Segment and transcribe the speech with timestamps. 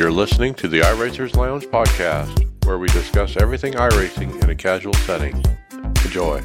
[0.00, 4.94] You're listening to the iRacers Lounge podcast, where we discuss everything iRacing in a casual
[4.94, 5.44] setting.
[6.06, 6.42] Enjoy.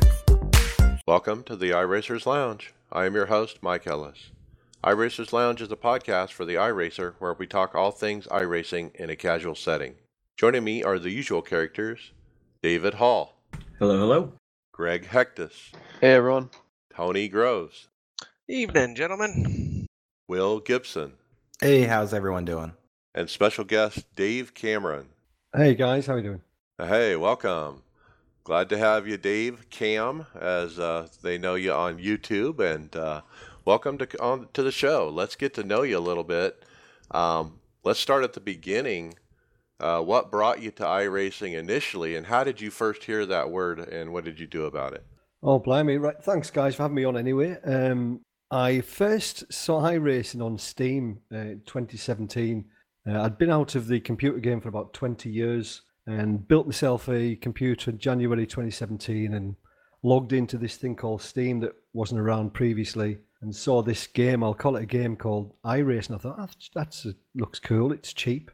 [1.08, 2.74] Welcome to the iRacers Lounge.
[2.92, 4.32] I am your host, Mike Ellis.
[4.84, 9.10] iRacers Lounge is a podcast for the iRacer where we talk all things iRacing in
[9.10, 9.96] a casual setting.
[10.36, 12.12] Joining me are the usual characters
[12.62, 13.38] David Hall,
[13.80, 14.34] Hello, hello.
[14.74, 16.50] Greg Hecktus, Hey everyone.
[16.94, 17.88] Tony Groves,
[18.50, 19.86] Evening, gentlemen.
[20.28, 21.14] Will Gibson,
[21.62, 22.74] Hey, how's everyone doing?
[23.16, 25.08] And special guest Dave Cameron.
[25.56, 26.42] Hey guys, how you doing?
[26.78, 27.82] Hey, welcome.
[28.44, 33.22] Glad to have you, Dave Cam, as uh, they know you on YouTube, and uh,
[33.64, 35.10] welcome to on to the show.
[35.10, 36.64] Let's get to know you a little bit.
[37.10, 39.16] Um, let's start at the beginning.
[39.80, 43.80] Uh, what brought you to iRacing initially, and how did you first hear that word,
[43.80, 45.06] and what did you do about it?
[45.42, 45.98] Oh, blimey!
[45.98, 47.18] Right, thanks guys for having me on.
[47.18, 48.20] Anyway, um,
[48.52, 52.66] I first saw iRacing on Steam uh, in 2017.
[53.08, 57.08] Uh, I'd been out of the computer game for about 20 years and built myself
[57.10, 59.56] a computer in January 2017 and
[60.04, 64.44] logged into this thing called Steam that wasn't around previously and saw this game.
[64.44, 66.16] I'll call it a game called iRacing.
[66.16, 67.92] I thought that's, that's looks cool.
[67.92, 68.52] It's cheap.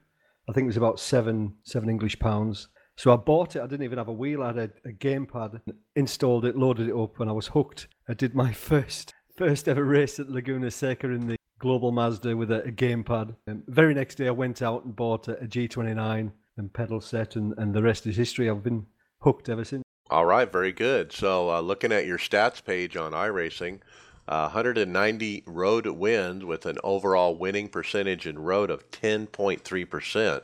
[0.49, 2.67] I think it was about seven seven English pounds.
[2.97, 3.61] So I bought it.
[3.61, 4.43] I didn't even have a wheel.
[4.43, 5.61] I had a, a gamepad,
[5.95, 7.87] installed it, loaded it up, and I was hooked.
[8.09, 12.51] I did my first first ever race at Laguna Seca in the Global Mazda with
[12.51, 13.35] a, a gamepad.
[13.45, 17.35] And very next day, I went out and bought a, a G29 and pedal set,
[17.35, 18.49] and, and the rest is history.
[18.49, 18.87] I've been
[19.19, 19.83] hooked ever since.
[20.09, 21.13] All right, very good.
[21.13, 23.79] So, uh, looking at your stats page on iRacing,
[24.27, 30.41] uh, 190 road wins with an overall winning percentage in road of 10.3%.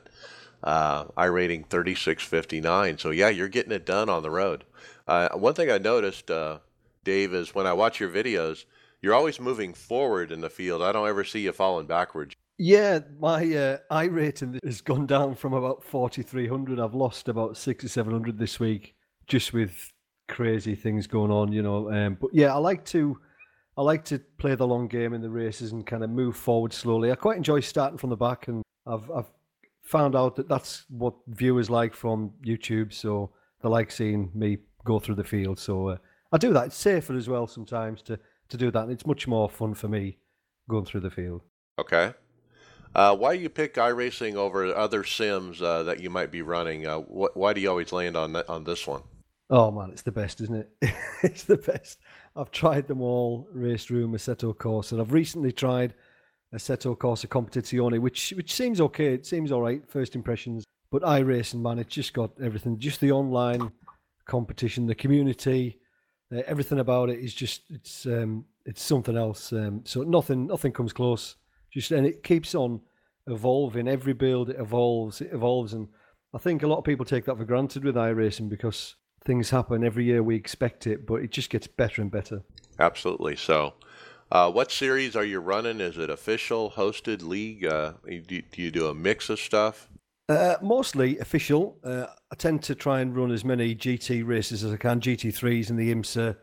[0.63, 2.99] Uh, I rating 36.59.
[2.99, 4.65] So, yeah, you're getting it done on the road.
[5.07, 6.59] Uh, one thing I noticed, uh,
[7.03, 8.65] Dave, is when I watch your videos,
[9.01, 10.81] you're always moving forward in the field.
[10.81, 12.35] I don't ever see you falling backwards.
[12.57, 16.79] Yeah, my uh, I rating has gone down from about 4,300.
[16.79, 18.95] I've lost about six or 700 this week
[19.27, 19.91] just with
[20.27, 21.91] crazy things going on, you know.
[21.91, 23.19] Um, but yeah, I like to.
[23.77, 26.73] I like to play the long game in the races and kind of move forward
[26.73, 27.11] slowly.
[27.11, 29.29] I quite enjoy starting from the back, and I've I've
[29.83, 32.91] found out that that's what viewers like from YouTube.
[32.91, 33.31] So
[33.61, 35.59] they like seeing me go through the field.
[35.59, 35.97] So uh,
[36.31, 36.67] I do that.
[36.67, 38.19] It's safer as well sometimes to
[38.49, 40.17] to do that, and it's much more fun for me
[40.69, 41.41] going through the field.
[41.79, 42.13] Okay.
[42.95, 46.87] Uh, why do you pick iRacing over other sims uh, that you might be running?
[46.87, 49.03] Uh, wh- why do you always land on that, on this one?
[49.49, 50.69] Oh man, it's the best, isn't it?
[51.23, 51.99] it's the best.
[52.35, 55.93] I've tried them all: Race Room, Assetto Corsa, and I've recently tried
[56.53, 59.13] Assetto Corsa Competizione, which which seems okay.
[59.13, 60.63] It seems all right, first impressions.
[60.91, 62.79] But iRacing, man, it's just got everything.
[62.79, 63.71] Just the online
[64.25, 65.79] competition, the community,
[66.35, 69.53] uh, everything about it is just it's um, it's something else.
[69.53, 71.35] Um, so nothing nothing comes close.
[71.71, 72.81] Just and it keeps on
[73.27, 73.87] evolving.
[73.87, 75.87] Every build it evolves, it evolves, and
[76.33, 78.95] I think a lot of people take that for granted with iRacing because
[79.25, 80.23] things happen every year.
[80.23, 82.43] We expect it, but it just gets better and better.
[82.79, 83.35] Absolutely.
[83.35, 83.73] So,
[84.31, 85.79] uh, what series are you running?
[85.79, 87.65] Is it official, hosted, league?
[87.65, 89.89] Uh, do, do you do a mix of stuff?
[90.29, 91.77] Uh, mostly official.
[91.83, 95.69] Uh, I tend to try and run as many GT races as I can, GT3s
[95.69, 96.35] and the IMSA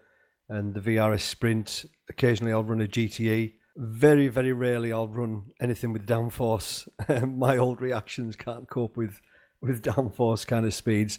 [0.49, 1.85] and the VRS Sprint.
[2.09, 3.53] Occasionally I'll run a GTE.
[3.77, 6.89] Very, very rarely I'll run anything with downforce.
[7.37, 9.21] My old reactions can't cope with,
[9.61, 11.19] with downforce kind of speeds.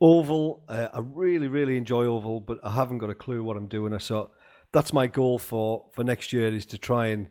[0.00, 3.66] Oval, uh, I really, really enjoy oval, but I haven't got a clue what I'm
[3.66, 3.98] doing.
[3.98, 4.30] So
[4.72, 7.28] that's my goal for, for next year is to try and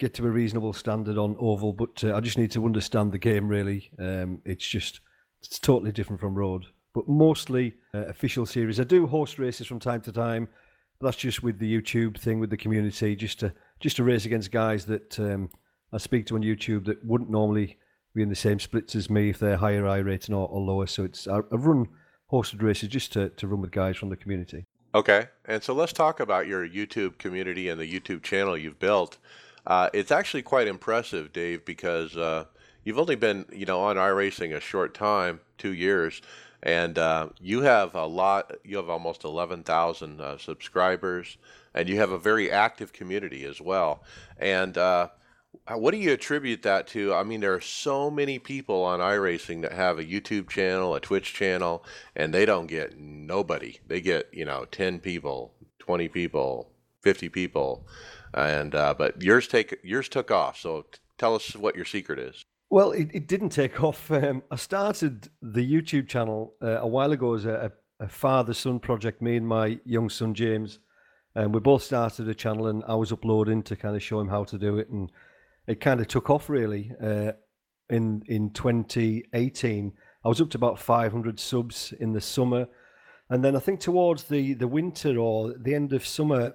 [0.00, 1.72] get to a reasonable standard on oval.
[1.72, 3.90] But uh, I just need to understand the game really.
[3.98, 5.00] Um, it's just
[5.40, 8.80] it's totally different from road, but mostly uh, official series.
[8.80, 10.48] I do horse races from time to time.
[10.98, 14.26] But that's just with the YouTube thing with the community, just to just to race
[14.26, 15.48] against guys that um,
[15.92, 17.78] I speak to on YouTube that wouldn't normally
[18.14, 20.86] be in the same splits as me if they're higher I rating or, or lower.
[20.86, 21.86] So it's I, I run
[22.30, 24.66] hosted races just to, to run with guys from the community.
[24.94, 25.28] Okay.
[25.44, 29.18] And so let's talk about your YouTube community and the YouTube channel you've built.
[29.66, 32.44] Uh, it's actually quite impressive, Dave, because uh,
[32.84, 36.22] you've only been, you know, on iRacing a short time, two years,
[36.62, 38.52] and uh, you have a lot.
[38.64, 41.38] You have almost eleven thousand uh, subscribers,
[41.74, 44.02] and you have a very active community as well.
[44.38, 45.08] And uh,
[45.68, 47.14] what do you attribute that to?
[47.14, 51.00] I mean, there are so many people on iRacing that have a YouTube channel, a
[51.00, 51.84] Twitch channel,
[52.16, 53.78] and they don't get nobody.
[53.86, 56.70] They get, you know, ten people, twenty people,
[57.02, 57.86] fifty people
[58.34, 60.58] and uh, but yours take yours took off.
[60.58, 60.86] So
[61.18, 62.44] tell us what your secret is.
[62.70, 64.10] Well, it, it didn't take off.
[64.10, 68.78] Um, I started the YouTube channel uh, a while ago as a, a father son
[68.78, 69.20] project.
[69.20, 70.78] Me and my young son James,
[71.34, 74.28] and we both started a channel, and I was uploading to kind of show him
[74.28, 75.10] how to do it, and
[75.66, 76.92] it kind of took off really.
[77.02, 77.32] Uh,
[77.90, 79.92] in in 2018.
[80.24, 82.68] I was up to about 500 subs in the summer,
[83.28, 86.54] and then I think towards the the winter or the end of summer,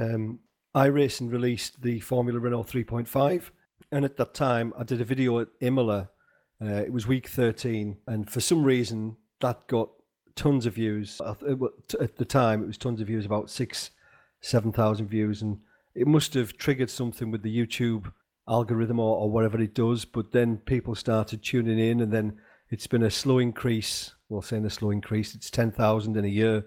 [0.00, 0.38] um,
[0.76, 3.50] iRacing released the Formula Renault 3.5,
[3.90, 6.10] and at that time I did a video at Imola.
[6.62, 9.88] Uh, it was week 13, and for some reason that got
[10.36, 11.20] tons of views.
[11.24, 13.90] At the time, it was tons of views, about six,
[14.40, 15.58] seven thousand views, and
[15.94, 18.12] it must have triggered something with the YouTube
[18.48, 20.04] algorithm or, or whatever it does.
[20.04, 22.38] But then people started tuning in, and then
[22.70, 24.14] it's been a slow increase.
[24.28, 26.66] Well, saying a slow increase, it's ten thousand in a year,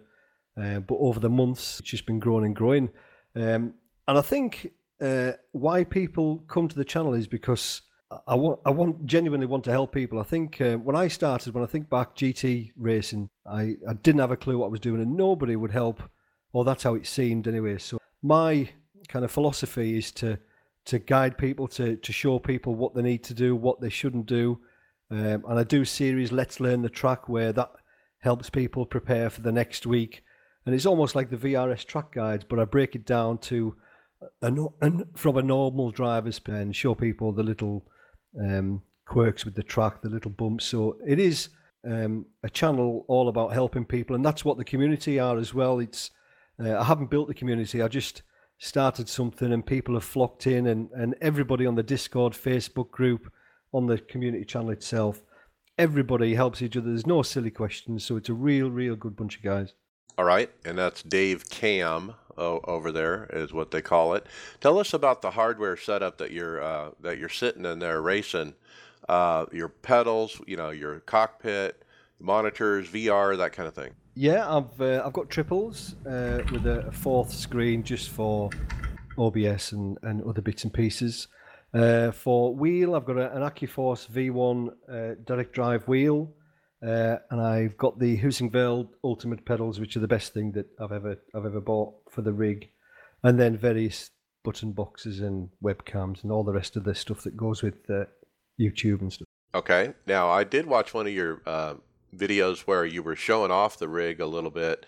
[0.61, 2.89] uh, but over the months, it's just been growing and growing.
[3.35, 3.75] Um,
[4.09, 7.83] and I think uh, why people come to the channel is because
[8.25, 10.19] I want, I want, genuinely want to help people.
[10.19, 14.21] I think uh, when I started, when I think back GT racing, I, I didn't
[14.21, 16.01] have a clue what I was doing, and nobody would help,
[16.53, 17.77] or that's how it seemed anyway.
[17.77, 18.69] So my
[19.07, 20.39] kind of philosophy is to
[20.85, 24.25] to guide people, to to show people what they need to do, what they shouldn't
[24.25, 24.59] do,
[25.11, 27.69] um, and I do series Let's Learn the Track where that
[28.21, 30.23] helps people prepare for the next week,
[30.65, 33.75] and it's almost like the VRS track guides, but I break it down to
[34.41, 37.85] a, a, from a normal driver's pen, show people the little
[38.39, 40.65] um, quirks with the track, the little bumps.
[40.65, 41.49] So it is
[41.85, 45.79] um, a channel all about helping people, and that's what the community are as well.
[45.79, 46.11] It's
[46.63, 47.81] uh, I haven't built the community.
[47.81, 48.21] I just
[48.57, 53.31] started something, and people have flocked in, and and everybody on the Discord, Facebook group,
[53.71, 55.21] on the community channel itself,
[55.77, 56.87] everybody helps each other.
[56.87, 59.73] There's no silly questions, so it's a real, real good bunch of guys.
[60.17, 64.25] All right, and that's Dave Cam over there is what they call it.
[64.61, 68.55] Tell us about the hardware setup that you're uh, that you're sitting in there racing.
[69.07, 71.83] Uh, your pedals, you know, your cockpit,
[72.19, 73.91] monitors, VR, that kind of thing.
[74.15, 78.49] Yeah, I've uh, I've got triples uh, with a, fourth screen just for
[79.17, 81.27] OBS and, and other bits and pieces.
[81.73, 86.33] Uh, for wheel, I've got a, an AccuForce V1 uh, direct drive wheel
[86.85, 90.91] uh, and I've got the Heusinkveld Ultimate pedals, which are the best thing that I've
[90.91, 92.69] ever I've ever bought for the rig,
[93.23, 94.11] and then various
[94.43, 98.05] button boxes and webcams and all the rest of the stuff that goes with uh,
[98.59, 99.27] YouTube and stuff.
[99.53, 101.75] Okay, now I did watch one of your uh,
[102.15, 104.85] videos where you were showing off the rig a little bit,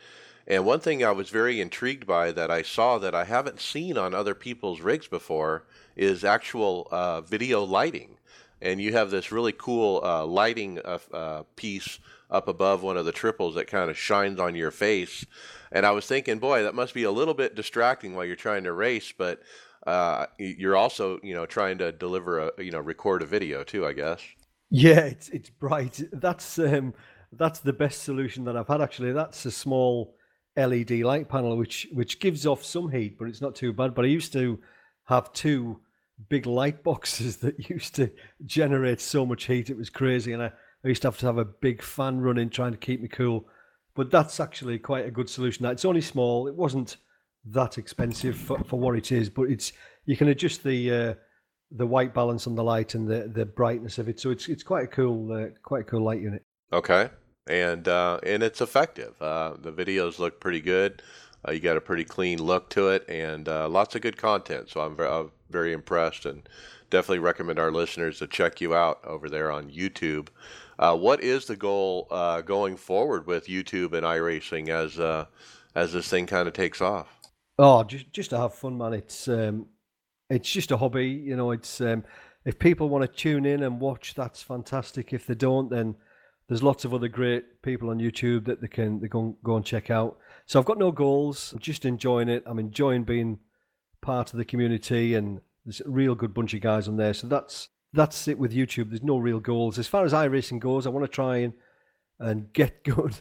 [0.48, 3.98] and one thing I was very intrigued by that I saw that I haven't seen
[3.98, 5.66] on other people's rigs before
[5.98, 8.18] is actual uh, video lighting
[8.62, 12.00] and you have this really cool uh, lighting uh, uh, piece
[12.30, 15.26] up above one of the triples that kind of shines on your face.
[15.72, 18.64] And I was thinking, boy, that must be a little bit distracting while you're trying
[18.64, 19.42] to race, but
[19.86, 23.86] uh, you're also, you know, trying to deliver a, you know, record a video too,
[23.86, 24.22] I guess.
[24.70, 26.02] Yeah, it's it's bright.
[26.14, 26.94] That's um,
[27.34, 29.12] that's the best solution that I've had actually.
[29.12, 30.16] That's a small
[30.56, 33.94] LED light panel which which gives off some heat, but it's not too bad.
[33.94, 34.60] But I used to
[35.06, 35.82] have two
[36.30, 38.12] big light boxes that used to
[38.46, 39.70] generate so much heat.
[39.70, 40.34] It was crazy.
[40.34, 40.52] And I,
[40.84, 43.48] I used to have to have a big fan running trying to keep me cool.
[43.94, 45.66] But that's actually quite a good solution.
[45.66, 46.48] It's only small.
[46.48, 46.98] It wasn't
[47.46, 49.74] that expensive for, for what it is, but it's
[50.06, 51.14] you can adjust the uh,
[51.72, 54.20] the white balance on the light and the, the brightness of it.
[54.20, 56.46] So it's it's quite a cool uh, quite a cool light unit.
[56.72, 57.10] Okay,
[57.48, 59.22] and uh, and it's effective.
[59.22, 61.02] Uh, the videos look pretty good.
[61.48, 64.70] Uh, you got a pretty clean look to it, and uh, lots of good content.
[64.70, 66.48] So I'm very, very impressed, and
[66.90, 70.28] definitely recommend our listeners to check you out over there on YouTube.
[70.78, 75.26] Uh, what is the goal uh, going forward with YouTube and iRacing as uh,
[75.76, 77.08] as this thing kind of takes off?
[77.58, 78.94] Oh, just just to have fun, man.
[78.94, 79.68] It's um,
[80.30, 81.52] it's just a hobby, you know.
[81.52, 82.04] It's um,
[82.46, 85.14] if people want to tune in and watch, that's fantastic.
[85.14, 85.96] If they don't, then
[86.48, 89.66] there's lots of other great people on YouTube that they can they go go and
[89.66, 90.18] check out.
[90.52, 91.54] So I've got no goals.
[91.54, 92.44] I'm just enjoying it.
[92.46, 93.40] I'm enjoying being
[94.02, 97.14] part of the community, and there's a real good bunch of guys on there.
[97.14, 98.90] So that's that's it with YouTube.
[98.90, 100.86] There's no real goals as far as iRacing goes.
[100.86, 101.54] I want to try and
[102.20, 103.16] and get good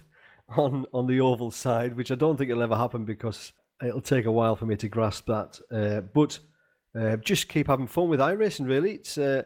[0.56, 4.24] on on the oval side, which I don't think it'll ever happen because it'll take
[4.24, 5.60] a while for me to grasp that.
[5.70, 6.36] Uh, but
[6.98, 8.66] uh, just keep having fun with iRacing.
[8.66, 9.16] Really, it's.
[9.16, 9.44] Uh,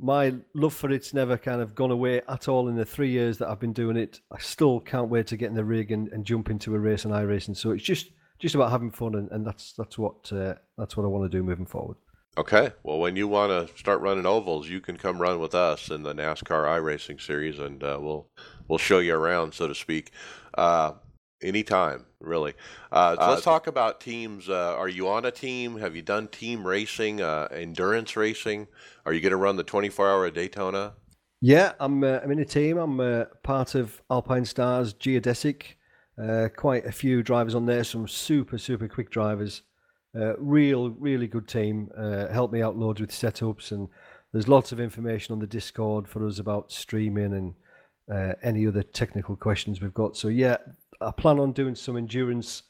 [0.00, 3.38] my love for it's never kind of gone away at all in the three years
[3.38, 4.20] that I've been doing it.
[4.30, 7.04] I still can't wait to get in the rig and, and jump into a race
[7.04, 7.56] and iRacing.
[7.56, 11.04] So it's just just about having fun, and, and that's that's what uh, that's what
[11.04, 11.96] I want to do moving forward.
[12.36, 12.70] Okay.
[12.84, 16.04] Well, when you want to start running ovals, you can come run with us in
[16.04, 18.28] the NASCAR iRacing series, and uh, we'll
[18.68, 20.12] we'll show you around, so to speak.
[20.56, 20.92] Uh,
[21.40, 22.54] Anytime, really.
[22.90, 24.48] Uh, so let's uh, talk about teams.
[24.48, 25.78] Uh, are you on a team?
[25.78, 28.66] Have you done team racing, uh, endurance racing?
[29.06, 30.94] Are you going to run the 24 hour Daytona?
[31.40, 32.02] Yeah, I'm.
[32.02, 32.76] Uh, I'm in a team.
[32.78, 35.76] I'm uh, part of Alpine Stars Geodesic.
[36.56, 37.84] quite a few drivers on there.
[37.84, 39.62] Some super super quick drivers.
[40.38, 41.90] real really good team.
[42.32, 43.88] help me out loads with setups and
[44.32, 47.54] there's lots of information on the Discord for us about streaming and
[48.12, 50.16] uh, any other technical questions we've got.
[50.16, 50.56] So yeah,
[51.00, 52.62] I plan on doing some endurance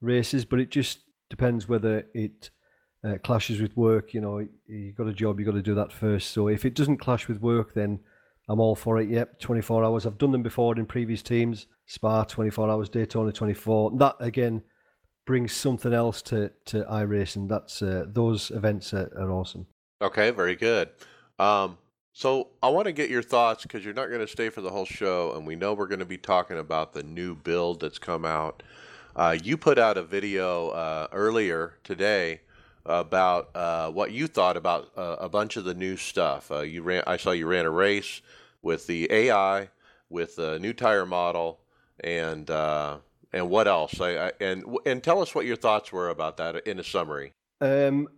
[0.00, 1.00] races, but it just
[1.30, 2.50] depends whether it
[3.04, 4.14] uh, clashes with work.
[4.14, 6.32] You know, you got a job, you got to do that first.
[6.32, 8.00] So if it doesn't clash with work, then
[8.48, 9.08] I'm all for it.
[9.08, 10.06] Yep, 24 hours.
[10.06, 11.66] I've done them before in previous teams.
[11.86, 13.92] Spa 24 hours, Daytona 24.
[13.98, 14.62] That again
[15.26, 17.48] brings something else to to iRacing.
[17.48, 19.66] That's uh, those events are, are awesome.
[20.02, 20.90] Okay, very good.
[21.38, 21.78] Um,
[22.16, 24.70] so I want to get your thoughts because you're not going to stay for the
[24.70, 27.98] whole show, and we know we're going to be talking about the new build that's
[27.98, 28.62] come out.
[29.14, 32.40] Uh, you put out a video uh, earlier today
[32.86, 36.50] about uh, what you thought about uh, a bunch of the new stuff.
[36.50, 38.22] Uh, you ran, I saw you ran a race
[38.62, 39.68] with the AI,
[40.08, 41.60] with the new tire model,
[42.00, 42.96] and uh,
[43.30, 44.00] and what else?
[44.00, 47.34] I, I, and and tell us what your thoughts were about that in a summary.
[47.60, 48.08] Um,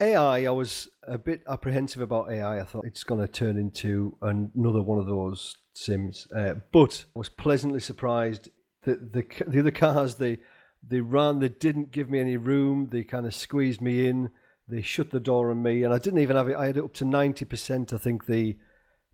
[0.00, 2.60] AI, I was a bit apprehensive about AI.
[2.60, 7.18] I thought it's going to turn into another one of those sims, uh, but I
[7.18, 8.48] was pleasantly surprised
[8.84, 10.38] that the the other cars they
[10.86, 12.88] they ran, they didn't give me any room.
[12.90, 14.30] They kind of squeezed me in.
[14.68, 16.56] They shut the door on me, and I didn't even have it.
[16.56, 17.92] I had it up to ninety percent.
[17.92, 18.56] I think the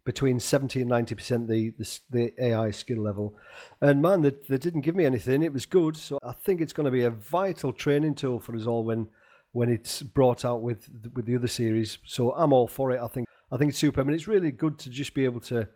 [0.04, 3.36] between 70 and 90 percent the, the, the AI skill level.
[3.80, 5.44] And man, they, they didn't give me anything.
[5.44, 5.96] It was good.
[5.96, 9.06] So I think it's going to be a vital training tool for us all when
[9.52, 11.98] when it's brought out with with the other series.
[12.04, 13.00] So I'm all for it.
[13.00, 14.00] I think I think it's super.
[14.00, 15.68] I mean, it's really good to just be able to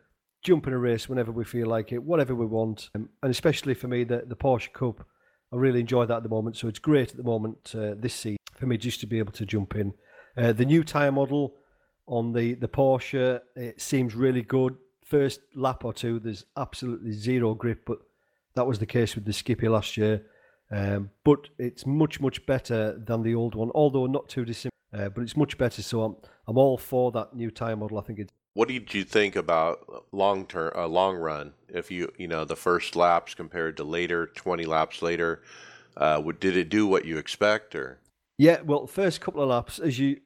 [0.42, 3.75] jump in a race whenever we feel like it, whatever we want, um, and especially
[3.75, 5.06] for me, the the Porsche Cup.
[5.52, 6.56] I really enjoy that at the moment.
[6.56, 9.33] So it's great at the moment uh, this season for me just to be able
[9.33, 9.95] to jump in.
[10.37, 11.54] Uh, the new tire model
[12.06, 13.40] on the the Porsche.
[13.54, 14.76] It seems really good.
[15.04, 17.99] First lap or two, there's absolutely zero grip, but
[18.54, 20.25] that was the case with the Skippy last year.
[20.70, 24.73] Um, but it's much much better than the old one, although not too dissimilar.
[24.92, 27.99] Uh, but it's much better, so I'm I'm all for that new tire model.
[27.99, 28.32] I think it's.
[28.54, 31.52] What did you think about long term, uh, long run?
[31.68, 35.42] If you you know the first laps compared to later, twenty laps later,
[35.96, 37.99] uh, did it do what you expect or?
[38.38, 40.20] Yeah, well, first couple of laps, as you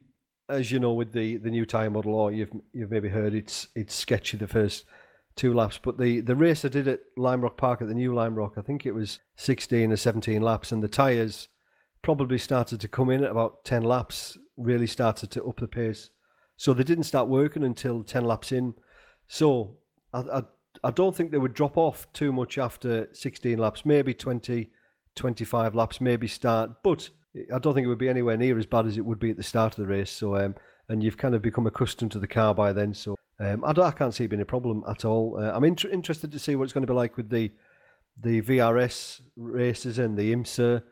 [0.49, 3.67] as you know, with the, the new tire model, or you've you've maybe heard it's
[3.75, 4.85] it's sketchy the first
[5.41, 5.79] two laps.
[5.81, 8.53] But the, the race I did at Lime Rock Park at the new Lime Rock,
[8.57, 11.47] I think it was 16 or 17 laps, and the tyres
[12.03, 16.11] probably started to come in at about 10 laps, really started to up the pace.
[16.57, 18.75] So they didn't start working until 10 laps in.
[19.27, 19.77] So
[20.13, 20.43] I, I,
[20.83, 24.69] I don't think they would drop off too much after 16 laps, maybe 20,
[25.15, 26.83] 25 laps, maybe start.
[26.83, 27.09] But
[27.51, 29.37] I don't think it would be anywhere near as bad as it would be at
[29.37, 30.11] the start of the race.
[30.11, 30.53] So, um,
[30.87, 32.93] and you've kind of become accustomed to the car by then.
[32.93, 35.37] So, um, I, I, can't see it being a problem at all.
[35.39, 37.51] Uh, I'm inter- interested to see what it's going to be like with the
[38.21, 40.83] the VRS races and the IMSA.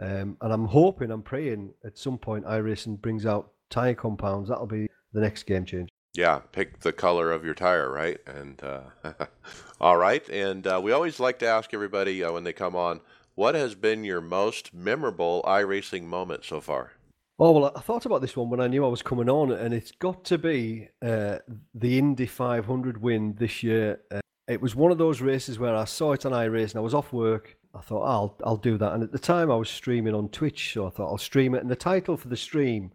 [0.00, 4.48] Um, and I'm hoping, I'm praying at some point iRacing brings out tire compounds.
[4.48, 5.88] That'll be the next game change.
[6.14, 8.18] Yeah, pick the color of your tire, right?
[8.26, 8.82] And uh,
[9.80, 10.26] all right.
[10.28, 13.00] And uh, we always like to ask everybody uh, when they come on
[13.38, 16.94] what has been your most memorable iRacing moment so far?
[17.40, 19.72] Oh well, I thought about this one when I knew I was coming on, and
[19.72, 21.38] it's got to be uh,
[21.72, 24.00] the Indy 500 win this year.
[24.10, 24.18] Uh,
[24.48, 27.12] it was one of those races where I saw it on and I was off
[27.12, 27.56] work.
[27.72, 30.30] I thought oh, I'll I'll do that, and at the time I was streaming on
[30.30, 31.62] Twitch, so I thought I'll stream it.
[31.62, 32.90] And the title for the stream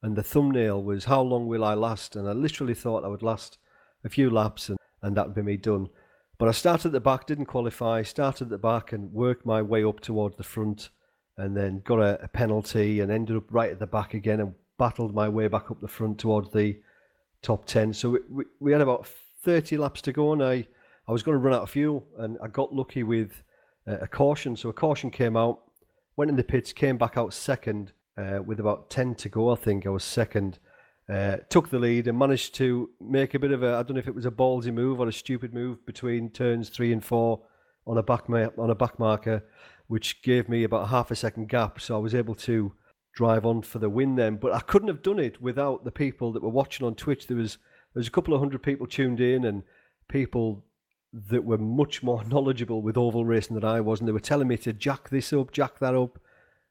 [0.00, 3.22] and the thumbnail was "How long will I last?" And I literally thought I would
[3.22, 3.58] last
[4.04, 5.90] a few laps, and and that would be me done.
[6.38, 9.60] But I started at the back, didn't qualify, started at the back and worked my
[9.60, 10.88] way up towards the front
[11.38, 14.54] and then got a, a, penalty and ended up right at the back again and
[14.78, 16.78] battled my way back up the front towards the
[17.40, 17.92] top 10.
[17.94, 19.06] So we, we, we had about
[19.42, 20.66] 30 laps to go and I,
[21.08, 23.42] I was going to run out of fuel and I got lucky with
[23.86, 24.56] uh, a caution.
[24.56, 25.62] So a caution came out,
[26.16, 29.50] went in the pits, came back out second uh, with about 10 to go.
[29.50, 30.58] I think I was second
[31.08, 33.98] uh, took the lead and managed to make a bit of a I don't know
[33.98, 37.40] if it was a ballsy move or a stupid move between turns three and four
[37.86, 39.44] on a back ma- on a back marker,
[39.92, 41.78] which gave me about half a second gap.
[41.78, 42.72] So I was able to
[43.12, 44.36] drive on for the win then.
[44.36, 47.26] But I couldn't have done it without the people that were watching on Twitch.
[47.26, 47.58] There was
[47.92, 49.64] there was a couple of hundred people tuned in and
[50.08, 50.64] people
[51.28, 54.48] that were much more knowledgeable with oval racing than I was, and they were telling
[54.48, 56.18] me to jack this up, jack that up,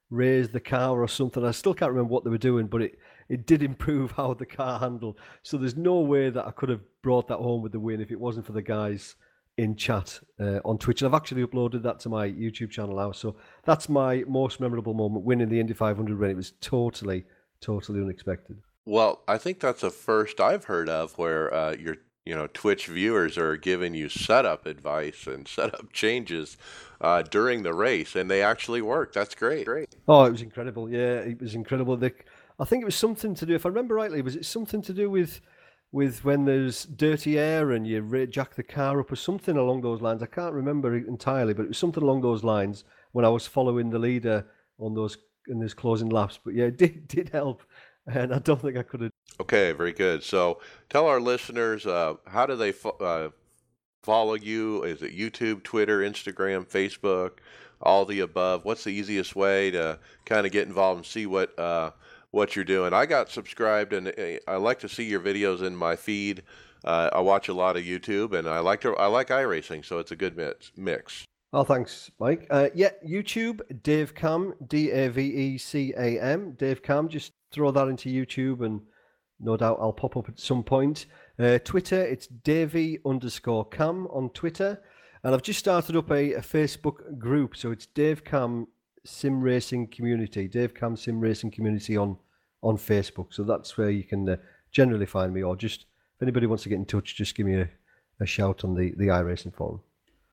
[0.09, 1.45] raise the car or something.
[1.45, 2.97] I still can't remember what they were doing, but it
[3.29, 5.19] it did improve how the car handled.
[5.43, 8.09] So there's no way that I could have brought that home with the win if
[8.09, 9.15] it wasn't for the guys
[9.61, 11.01] in chat uh, on Twitch.
[11.01, 13.11] And I've actually uploaded that to my YouTube channel now.
[13.11, 17.25] So that's my most memorable moment, winning the Indy 500 when it was totally,
[17.61, 18.57] totally unexpected.
[18.85, 22.87] Well, I think that's the first I've heard of where uh, your you know Twitch
[22.87, 26.57] viewers are giving you setup advice and setup changes
[26.99, 29.13] uh, during the race, and they actually work.
[29.13, 29.65] That's great.
[29.65, 29.95] Great.
[30.07, 30.89] Oh, it was incredible.
[30.89, 31.95] Yeah, it was incredible.
[31.97, 32.11] The
[32.59, 34.93] I think it was something to do, if I remember rightly, was it something to
[34.93, 35.41] do with
[35.91, 40.01] with when there's dirty air and you jack the car up or something along those
[40.01, 40.23] lines.
[40.23, 43.45] I can't remember it entirely, but it was something along those lines when I was
[43.47, 44.45] following the leader
[44.79, 45.17] on those
[45.47, 46.39] in those closing laps.
[46.43, 47.63] But yeah, it did did help,
[48.07, 49.11] and I don't think I could have.
[49.39, 50.23] Okay, very good.
[50.23, 53.29] So tell our listeners uh, how do they fo- uh,
[54.03, 54.83] follow you?
[54.83, 57.39] Is it YouTube, Twitter, Instagram, Facebook,
[57.81, 58.63] all the above?
[58.63, 61.91] What's the easiest way to kind of get involved and see what uh,
[62.31, 62.93] what you're doing?
[62.93, 66.43] I got subscribed, and uh, I like to see your videos in my feed.
[66.83, 69.99] Uh, I watch a lot of YouTube, and I like to I like iRacing, so
[69.99, 70.35] it's a good
[70.75, 71.25] mix.
[71.53, 72.47] Oh, thanks, Mike.
[72.49, 77.09] Uh, yeah, YouTube, Dave Cam, D A V E C A M, Dave Cam.
[77.09, 78.81] Just throw that into YouTube, and
[79.39, 81.07] no doubt I'll pop up at some point.
[81.37, 84.81] Uh, Twitter, it's Davy underscore Cam on Twitter,
[85.23, 88.67] and I've just started up a, a Facebook group, so it's Dave Cam
[89.05, 92.17] Sim Racing Community, Dave Cam Sim Racing Community on
[92.61, 93.33] on Facebook.
[93.33, 94.37] So that's where you can uh,
[94.71, 97.55] generally find me, or just if anybody wants to get in touch, just give me
[97.55, 97.69] a,
[98.19, 99.81] a shout on the the iRacing forum.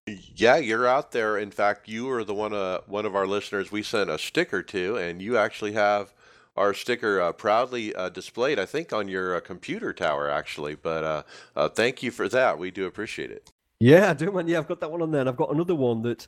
[0.07, 1.37] Yeah, you're out there.
[1.37, 4.63] In fact, you are the one uh, one of our listeners we sent a sticker
[4.63, 6.13] to, and you actually have
[6.57, 8.59] our sticker uh, proudly uh, displayed.
[8.59, 10.75] I think on your uh, computer tower, actually.
[10.75, 11.23] But uh,
[11.57, 12.59] uh, thank you for that.
[12.59, 13.51] We do appreciate it.
[13.81, 14.49] Yeah, I do, man.
[14.49, 16.27] Yeah, I've got that one on there, and I've got another one that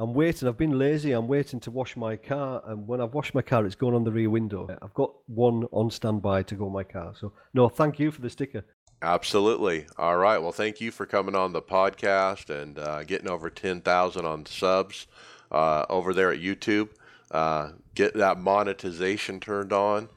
[0.00, 0.48] I'm waiting.
[0.48, 1.12] I've been lazy.
[1.12, 4.02] I'm waiting to wash my car, and when I've washed my car, it's gone on
[4.02, 4.66] the rear window.
[4.80, 7.12] I've got one on standby to go my car.
[7.14, 8.64] So, no, thank you for the sticker.
[9.02, 9.84] Absolutely.
[9.98, 10.38] All right.
[10.38, 15.06] Well, thank you for coming on the podcast and uh, getting over 10,000 on subs
[15.52, 16.88] uh, over there at YouTube.
[17.30, 20.08] Uh, get that monetization turned on.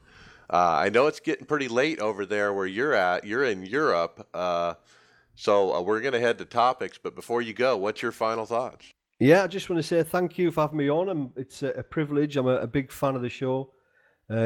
[0.48, 3.26] Uh, I know it's getting pretty late over there where you're at.
[3.26, 4.26] You're in Europe.
[4.32, 4.74] Uh,
[5.34, 6.96] so uh, we're going to head to topics.
[6.96, 8.94] But before you go, what's your final thoughts?
[9.24, 11.32] Yeah, I just want to say thank you for having me on.
[11.34, 12.36] It's a, privilege.
[12.36, 13.70] I'm a, a, big fan of the show.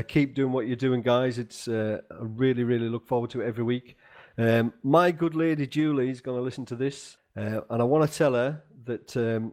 [0.06, 1.36] keep doing what you're doing, guys.
[1.36, 3.96] It's I really, really look forward to it every week.
[4.38, 8.08] Um, my good lady Julie is going to listen to this, uh, and I want
[8.08, 9.52] to tell her that um,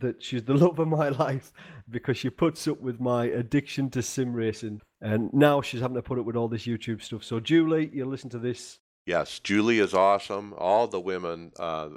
[0.00, 1.52] that she's the love of my life
[1.88, 6.02] because she puts up with my addiction to sim racing, and now she's having to
[6.02, 7.22] put up with all this YouTube stuff.
[7.22, 8.80] So, Julie, you'll listen to this.
[9.06, 10.52] Yes, Julie is awesome.
[10.58, 11.90] All the women uh,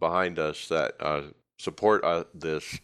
[0.00, 1.22] behind us that uh,
[1.56, 2.80] support uh, this.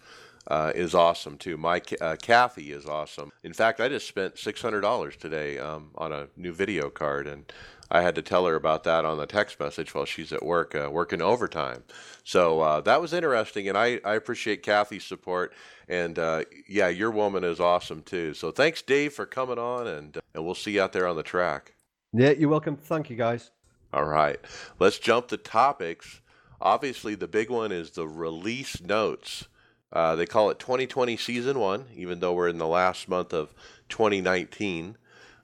[0.49, 1.57] Uh, is awesome too.
[1.57, 3.31] My uh, Kathy is awesome.
[3.45, 7.29] In fact, I just spent six hundred dollars today um, on a new video card,
[7.29, 7.45] and
[7.93, 10.75] I had to tell her about that on the text message while she's at work,
[10.75, 11.85] uh, working overtime.
[12.25, 15.53] So uh, that was interesting, and I, I appreciate Kathy's support.
[15.89, 18.33] And uh, yeah, your woman is awesome too.
[18.33, 21.23] So thanks, Dave, for coming on, and and we'll see you out there on the
[21.23, 21.75] track.
[22.13, 22.77] Yeah, you're welcome.
[22.77, 23.51] Thank you, guys.
[23.93, 24.41] All right,
[24.81, 26.22] let's jump to topics.
[26.63, 29.49] Obviously, the big one is the release notes.
[29.93, 33.53] Uh, they call it 2020 Season 1, even though we're in the last month of
[33.89, 34.97] 2019.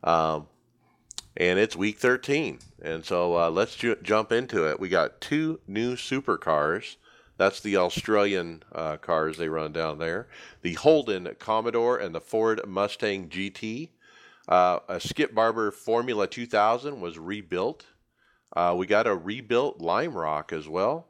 [0.04, 0.46] Um,
[1.36, 2.60] and it's week 13.
[2.80, 4.78] And so uh, let's ju- jump into it.
[4.78, 6.96] We got two new supercars.
[7.36, 10.28] That's the Australian uh, cars they run down there.
[10.62, 13.90] The Holden Commodore and the Ford Mustang GT.
[14.48, 17.86] Uh, a Skip Barber Formula 2000 was rebuilt.
[18.56, 21.07] Uh, we got a rebuilt Lime Rock as well,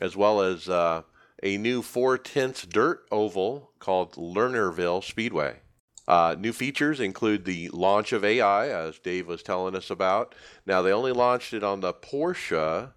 [0.00, 1.02] as well as uh,
[1.42, 5.60] a new four tenths dirt oval called Lernerville Speedway.
[6.08, 10.34] Uh, new features include the launch of AI, as Dave was telling us about.
[10.64, 12.92] Now, they only launched it on the Porsche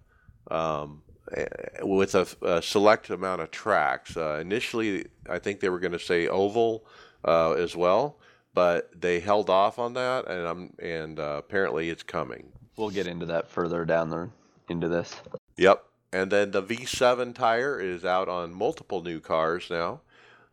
[0.48, 1.02] um,
[1.36, 1.46] eh,
[1.82, 4.16] with a, a, select amount of tracks.
[4.16, 6.86] Uh, initially, I think they were going to say oval
[7.24, 8.18] uh, as well,
[8.54, 12.52] but they held off on that, and I'm, and uh, apparently it's coming.
[12.76, 14.30] We'll get into that further down the
[14.68, 15.16] into this.
[15.56, 15.84] Yep.
[16.12, 20.00] And then the V7 tire is out on multiple new cars now.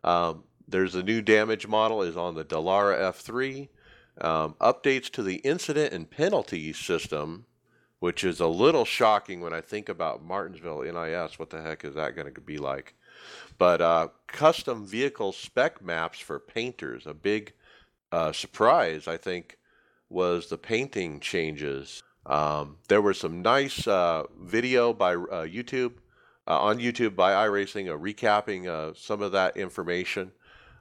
[0.04, 3.68] Um, there's a new damage model is on the Dallara F3.
[4.20, 7.46] Um, updates to the incident and penalty system,
[8.00, 11.38] which is a little shocking when I think about Martinsville NIS.
[11.38, 12.94] What the heck is that going to be like?
[13.58, 17.06] But uh, custom vehicle spec maps for painters.
[17.06, 17.52] A big
[18.12, 19.58] uh, surprise, I think,
[20.08, 22.02] was the painting changes.
[22.28, 25.94] Um, there was some nice uh, video by uh, YouTube
[26.46, 30.32] uh, on YouTube by iRacing, uh, recapping some of that information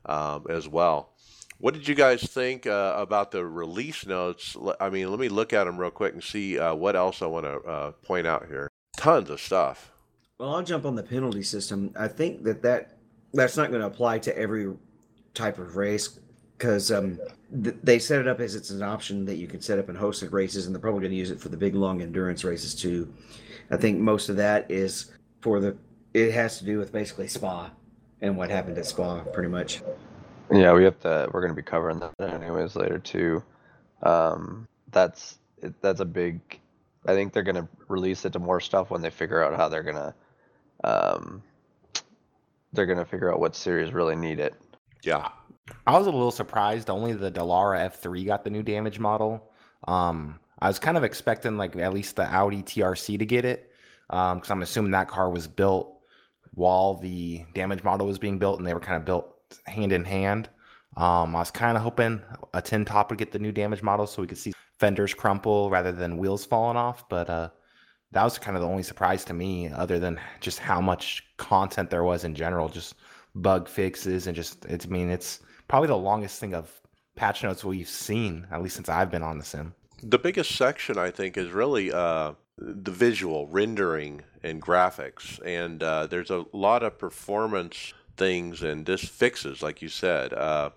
[0.05, 1.13] um, as well.
[1.59, 4.55] What did you guys think uh, about the release notes?
[4.79, 7.25] I mean, let me look at them real quick and see uh, what else I
[7.25, 8.69] want to uh, point out here.
[8.95, 9.91] Tons of stuff.
[10.37, 11.91] Well, I'll jump on the penalty system.
[11.97, 12.99] I think that, that
[13.33, 14.71] that's not going to apply to every
[15.33, 16.19] type of race
[16.57, 17.19] because um,
[17.63, 19.95] th- they set it up as it's an option that you can set up in
[19.95, 22.73] hosted races, and they're probably going to use it for the big long endurance races
[22.73, 23.13] too.
[23.69, 25.77] I think most of that is for the.
[26.13, 27.69] It has to do with basically Spa
[28.21, 29.81] and what happened at Spa, pretty much.
[30.51, 31.29] Yeah, we have to.
[31.31, 33.43] We're going to be covering that anyways later too.
[34.03, 35.37] Um, that's
[35.81, 36.59] that's a big
[37.07, 39.83] I think they're gonna release it to more stuff when they figure out how they're
[39.83, 40.13] gonna,
[40.83, 41.41] um,
[42.73, 44.53] they're gonna figure out what series really need it.
[45.03, 45.29] Yeah.
[45.85, 46.89] I was a little surprised.
[46.89, 49.51] Only the Dallara F3 got the new damage model.
[49.87, 53.71] Um, I was kind of expecting like at least the Audi TRC to get it,
[54.09, 55.93] because I'm assuming that car was built
[56.53, 60.03] while the damage model was being built, and they were kind of built hand in
[60.03, 60.49] hand.
[60.95, 62.21] Um, I was kind of hoping
[62.53, 65.69] a tin top would get the new damage model so we could see fenders crumple
[65.69, 67.07] rather than wheels falling off.
[67.07, 67.49] But uh,
[68.11, 71.91] that was kind of the only surprise to me, other than just how much content
[71.91, 72.95] there was in general, just
[73.35, 74.85] bug fixes and just it's.
[74.85, 76.81] I mean, it's probably the longest thing of
[77.15, 79.73] patch notes we've seen, at least since I've been on the sim.
[80.03, 85.39] The biggest section, I think, is really uh, the visual rendering and graphics.
[85.45, 90.33] And uh, there's a lot of performance things and this fixes, like you said.
[90.33, 90.71] Uh,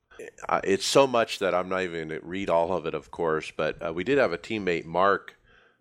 [0.64, 3.52] it's so much that I'm not even going to read all of it, of course.
[3.56, 5.36] But uh, we did have a teammate, Mark,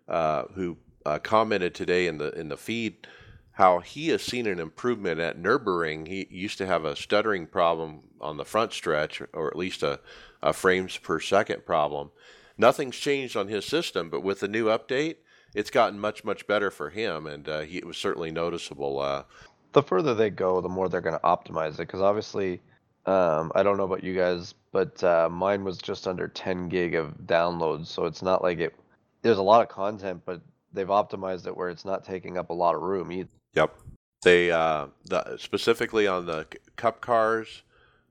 [0.08, 3.06] uh, who uh, commented today in the in the feed
[3.52, 6.06] how he has seen an improvement at Nürburgring.
[6.08, 10.00] He used to have a stuttering problem on the front stretch, or at least a,
[10.42, 12.10] a frames per second problem.
[12.56, 15.16] Nothing's changed on his system, but with the new update,
[15.54, 18.98] it's gotten much much better for him, and uh, he, it was certainly noticeable.
[19.00, 19.24] Uh,
[19.72, 21.78] The further they go, the more they're gonna optimize it.
[21.78, 22.60] Because obviously,
[23.06, 26.94] um, I don't know about you guys, but uh, mine was just under 10 gig
[26.94, 28.74] of downloads, so it's not like it.
[29.22, 30.40] There's a lot of content, but
[30.72, 33.28] they've optimized it where it's not taking up a lot of room either.
[33.54, 33.76] Yep.
[34.22, 37.62] They uh, the specifically on the Cup cars,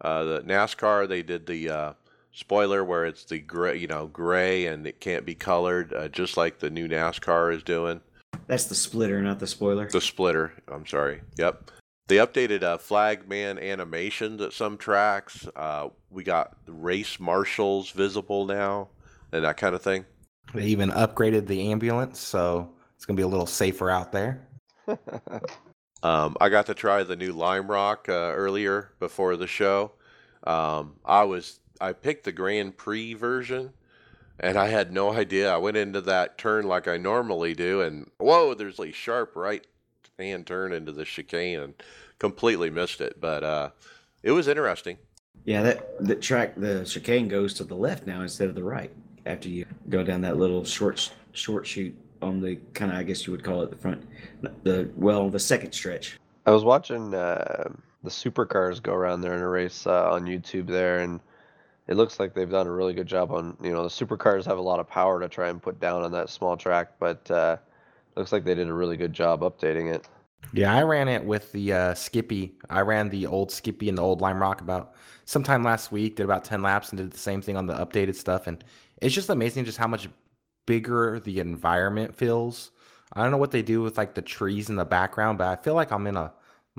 [0.01, 1.07] uh, the NASCAR.
[1.07, 1.93] They did the uh,
[2.31, 6.37] spoiler where it's the gray, you know, gray and it can't be colored, uh, just
[6.37, 8.01] like the new NASCAR is doing.
[8.47, 9.87] That's the splitter, not the spoiler.
[9.87, 10.53] The splitter.
[10.67, 11.21] I'm sorry.
[11.37, 11.71] Yep.
[12.07, 15.47] They updated uh, flagman animations at some tracks.
[15.55, 18.89] Uh, we got race marshals visible now,
[19.31, 20.05] and that kind of thing.
[20.55, 24.47] They even upgraded the ambulance, so it's gonna be a little safer out there.
[26.01, 29.91] Um, I got to try the new Lime Rock uh, earlier before the show.
[30.45, 33.73] Um, I was I picked the Grand Prix version,
[34.39, 35.53] and I had no idea.
[35.53, 39.65] I went into that turn like I normally do, and whoa, there's a sharp right
[40.17, 41.73] hand turn into the chicane, and
[42.17, 43.19] completely missed it.
[43.19, 43.69] But uh,
[44.23, 44.97] it was interesting.
[45.43, 48.91] Yeah, that the track, the chicane goes to the left now instead of the right
[49.25, 53.25] after you go down that little short short shoot on the kind of I guess
[53.25, 54.05] you would call it the front,
[54.63, 56.19] the well the second stretch.
[56.45, 57.69] I was watching uh,
[58.03, 61.19] the supercars go around there in a race uh, on YouTube there, and
[61.87, 63.57] it looks like they've done a really good job on.
[63.61, 66.11] You know, the supercars have a lot of power to try and put down on
[66.13, 67.57] that small track, but uh,
[68.15, 70.07] looks like they did a really good job updating it.
[70.53, 72.55] Yeah, I ran it with the uh, Skippy.
[72.69, 74.93] I ran the old Skippy and the old Lime Rock about
[75.25, 76.15] sometime last week.
[76.15, 78.63] Did about ten laps and did the same thing on the updated stuff, and
[79.01, 80.07] it's just amazing just how much
[80.69, 82.69] bigger the environment feels.
[83.11, 85.55] I don't know what they do with like the trees in the background, but I
[85.55, 86.31] feel like I'm in a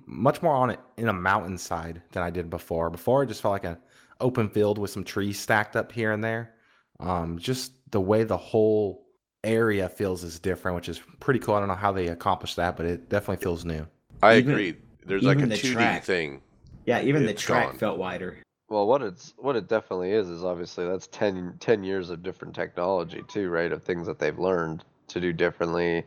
[0.07, 2.89] much more on it in a mountainside than I did before.
[2.89, 3.79] Before it just felt like an
[4.21, 6.55] open field with some trees stacked up here and there.
[7.01, 9.07] Um, just the way the whole
[9.43, 11.57] area feels is different, which is pretty cool.
[11.57, 13.89] I don't know how they accomplished that, but it definitely feels new.
[14.23, 14.77] I Even- agree.
[15.05, 16.05] There's like a the 2D track.
[16.05, 16.43] thing.
[16.87, 17.79] Yeah, even the track gone.
[17.79, 18.39] felt wider.
[18.71, 22.55] Well, what it's what it definitely is is obviously that's 10, 10 years of different
[22.55, 23.73] technology too, right?
[23.73, 26.07] Of things that they've learned to do differently,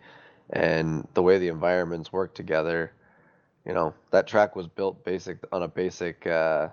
[0.51, 2.93] and the way the environments work together.
[3.65, 6.69] You know, that track was built basic on a basic uh,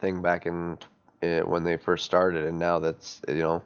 [0.00, 0.78] thing back in
[1.22, 3.62] uh, when they first started, and now that's you know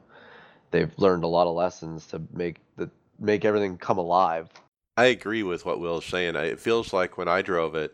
[0.71, 4.49] they've learned a lot of lessons to make the make everything come alive.
[4.97, 6.35] I agree with what Will is saying.
[6.37, 7.93] It feels like when I drove it,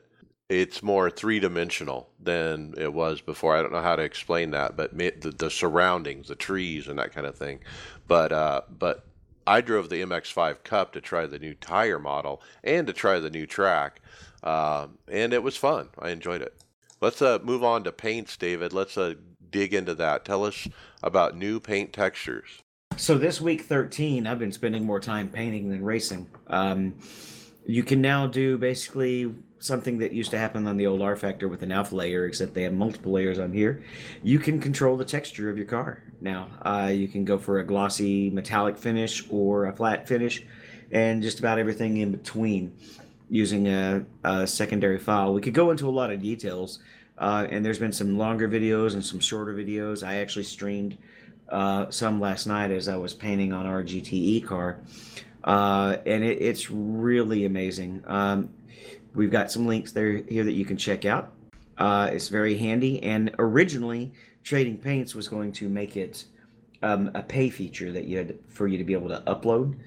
[0.54, 3.56] it's more three dimensional than it was before.
[3.56, 7.12] I don't know how to explain that, but the, the surroundings, the trees, and that
[7.12, 7.60] kind of thing.
[8.08, 9.06] But uh, but
[9.48, 13.32] I drove the MX5 Cup to try the new tire model and to try the
[13.32, 14.00] new track,
[14.44, 15.90] um, and it was fun.
[15.98, 16.54] I enjoyed it.
[17.02, 18.74] Let's uh, move on to paints, David.
[18.74, 19.16] Let's uh,
[19.50, 20.24] dig into that.
[20.24, 20.68] Tell us
[21.02, 22.62] about new paint textures.
[22.96, 26.30] So this week 13, I've been spending more time painting than racing.
[26.46, 26.96] Um,
[27.66, 29.34] you can now do basically
[29.64, 32.64] something that used to happen on the old rFactor with an alpha layer, except they
[32.64, 33.82] have multiple layers on here.
[34.22, 36.50] You can control the texture of your car now.
[36.64, 40.44] Uh, you can go for a glossy metallic finish or a flat finish,
[40.92, 42.76] and just about everything in between
[43.30, 45.34] using a, a secondary file.
[45.34, 46.80] We could go into a lot of details,
[47.18, 50.06] uh, and there's been some longer videos and some shorter videos.
[50.06, 50.98] I actually streamed
[51.48, 54.82] uh, some last night as I was painting on our GTE car,
[55.46, 58.04] uh, and it, it's really amazing.
[58.08, 58.50] Um,
[59.16, 61.34] we've got some links there here that you can check out.
[61.78, 66.26] Uh, it's very handy, and originally Trading Paints was going to make it
[66.82, 69.78] um, a pay feature that you had for you to be able to upload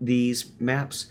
[0.00, 1.06] these maps.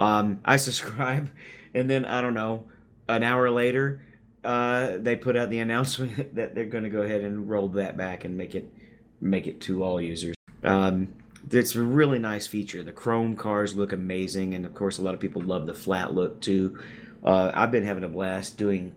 [0.00, 1.30] Um, I subscribe,
[1.74, 2.64] and then I don't know,
[3.08, 4.02] an hour later,
[4.44, 7.96] uh, they put out the announcement that they're going to go ahead and roll that
[7.96, 8.72] back and make it
[9.20, 10.36] make it to all users.
[10.62, 11.08] Um,
[11.50, 12.82] it's a really nice feature.
[12.82, 16.14] The chrome cars look amazing, and of course, a lot of people love the flat
[16.14, 16.78] look too.
[17.24, 18.94] Uh, I've been having a blast doing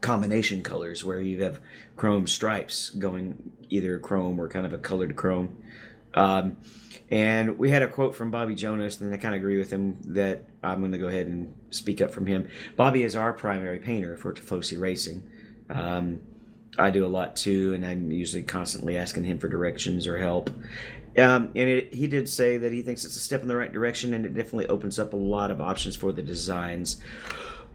[0.00, 1.60] combination colors where you have
[1.96, 5.56] chrome stripes going either chrome or kind of a colored chrome.
[6.14, 6.56] Um,
[7.10, 9.98] and we had a quote from Bobby Jonas, and I kind of agree with him
[10.06, 12.48] that I'm going to go ahead and speak up from him.
[12.76, 15.22] Bobby is our primary painter for Tifosi Racing.
[15.70, 16.20] Um,
[16.78, 20.50] I do a lot too, and I'm usually constantly asking him for directions or help.
[21.18, 23.72] Um, and it, he did say that he thinks it's a step in the right
[23.72, 26.98] direction, and it definitely opens up a lot of options for the designs.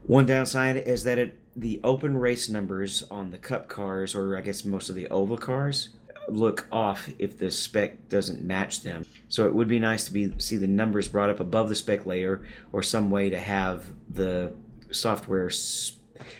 [0.03, 4.41] One downside is that it the open race numbers on the cup cars, or I
[4.41, 5.89] guess most of the oval cars,
[6.27, 9.05] look off if the spec doesn't match them.
[9.29, 12.05] So it would be nice to be see the numbers brought up above the spec
[12.05, 14.53] layer, or some way to have the
[14.91, 15.93] software s-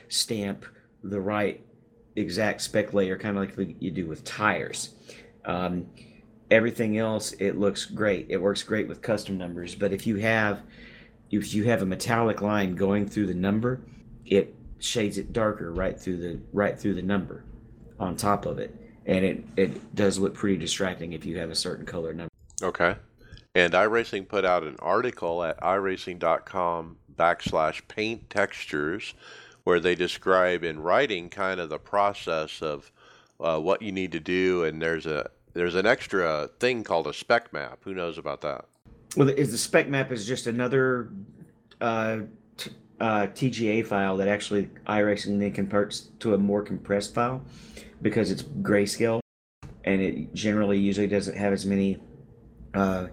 [0.09, 0.65] stamp
[1.03, 1.65] the right
[2.15, 4.95] exact spec layer, kind of like you do with tires.
[5.45, 5.87] Um,
[6.53, 8.27] everything else, it looks great.
[8.29, 9.75] It works great with custom numbers.
[9.75, 10.61] But if you have
[11.31, 13.81] if you have a metallic line going through the number,
[14.25, 17.43] it shades it darker right through the right through the number
[17.99, 21.55] on top of it and it it does look pretty distracting if you have a
[21.55, 22.29] certain color number
[22.63, 22.95] Okay.
[23.55, 29.13] And iRacing put out an article at iRacing.com backslash paint textures
[29.63, 32.91] where they describe in writing kind of the process of
[33.39, 34.63] uh, what you need to do.
[34.63, 37.79] And there's a there's an extra thing called a spec map.
[37.83, 38.65] Who knows about that?
[39.15, 41.09] well is the spec map is just another
[41.81, 42.19] uh,
[42.57, 47.43] t- uh, TGA file that actually iRacing then converts to a more compressed file
[48.01, 49.19] because it's grayscale
[49.83, 51.97] and it generally usually doesn't have as many
[52.73, 53.07] uh,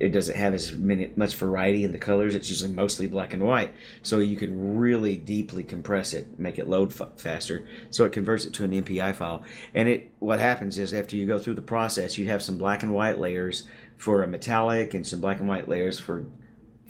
[0.00, 2.34] it doesn't have as many much variety in the colors.
[2.34, 3.72] It's usually mostly black and white.
[4.02, 7.66] So you can really deeply compress it make it load f- faster.
[7.90, 9.44] So it converts it to an mpi file.
[9.74, 12.82] And it what happens is after you go through the process you have some black
[12.82, 13.64] and white layers
[13.96, 16.24] for a metallic and some black and white layers for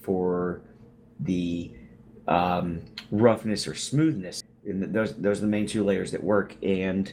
[0.00, 0.62] for
[1.20, 1.72] the
[2.26, 4.42] um, roughness or smoothness.
[4.64, 6.56] And those those are the main two layers that work.
[6.62, 7.12] And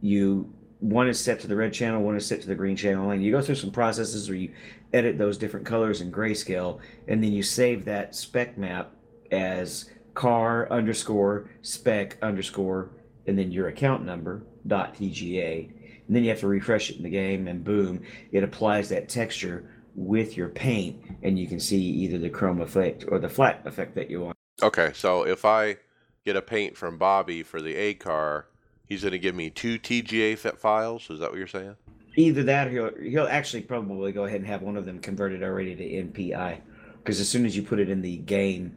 [0.00, 3.10] you one is set to the red channel, one is set to the green channel,
[3.10, 4.50] and you go through some processes where you
[4.92, 8.92] edit those different colors in grayscale, and then you save that spec map
[9.30, 12.90] as car underscore spec underscore,
[13.26, 15.68] and then your account number dot TGA,
[16.06, 19.08] and then you have to refresh it in the game, and boom, it applies that
[19.08, 23.62] texture with your paint, and you can see either the chrome effect or the flat
[23.64, 24.36] effect that you want.
[24.62, 25.76] Okay, so if I
[26.24, 28.46] get a paint from Bobby for the A car,
[28.84, 31.08] he's going to give me two TGA files.
[31.10, 31.76] Is that what you're saying?
[32.16, 35.42] Either that, or he'll he'll actually probably go ahead and have one of them converted
[35.42, 36.58] already to NPI,
[36.98, 38.76] because as soon as you put it in the game,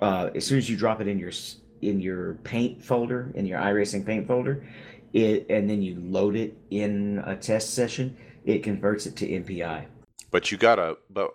[0.00, 1.32] uh, as soon as you drop it in your
[1.80, 4.66] in your paint folder in your iRacing paint folder,
[5.12, 9.84] it and then you load it in a test session, it converts it to NPI.
[10.30, 10.96] But you gotta.
[11.10, 11.34] But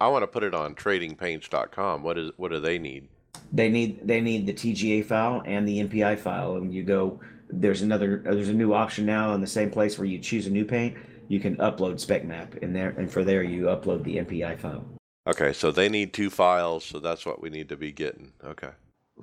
[0.00, 2.02] I want to put it on TradingPaints.com.
[2.02, 2.30] What is?
[2.36, 3.08] What do they need?
[3.52, 7.20] They need they need the TGA file and the NPI file, and you go.
[7.52, 8.22] There's another.
[8.26, 10.64] Uh, there's a new option now in the same place where you choose a new
[10.64, 10.96] paint.
[11.28, 14.84] You can upload spec map in there, and for there you upload the mpi file.
[15.26, 18.32] Okay, so they need two files, so that's what we need to be getting.
[18.44, 18.70] Okay.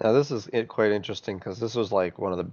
[0.02, 2.50] Now this is quite interesting because this was like one of the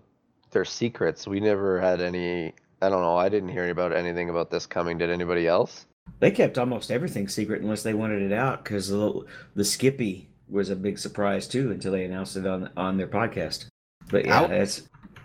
[0.50, 1.26] their secrets.
[1.26, 2.54] We never had any.
[2.80, 3.16] I don't know.
[3.16, 4.98] I didn't hear about anything about this coming.
[4.98, 5.86] Did anybody else?
[6.20, 10.68] They kept almost everything secret unless they wanted it out because the, the Skippy was
[10.70, 13.66] a big surprise too until they announced it on on their podcast.
[14.10, 14.82] But yeah, Out- it's.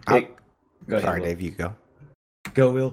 [0.08, 0.36] out- it-
[0.89, 1.21] go Sorry.
[1.21, 1.75] Dave, you go.
[2.54, 2.91] Go, Will.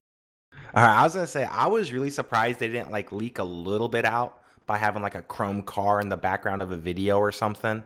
[0.74, 3.44] All right, I was gonna say I was really surprised they didn't like leak a
[3.44, 7.18] little bit out by having like a chrome car in the background of a video
[7.18, 7.82] or something.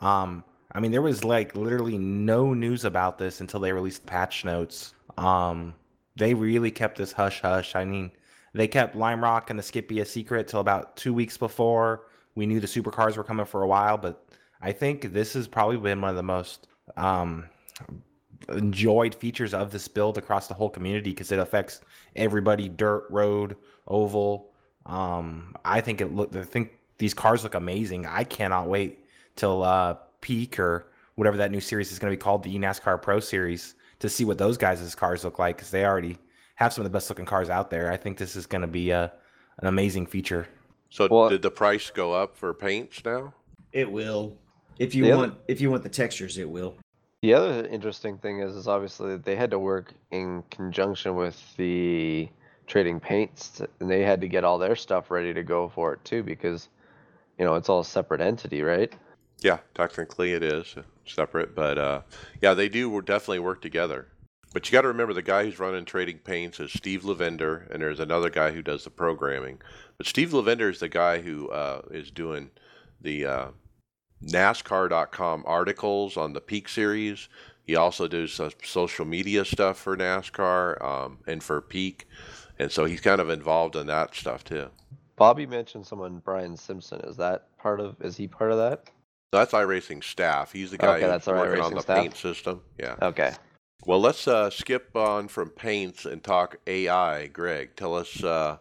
[0.00, 4.10] Um, I mean, there was like literally no news about this until they released the
[4.10, 4.94] patch notes.
[5.18, 5.74] Um,
[6.16, 7.74] they really kept this hush hush.
[7.74, 8.10] I mean,
[8.54, 12.46] they kept Lime Rock and the Skippy a secret till about two weeks before we
[12.46, 13.98] knew the supercars were coming for a while.
[13.98, 14.24] But
[14.62, 17.48] I think this has probably been one of the most um,
[18.48, 21.80] enjoyed features of this build across the whole community because it affects
[22.16, 24.50] everybody dirt road oval
[24.86, 29.04] um i think it look i think these cars look amazing i cannot wait
[29.36, 33.00] till uh peak or whatever that new series is going to be called the nascar
[33.00, 36.16] pro series to see what those guys' cars look like because they already
[36.54, 38.68] have some of the best looking cars out there i think this is going to
[38.68, 39.12] be a,
[39.58, 40.48] an amazing feature
[40.88, 43.34] So Well- did the price go up for paints now?
[43.72, 44.36] It will.
[44.80, 46.74] If you The want, if you want the textures, it will.
[47.22, 51.38] The other interesting thing is, is obviously that they had to work in conjunction with
[51.58, 52.30] the
[52.66, 56.04] trading paints, and they had to get all their stuff ready to go for it
[56.04, 56.68] too because
[57.38, 58.92] you know it's all a separate entity, right?
[59.40, 62.00] Yeah, technically it is separate, but uh,
[62.40, 64.08] yeah, they do definitely work together.
[64.54, 67.82] But you got to remember the guy who's running Trading Paints is Steve Lavender, and
[67.82, 69.60] there's another guy who does the programming.
[69.98, 72.50] But Steve Lavender is the guy who uh, is doing
[73.00, 73.46] the uh,
[74.24, 77.28] NASCAR.com articles on the Peak Series.
[77.66, 82.06] He also does uh, social media stuff for NASCAR um, and for Peak,
[82.58, 84.68] and so he's kind of involved in that stuff too.
[85.16, 87.00] Bobby mentioned someone, Brian Simpson.
[87.02, 87.96] Is that part of?
[88.00, 88.90] Is he part of that?
[89.32, 90.52] That's iRacing staff.
[90.52, 91.98] He's the guy Okay, that's working on the staff.
[91.98, 92.62] paint system.
[92.78, 92.96] Yeah.
[93.00, 93.32] Okay.
[93.86, 97.28] Well, let's uh, skip on from paints and talk AI.
[97.28, 98.58] Greg, tell us uh,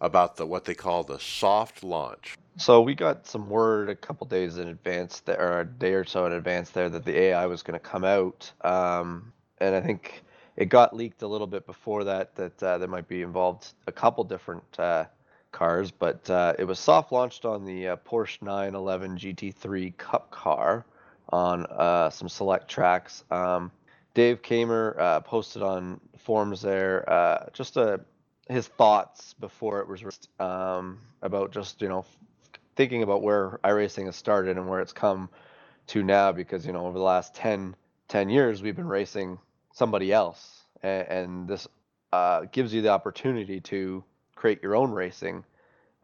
[0.00, 2.36] about the what they call the soft launch.
[2.56, 6.26] So we got some word a couple days in advance, or a day or so
[6.26, 10.22] in advance there, that the AI was going to come out, um, and I think
[10.56, 13.92] it got leaked a little bit before that that uh, there might be involved a
[13.92, 15.06] couple different uh,
[15.50, 20.86] cars, but uh, it was soft launched on the uh, Porsche 911 GT3 Cup car
[21.30, 23.24] on uh, some select tracks.
[23.32, 23.72] Um,
[24.14, 27.04] Dave Kaemmer uh, posted on forums there
[27.52, 28.00] just a
[28.48, 30.04] his thoughts before it was
[30.38, 32.04] um, about just you know
[32.76, 35.28] thinking about where iRacing has started and where it's come
[35.88, 37.74] to now because you know over the last 10,
[38.08, 39.38] 10 years we've been racing
[39.72, 40.64] somebody else.
[40.82, 41.66] And, and this
[42.12, 45.44] uh, gives you the opportunity to create your own racing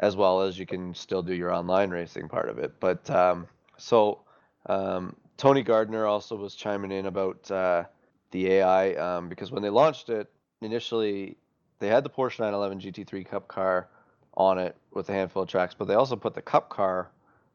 [0.00, 2.80] as well as you can still do your online racing part of it.
[2.80, 4.20] But um, so
[4.66, 7.84] um, tony gardner also was chiming in about uh,
[8.30, 10.30] the ai um, because when they launched it
[10.60, 11.36] initially
[11.78, 13.88] they had the porsche 911 gt3 cup car
[14.34, 17.10] on it with a handful of tracks, but they also put the cup car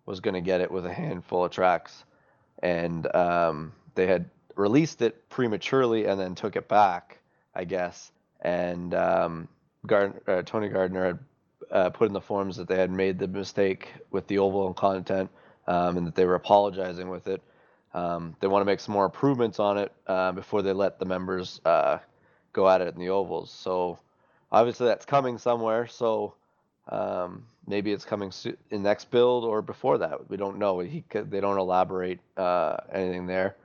[0.05, 2.03] was going to get it with a handful of tracks,
[2.59, 7.19] and um, they had released it prematurely and then took it back,
[7.53, 8.11] I guess.
[8.41, 9.47] And um,
[9.85, 11.19] Gard- uh, Tony Gardner had
[11.71, 14.75] uh, put in the forms that they had made the mistake with the oval and
[14.75, 15.29] content,
[15.67, 17.41] um, and that they were apologizing with it.
[17.93, 21.05] Um, they want to make some more improvements on it uh, before they let the
[21.05, 21.99] members uh,
[22.53, 23.49] go at it in the ovals.
[23.51, 23.97] So
[24.51, 25.87] obviously that's coming somewhere.
[25.87, 26.33] So
[26.89, 30.29] um, maybe it's coming so- in next build or before that.
[30.29, 30.79] We don't know.
[30.79, 33.55] He they don't elaborate uh, anything there.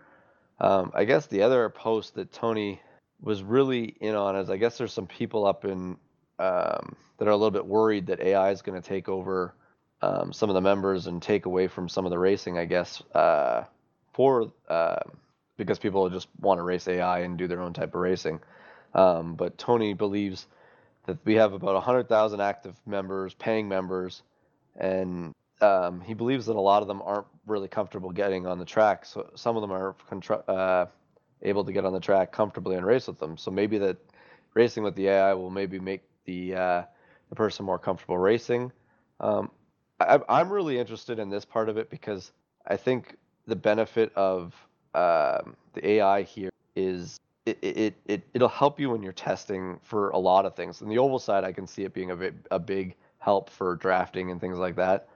[0.61, 2.81] Um, I guess the other post that Tony
[3.23, 5.97] was really in on is I guess there's some people up in
[6.39, 9.55] um, that are a little bit worried that AI is going to take over
[10.03, 12.59] um, some of the members and take away from some of the racing.
[12.59, 13.65] I guess uh,
[14.15, 15.01] for uh,
[15.59, 18.41] because people just want to race AI and do their own type of racing.
[18.95, 20.47] Um, but Tony believes
[21.11, 24.23] that we have about 100,000 active members, paying members,
[24.77, 28.65] and um, he believes that a lot of them aren't really comfortable getting on the
[28.65, 29.05] track.
[29.05, 29.97] So some of them are
[30.49, 30.87] uh,
[31.43, 33.37] able to get on the track comfortably and race with them.
[33.37, 33.97] So maybe that
[34.55, 36.83] racing with the AI will maybe make the uh,
[37.29, 38.71] the person more comfortable racing.
[39.19, 39.51] Um,
[39.99, 42.31] I, I'm really interested in this part of it because
[42.69, 43.17] I think
[43.49, 44.55] the benefit of
[44.95, 50.11] um, the AI here is it, it, it it'll help you when you're testing for
[50.11, 50.83] a lot of things.
[50.83, 53.77] In the oval side, I can see it being a big, a big help for
[53.77, 55.09] drafting and things like that.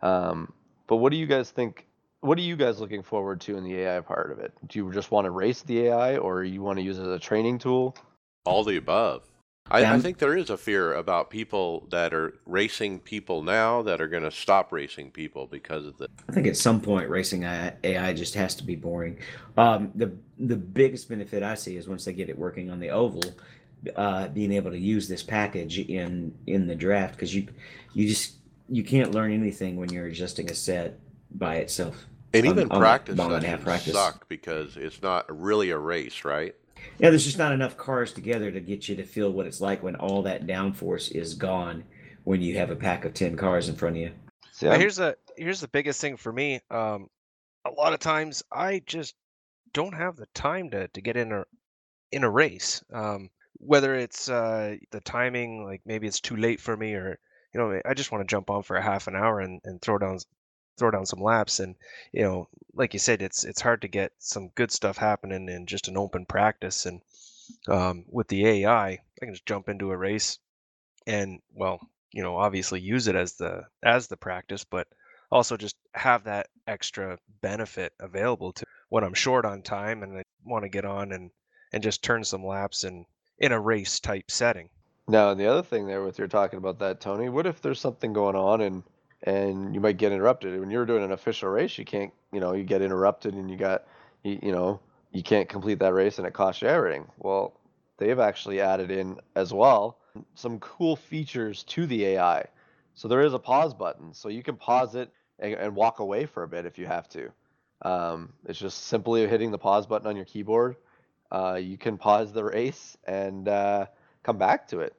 [0.00, 0.52] Um,
[0.86, 1.86] but what do you guys think?
[2.20, 4.52] What are you guys looking forward to in the AI part of it?
[4.68, 7.08] Do you just want to race the AI, or you want to use it as
[7.08, 7.96] a training tool?
[8.44, 9.24] All the above.
[9.72, 14.02] I, I think there is a fear about people that are racing people now that
[14.02, 16.08] are going to stop racing people because of the.
[16.28, 19.18] I think at some point racing AI, AI just has to be boring.
[19.56, 22.90] Um, the the biggest benefit I see is once they get it working on the
[22.90, 23.22] oval,
[23.96, 27.48] uh, being able to use this package in in the draft because you
[27.94, 28.34] you just
[28.68, 30.98] you can't learn anything when you're adjusting a set
[31.30, 32.04] by itself.
[32.34, 33.94] And on- even on practice and half practice.
[33.94, 36.54] suck because it's not really a race, right?
[36.98, 39.82] Yeah, there's just not enough cars together to get you to feel what it's like
[39.82, 41.84] when all that downforce is gone
[42.24, 44.12] when you have a pack of ten cars in front of you.
[44.52, 46.60] See, But I'm- here's a here's the biggest thing for me.
[46.70, 47.08] Um,
[47.64, 49.14] a lot of times I just
[49.72, 51.44] don't have the time to to get in a
[52.12, 52.82] in a race.
[52.92, 57.18] Um, whether it's uh, the timing, like maybe it's too late for me, or
[57.54, 59.80] you know, I just want to jump on for a half an hour and, and
[59.80, 60.26] throw down s-
[60.82, 61.60] throw down some laps.
[61.60, 61.76] And
[62.12, 65.66] you know, like you said, it's it's hard to get some good stuff happening in
[65.66, 66.86] just an open practice.
[66.86, 67.00] And
[67.68, 70.40] um, with the AI, I can just jump into a race
[71.06, 71.78] and well,
[72.10, 74.88] you know, obviously use it as the as the practice, but
[75.30, 80.24] also just have that extra benefit available to when I'm short on time and I
[80.44, 81.30] want to get on and
[81.72, 83.06] and just turn some laps in
[83.38, 84.68] in a race type setting.
[85.06, 87.80] Now, and the other thing there with you're talking about that, Tony, what if there's
[87.80, 88.82] something going on and
[89.22, 90.58] and you might get interrupted?
[90.58, 93.56] When you're doing an official race, you can't, you know, you get interrupted and you
[93.56, 93.84] got,
[94.22, 94.80] you, you know,
[95.12, 97.06] you can't complete that race and it costs you everything.
[97.18, 97.52] Well,
[97.98, 99.98] they've actually added in as well
[100.34, 102.46] some cool features to the AI.
[102.94, 106.26] So there is a pause button, so you can pause it and, and walk away
[106.26, 107.30] for a bit if you have to.
[107.82, 110.76] Um, it's just simply hitting the pause button on your keyboard.
[111.30, 113.86] Uh, you can pause the race and uh,
[114.22, 114.94] come back to it.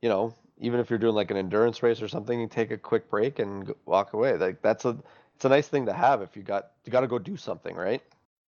[0.00, 2.78] You know, even if you're doing like an endurance race or something, you take a
[2.78, 4.36] quick break and walk away.
[4.36, 4.96] Like that's a
[5.36, 7.74] it's a nice thing to have if you got you got to go do something,
[7.76, 8.02] right?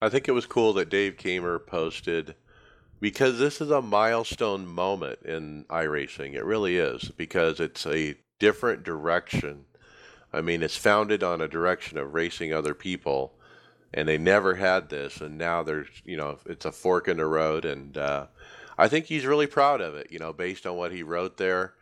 [0.02, 2.36] I think it was cool that Dave Kaemmer posted
[3.00, 6.34] because this is a milestone moment in iRacing.
[6.34, 9.66] It really is because it's a different direction.
[10.32, 13.34] I mean, it's founded on a direction of racing other people,
[13.94, 17.26] and they never had this, and now there's you know it's a fork in the
[17.26, 18.28] road, and uh,
[18.78, 20.12] I think he's really proud of it.
[20.12, 21.74] You know, based on what he wrote there.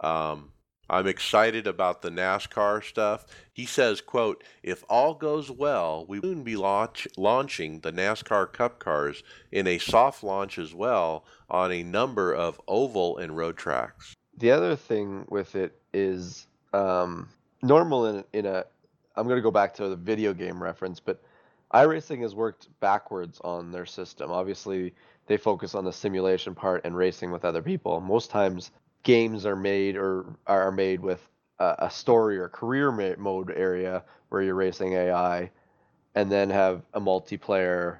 [0.00, 0.52] Um,
[0.90, 3.24] I'm excited about the NASCAR stuff.
[3.52, 8.52] He says, quote, if all goes well, we will soon be launch, launching the NASCAR
[8.52, 9.22] Cup cars
[9.52, 14.14] in a soft launch as well on a number of oval and road tracks.
[14.38, 17.28] The other thing with it is um,
[17.62, 18.64] normal in, in a,
[19.14, 21.22] I'm going to go back to the video game reference, but
[21.72, 24.32] iRacing has worked backwards on their system.
[24.32, 24.92] Obviously,
[25.26, 28.00] they focus on the simulation part and racing with other people.
[28.00, 28.72] Most times,
[29.02, 31.26] games are made or are made with
[31.58, 35.50] a, a story or career mode area where you're racing AI,
[36.14, 37.98] and then have a multiplayer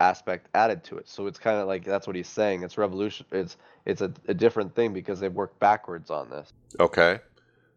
[0.00, 1.08] aspect added to it.
[1.08, 2.62] So it's kind of like that's what he's saying.
[2.62, 3.26] It's revolution.
[3.30, 6.52] It's it's a, a different thing because they've worked backwards on this.
[6.78, 7.20] Okay.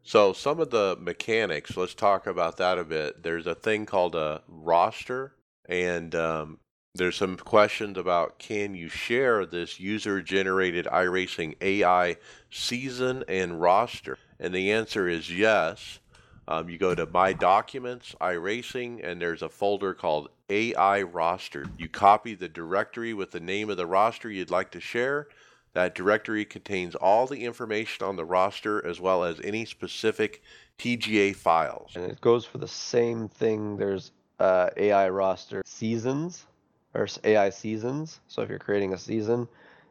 [0.06, 3.24] So some of the mechanics, let's talk about that a bit.
[3.24, 5.34] There's a thing called a roster,
[5.68, 6.60] and um,
[6.96, 12.18] there's some questions about can you share this user generated iRacing AI
[12.52, 14.20] season and roster?
[14.40, 16.00] And the answer is yes.
[16.48, 21.66] Um, you go to My Documents, iRacing, and there's a folder called AI Roster.
[21.80, 25.30] You copy the directory with the name of the roster you'd like to share.
[25.74, 30.44] That directory contains all the information on the roster as well as any specific
[30.78, 31.94] TGA files.
[31.96, 33.78] And it goes for the same thing.
[33.78, 36.46] There's uh, AI roster seasons
[36.94, 38.20] or AI seasons.
[38.28, 39.48] So if you're creating a season,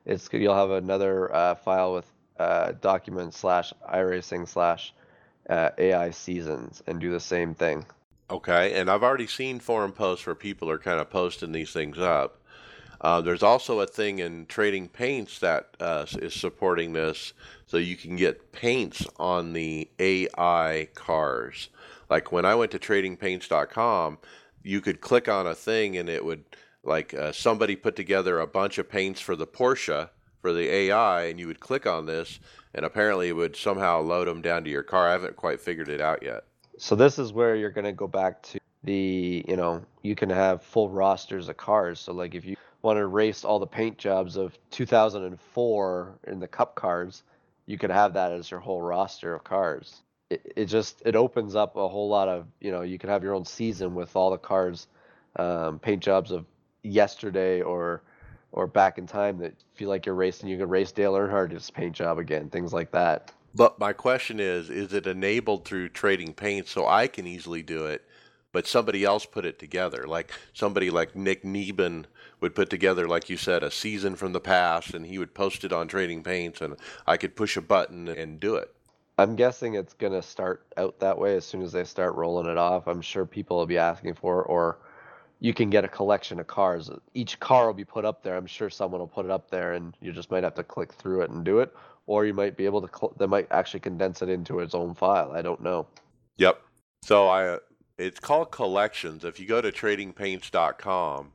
[0.06, 4.92] it's you'll have another uh, file with uh, document slash iRacing slash
[5.48, 7.84] uh, AI seasons and do the same thing.
[8.30, 11.98] Okay, and I've already seen forum posts where people are kind of posting these things
[11.98, 12.38] up.
[13.00, 17.32] Uh, there's also a thing in Trading Paints that uh, is supporting this,
[17.66, 21.68] so you can get paints on the AI cars.
[22.08, 24.18] Like when I went to TradingPaints.com,
[24.62, 26.44] you could click on a thing and it would
[26.84, 30.10] like uh, somebody put together a bunch of paints for the Porsche
[30.40, 32.40] for the AI, and you would click on this,
[32.74, 35.08] and apparently it would somehow load them down to your car.
[35.08, 36.44] I haven't quite figured it out yet.
[36.78, 40.30] So this is where you're going to go back to the, you know, you can
[40.30, 42.00] have full rosters of cars.
[42.00, 46.48] So like if you want to race all the paint jobs of 2004 in the
[46.48, 47.22] cup cars,
[47.66, 50.02] you could have that as your whole roster of cars.
[50.30, 53.22] It, it just it opens up a whole lot of you know you can have
[53.22, 54.88] your own season with all the cars,
[55.36, 56.44] um, paint jobs of
[56.82, 58.02] yesterday or
[58.52, 61.94] or back in time that feel like you're racing, you can race Dale Earnhardt's paint
[61.94, 63.32] job again, things like that.
[63.54, 67.86] But my question is, is it enabled through trading paint so I can easily do
[67.86, 68.02] it,
[68.52, 70.06] but somebody else put it together?
[70.06, 72.06] Like somebody like Nick Neben
[72.40, 75.64] would put together, like you said, a season from the past, and he would post
[75.64, 76.76] it on Trading Paints, and
[77.06, 78.74] I could push a button and do it.
[79.18, 82.48] I'm guessing it's going to start out that way as soon as they start rolling
[82.50, 82.86] it off.
[82.86, 84.78] I'm sure people will be asking for it, or
[85.42, 86.88] you can get a collection of cars.
[87.14, 88.36] Each car will be put up there.
[88.36, 90.92] I'm sure someone will put it up there, and you just might have to click
[90.92, 91.74] through it and do it,
[92.06, 92.88] or you might be able to.
[92.96, 95.32] Cl- they might actually condense it into its own file.
[95.32, 95.88] I don't know.
[96.36, 96.62] Yep.
[97.02, 97.58] So I,
[97.98, 99.24] it's called collections.
[99.24, 101.32] If you go to tradingpaints.com,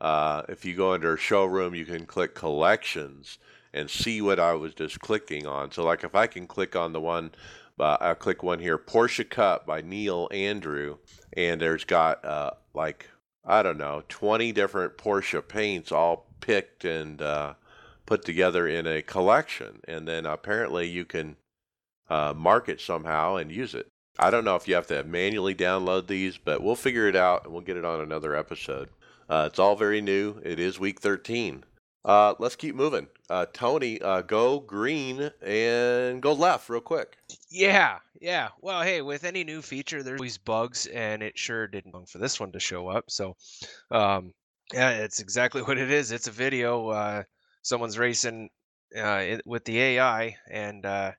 [0.00, 3.38] uh, if you go under showroom, you can click collections
[3.72, 5.70] and see what I was just clicking on.
[5.70, 7.30] So like if I can click on the one,
[7.78, 10.98] uh, I'll click one here, Porsche Cup by Neil Andrew,
[11.36, 13.08] and there's got uh, like
[13.44, 17.54] I don't know, 20 different Porsche paints all picked and uh,
[18.06, 19.80] put together in a collection.
[19.86, 21.36] And then apparently you can
[22.08, 23.88] uh, mark it somehow and use it.
[24.18, 27.44] I don't know if you have to manually download these, but we'll figure it out
[27.44, 28.88] and we'll get it on another episode.
[29.28, 30.40] Uh, it's all very new.
[30.44, 31.64] It is week 13.
[32.04, 33.08] Uh, let's keep moving.
[33.30, 37.16] Uh, Tony, uh, go green and go left real quick.
[37.48, 38.50] Yeah, yeah.
[38.60, 42.18] Well, hey, with any new feature, there's always bugs, and it sure didn't come for
[42.18, 43.10] this one to show up.
[43.10, 43.36] So,
[43.90, 44.34] um,
[44.72, 46.12] yeah, it's exactly what it is.
[46.12, 46.88] It's a video.
[46.88, 47.22] Uh,
[47.62, 48.50] someone's racing
[48.98, 51.12] uh, with the AI, and uh,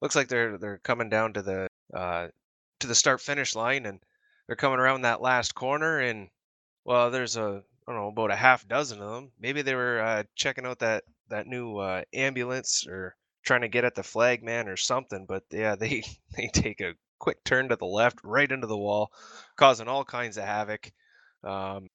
[0.00, 1.68] looks like they're they're coming down to the
[2.80, 4.00] to the start finish line, and
[4.46, 6.28] they're coming around that last corner, and
[6.84, 9.32] well, there's a I don't know about a half dozen of them.
[9.40, 13.84] Maybe they were uh, checking out that that new uh, ambulance or trying to get
[13.84, 15.26] at the flag man or something.
[15.26, 16.04] But yeah, they
[16.36, 19.12] they take a quick turn to the left, right into the wall,
[19.56, 20.90] causing all kinds of havoc.
[21.44, 21.88] Um,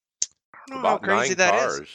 [0.53, 1.61] I don't know About how crazy that is.
[1.61, 1.89] cars.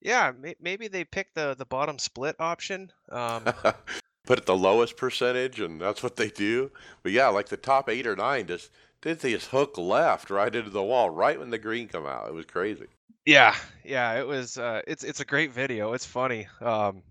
[0.00, 2.92] Yeah, may, maybe they picked the the bottom split option.
[3.10, 3.44] Um,
[4.26, 6.70] Put at the lowest percentage, and that's what they do.
[7.02, 8.70] But yeah, like the top eight or nine just
[9.02, 12.28] did they just hook left right into the wall right when the green come out.
[12.28, 12.86] It was crazy.
[13.26, 13.54] Yeah,
[13.84, 14.58] yeah, it was.
[14.58, 15.92] Uh, it's it's a great video.
[15.92, 16.46] It's funny.
[16.60, 17.02] Um,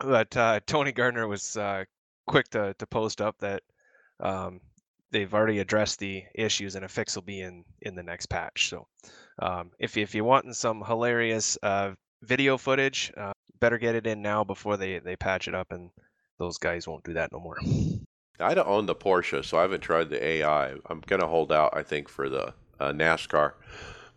[0.00, 1.84] but uh, Tony Gardner was uh,
[2.26, 3.62] quick to to post up that
[4.20, 4.60] um,
[5.10, 8.68] they've already addressed the issues and a fix will be in in the next patch.
[8.68, 8.86] So
[9.38, 14.22] um, if if you're wanting some hilarious uh, video footage, uh, better get it in
[14.22, 15.90] now before they they patch it up and
[16.38, 17.58] those guys won't do that no more.
[18.40, 20.74] I don't own the Porsche, so I haven't tried the AI.
[20.86, 23.54] I'm gonna hold out, I think, for the uh, NASCAR.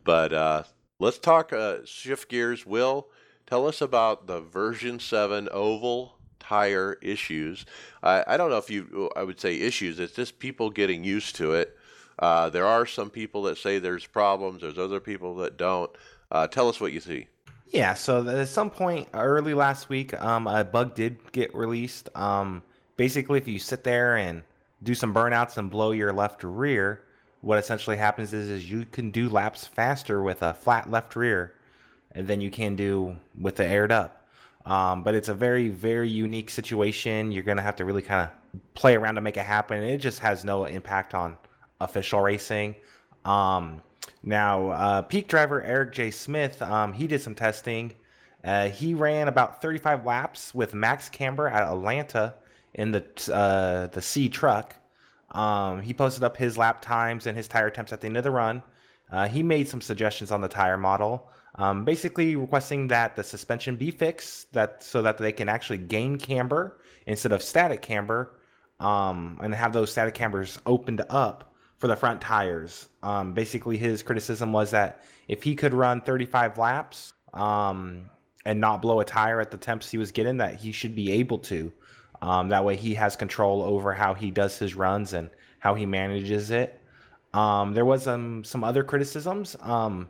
[0.03, 0.63] But uh,
[1.01, 2.65] let's talk uh, shift gears.
[2.65, 3.07] Will
[3.47, 7.65] tell us about the version seven oval tire issues.
[8.01, 9.99] I I don't know if you, I would say issues.
[9.99, 11.77] It's just people getting used to it.
[12.19, 14.61] Uh, there are some people that say there's problems.
[14.61, 15.91] There's other people that don't.
[16.31, 17.27] Uh, tell us what you see.
[17.67, 22.09] Yeah, so at some point early last week, um, a bug did get released.
[22.15, 22.63] Um,
[22.95, 24.43] basically, if you sit there and
[24.83, 27.03] do some burnouts and blow your left rear,
[27.41, 31.53] what essentially happens is, is you can do laps faster with a flat left rear
[32.15, 34.25] than you can do with the aired up.
[34.65, 37.31] Um, but it's a very, very unique situation.
[37.31, 39.83] You're to have to really kind of play around to make it happen.
[39.83, 41.37] It just has no impact on
[41.79, 42.75] official racing.
[43.25, 43.81] Um,
[44.23, 46.11] now, uh, peak driver Eric J.
[46.11, 47.93] Smith, um, he did some testing.
[48.43, 52.35] Uh, he ran about 35 laps with Max Camber at Atlanta
[52.73, 54.75] in the uh, the C truck.
[55.31, 58.23] Um, he posted up his lap times and his tire temps at the end of
[58.23, 58.61] the run.
[59.11, 63.75] Uh, he made some suggestions on the tire model, um, basically requesting that the suspension
[63.75, 68.39] be fixed, that so that they can actually gain camber instead of static camber,
[68.79, 72.87] um, and have those static cambers opened up for the front tires.
[73.03, 78.09] Um, basically, his criticism was that if he could run 35 laps um,
[78.45, 81.11] and not blow a tire at the temps he was getting, that he should be
[81.11, 81.71] able to.
[82.21, 85.85] Um, that way, he has control over how he does his runs and how he
[85.85, 86.79] manages it.
[87.33, 89.55] Um, there was um, some other criticisms.
[89.61, 90.09] Um,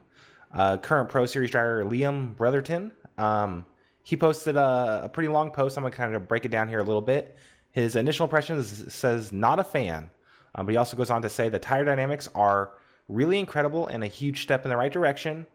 [0.53, 3.65] uh, current Pro Series driver Liam Brotherton, um,
[4.03, 5.77] he posted a, a pretty long post.
[5.77, 7.37] I'm gonna kind of break it down here a little bit.
[7.71, 10.09] His initial impressions says not a fan,
[10.55, 12.71] um, but he also goes on to say the tire dynamics are
[13.07, 15.45] really incredible and a huge step in the right direction.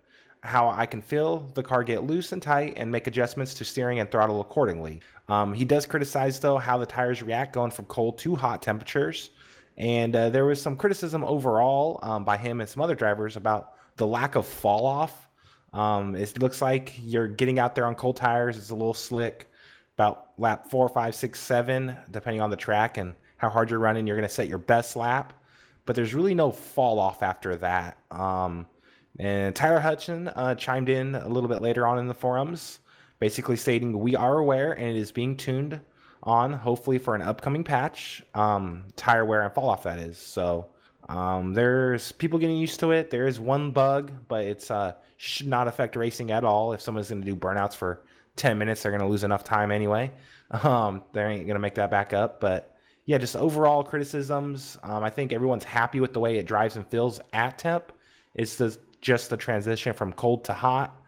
[0.47, 4.01] How I can feel the car get loose and tight and make adjustments to steering
[4.01, 5.01] and throttle accordingly.
[5.29, 9.31] Um, he does criticize though how the tires react going from cold to hot temperatures.
[9.77, 13.75] And uh, there was some criticism overall um, by him and some other drivers about
[13.97, 15.29] the lack of fall off.
[15.73, 18.57] Um, it looks like you're getting out there on cold tires.
[18.57, 19.51] It's a little slick.
[19.99, 24.07] About lap four, five, six, seven, depending on the track and how hard you're running,
[24.07, 25.33] you're going to set your best lap.
[25.87, 27.97] But there's really no fall off after that.
[28.11, 28.67] Um,
[29.19, 32.81] and Tyler Hudson uh, chimed in a little bit later on in the forums,
[33.19, 35.81] basically stating, We are aware and it is being tuned
[36.23, 38.23] on, hopefully for an upcoming patch.
[38.35, 40.19] Um, tire wear and fall off, that is.
[40.19, 40.67] So
[41.09, 43.11] um, there's people getting used to it.
[43.11, 46.73] There is one bug, but it's uh, should not affect racing at all.
[46.73, 48.03] If someone's going to do burnouts for
[48.37, 50.11] 10 minutes, they're going to lose enough time anyway.
[50.63, 52.41] Um, they ain't going to make that back up.
[52.41, 54.79] But yeah, just overall criticisms.
[54.85, 57.91] Um, I think everyone's happy with the way it drives and feels at temp.
[58.37, 61.01] It's the, just the transition from cold to hot,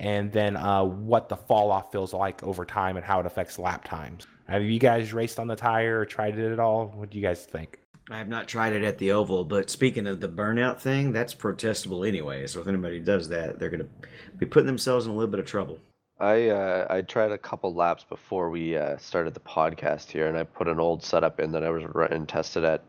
[0.00, 3.60] and then uh, what the fall off feels like over time and how it affects
[3.60, 4.26] lap times.
[4.48, 6.88] Have you guys raced on the tire or tried it at all?
[6.96, 7.78] What do you guys think?
[8.10, 11.32] I have not tried it at the oval, but speaking of the burnout thing, that's
[11.32, 12.44] protestable anyway.
[12.48, 15.38] So if anybody does that, they're going to be putting themselves in a little bit
[15.38, 15.78] of trouble.
[16.18, 20.36] I uh, I tried a couple laps before we uh, started the podcast here, and
[20.36, 22.82] I put an old setup in that I was running tested at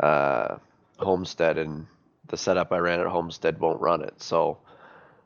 [0.00, 0.56] uh,
[0.98, 1.86] Homestead, and
[2.28, 4.58] the setup I ran at Homestead won't run it, so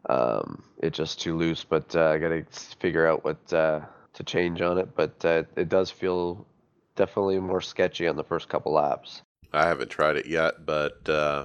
[0.09, 1.64] um, it's just too loose.
[1.64, 2.44] But uh, I got to
[2.80, 3.80] figure out what uh,
[4.14, 4.94] to change on it.
[4.94, 6.46] But uh, it does feel
[6.96, 9.22] definitely more sketchy on the first couple laps.
[9.53, 11.44] I haven't tried it yet, but uh,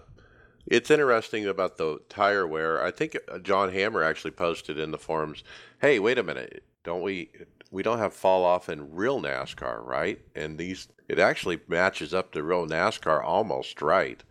[0.65, 2.81] it's interesting about the tire wear.
[2.83, 5.43] I think uh, John Hammer actually posted in the forums,
[5.81, 7.29] "Hey, wait a minute, don't we?
[7.69, 10.21] We don't have fall off in real NASCAR, right?
[10.35, 14.23] And these, it actually matches up to real NASCAR almost right.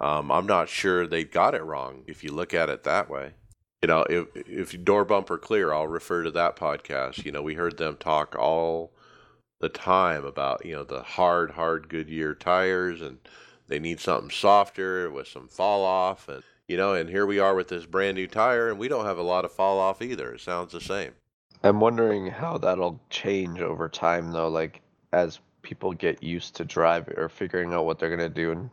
[0.00, 3.32] Um, I'm not sure they got it wrong if you look at it that way.
[3.82, 7.24] You know, if if door bumper clear, I'll refer to that podcast.
[7.24, 8.92] You know, we heard them talk all
[9.60, 13.18] the time about you know the hard, hard Goodyear tires and
[13.66, 17.56] they need something softer with some fall off and you know and here we are
[17.56, 20.32] with this brand new tire and we don't have a lot of fall off either
[20.32, 21.12] it sounds the same
[21.62, 24.80] I'm wondering how that'll change over time, though, like
[25.12, 28.70] as people get used to driving or figuring out what they're gonna do and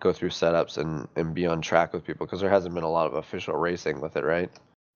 [0.00, 2.90] go through setups and and be on track with people because there hasn't been a
[2.90, 4.50] lot of official racing with it, right?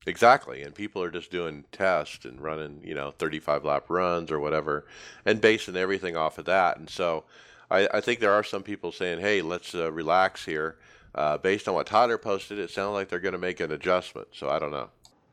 [0.07, 4.41] Exactly, and people are just doing tests and running, you know, 35 lap runs or
[4.41, 4.87] whatever,
[5.25, 6.79] and basing everything off of that.
[6.79, 7.25] And so,
[7.71, 10.77] I, I think there are some people saying, "Hey, let's uh, relax here."
[11.15, 14.29] Uh, based on what Tyler posted, it sounds like they're going to make an adjustment.
[14.33, 14.91] So I don't know.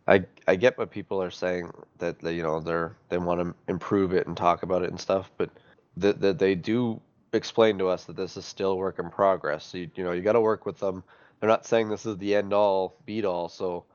[0.08, 3.56] I I get what people are saying that they, you know they're they want to
[3.68, 5.50] improve it and talk about it and stuff, but
[5.98, 7.02] that that they do
[7.34, 9.66] explain to us that this is still work in progress.
[9.66, 11.04] So you, you know you got to work with them.
[11.40, 13.86] They're not saying this is the end all beat all, so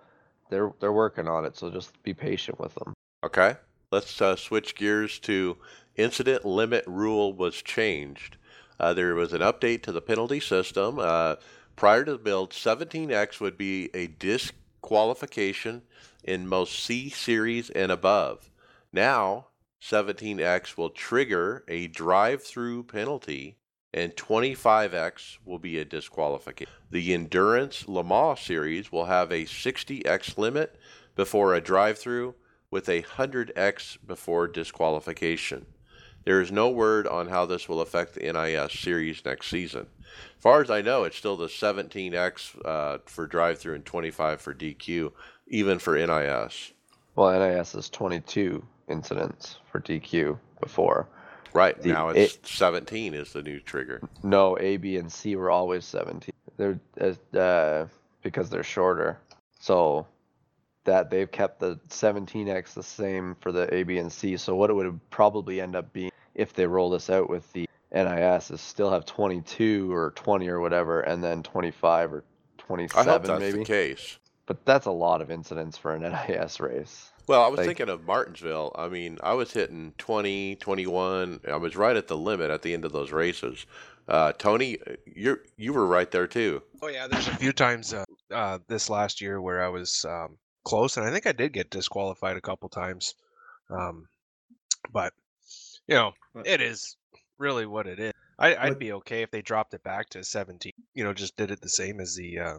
[0.51, 1.57] they're they're working on it.
[1.57, 2.93] So just be patient with them.
[3.25, 3.57] Okay,
[3.91, 5.57] let's uh, switch gears to
[5.97, 8.37] incident limit rule was changed.
[8.79, 10.99] Uh, there was an update to the penalty system.
[10.99, 11.37] Uh,
[11.77, 15.83] prior to the build, 17x would be a disqualification
[16.23, 18.51] in most C series and above.
[18.93, 19.47] Now,
[19.89, 23.57] 17x will trigger a drive through penalty
[23.95, 26.73] and 25x will be a disqualification.
[26.91, 30.77] The Endurance Le Mans series will have a 60x limit
[31.15, 32.35] before a drive through
[32.69, 35.67] with a 100x before disqualification.
[36.25, 39.87] There is no word on how this will affect the NIS series next season.
[40.37, 44.41] As far as I know, it's still the 17x uh, for drive through and 25
[44.41, 45.13] for DQ,
[45.47, 46.73] even for NIS.
[47.15, 51.07] Well, NIS is 22 incidents for DQ before.
[51.53, 54.01] Right The- now, it's 17 is the new trigger.
[54.23, 56.33] No, A, B, and C were always 17.
[56.57, 57.87] They're uh, uh,
[58.23, 59.19] because they're shorter.
[59.61, 60.07] So
[60.85, 64.37] that they've kept the 17x the same for the A, B, and C.
[64.37, 67.69] So what it would probably end up being if they roll this out with the
[67.93, 73.13] NIS is still have 22 or 20 or whatever, and then 25 or I 27
[73.13, 73.59] hope that's maybe.
[73.59, 74.19] the case.
[74.45, 77.11] But that's a lot of incidents for an NIS race.
[77.27, 78.73] Well, I was Like- thinking of Martinsville.
[78.77, 81.41] I mean, I was hitting 20, 21.
[81.49, 83.67] I was right at the limit at the end of those races.
[84.09, 86.63] Uh, Tony, you you were right there too.
[86.81, 90.39] Oh yeah, there's a few times uh, uh, this last year where I was um,
[90.65, 93.15] close, and I think I did get disqualified a couple times.
[93.69, 94.07] Um,
[94.93, 95.13] but
[95.89, 96.97] you know, But- it is
[97.39, 98.13] really what it is.
[98.39, 100.73] I, I'd What- be okay if they dropped it back to 17.
[100.95, 102.59] You know, just did it the same as the uh,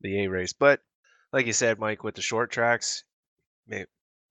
[0.00, 0.54] the A race.
[0.54, 0.80] But
[1.30, 3.04] like you said, Mike, with the short tracks,
[3.66, 3.84] maybe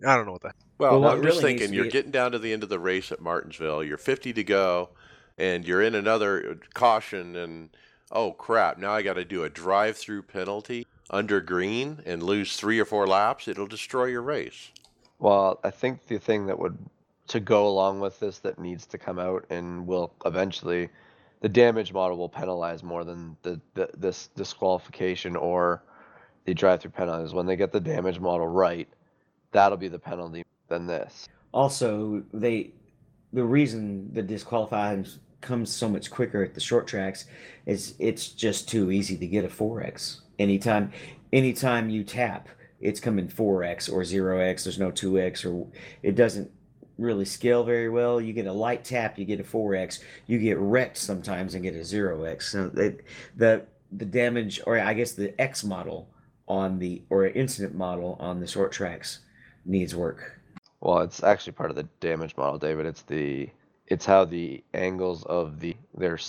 [0.03, 2.11] I don't know what the Well, Well, I'm just really needs thinking you're be- getting
[2.11, 3.83] down to the end of the race at Martinsville.
[3.83, 4.89] You're 50 to go,
[5.37, 7.69] and you're in another uh, caution, and
[8.11, 8.77] oh crap!
[8.77, 13.07] Now I got to do a drive-through penalty under green and lose three or four
[13.07, 13.47] laps.
[13.47, 14.71] It'll destroy your race.
[15.19, 16.77] Well, I think the thing that would
[17.27, 20.89] to go along with this that needs to come out and will eventually
[21.41, 25.83] the damage model will penalize more than the, the this disqualification or
[26.45, 27.33] the drive-through penalties.
[27.33, 28.87] When they get the damage model right,
[29.55, 31.27] that'll be the penalty than this.
[31.53, 32.73] Also, they
[33.33, 35.07] the reason the disqualifying
[35.41, 37.25] comes so much quicker at the short tracks
[37.65, 40.19] is it's just too easy to get a 4x.
[40.39, 40.91] Anytime
[41.31, 42.49] anytime you tap,
[42.81, 45.67] it's coming 4x or 0x, there's no 2x or
[46.03, 46.51] it doesn't
[46.97, 48.19] really scale very well.
[48.19, 49.99] You get a light tap, you get a 4x.
[50.27, 52.41] You get wrecked sometimes and get a 0x.
[52.43, 53.05] So it,
[53.37, 56.09] the the damage or I guess the X model
[56.47, 59.19] on the or incident model on the short tracks
[59.65, 60.39] needs work.
[60.81, 62.85] Well, it's actually part of the damage model, David.
[62.85, 63.49] It's the
[63.87, 66.19] it's how the angles of the their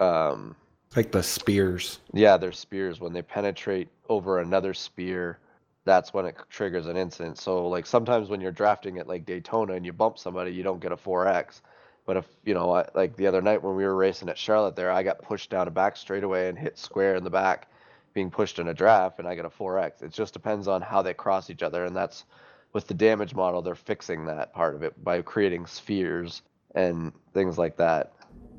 [0.00, 0.54] um
[0.96, 2.00] Like the spears.
[2.12, 5.38] Yeah, their spears when they penetrate over another spear,
[5.84, 7.38] that's when it triggers an incident.
[7.38, 10.80] So like sometimes when you're drafting at like Daytona and you bump somebody, you don't
[10.80, 11.60] get a 4x.
[12.06, 14.76] But if you know, I, like the other night when we were racing at Charlotte,
[14.76, 17.68] there I got pushed down a back straightaway and hit square in the back,
[18.14, 20.02] being pushed in a draft, and I got a 4x.
[20.02, 22.24] It just depends on how they cross each other, and that's
[22.72, 23.62] with the damage model.
[23.62, 26.42] They're fixing that part of it by creating spheres
[26.74, 28.12] and things like that.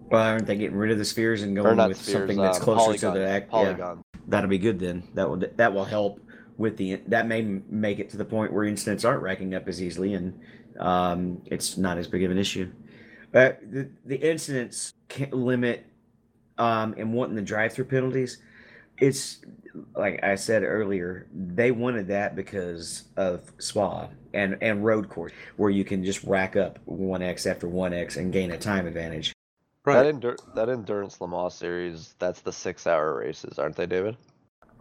[0.09, 2.63] Well, aren't they getting rid of the spheres and going with spheres, something that's um,
[2.63, 3.49] closer to the act?
[3.53, 3.95] Yeah,
[4.27, 5.03] that'll be good then.
[5.13, 6.19] That will that will help
[6.57, 9.81] with the that may make it to the point where incidents aren't racking up as
[9.81, 10.39] easily and
[10.79, 12.71] um, it's not as big of an issue.
[13.31, 14.93] But the the incidents
[15.31, 15.85] limit
[16.57, 18.39] um, and wanting the drive-through penalties,
[18.97, 19.39] it's
[19.95, 25.69] like I said earlier, they wanted that because of SPA and and road course where
[25.69, 29.33] you can just rack up one x after one x and gain a time advantage.
[29.85, 34.17] That endur- that endurance Le Mans series, that's the six-hour races, aren't they, David?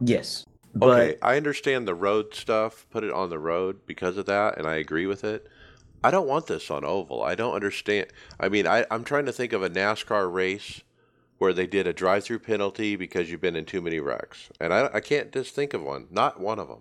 [0.01, 2.87] Yes, but Okay, I understand the road stuff.
[2.91, 5.47] Put it on the road because of that, and I agree with it.
[6.05, 7.23] I don't want this on oval.
[7.23, 8.09] I don't understand.
[8.39, 10.83] I mean, I, I'm trying to think of a NASCAR race
[11.39, 14.91] where they did a drive-through penalty because you've been in too many wrecks, and I,
[14.95, 16.07] I can't just think of one.
[16.11, 16.81] Not one of them.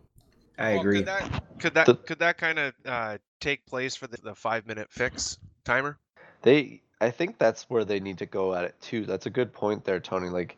[0.57, 0.97] I Well, agree.
[0.97, 4.35] Could that could that The- could that kind of uh, take place for the, the
[4.35, 5.97] five minute fix timer?
[6.41, 9.05] They, I think that's where they need to go at it too.
[9.05, 10.29] That's a good point there, Tony.
[10.29, 10.57] Like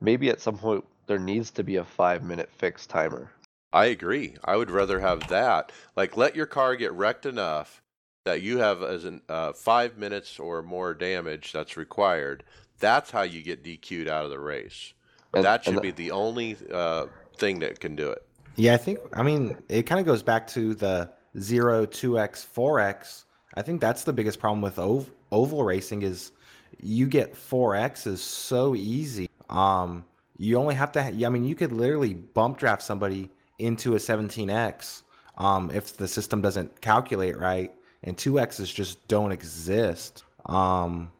[0.00, 3.30] maybe at some point there needs to be a five minute fix timer.
[3.72, 4.36] I agree.
[4.44, 5.72] I would rather have that.
[5.96, 7.80] Like, let your car get wrecked enough
[8.24, 12.44] that you have as an uh, five minutes or more damage that's required.
[12.78, 14.92] That's how you get DQ'd out of the race.
[15.34, 17.06] And- that should and be the only uh,
[17.36, 18.26] thing that can do it.
[18.56, 18.98] Yeah, I think.
[19.14, 23.24] I mean, it kind of goes back to the zero, two x, four x.
[23.54, 26.32] I think that's the biggest problem with ov- oval racing is
[26.80, 29.28] you get four x's so easy.
[29.48, 30.04] Um,
[30.36, 31.02] you only have to.
[31.02, 35.02] Ha- I mean, you could literally bump draft somebody into a 17x
[35.38, 40.24] um, if the system doesn't calculate right, and two x's just don't exist.
[40.46, 41.10] Um,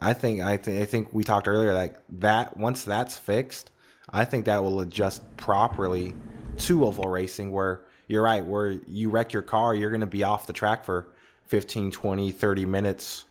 [0.00, 2.56] I think I, th- I think we talked earlier like that.
[2.56, 3.70] Once that's fixed,
[4.12, 6.14] I think that will adjust properly
[6.58, 10.24] to oval racing where you're right where you wreck your car you're going to be
[10.24, 11.12] off the track for
[11.46, 13.24] 15 20 30 minutes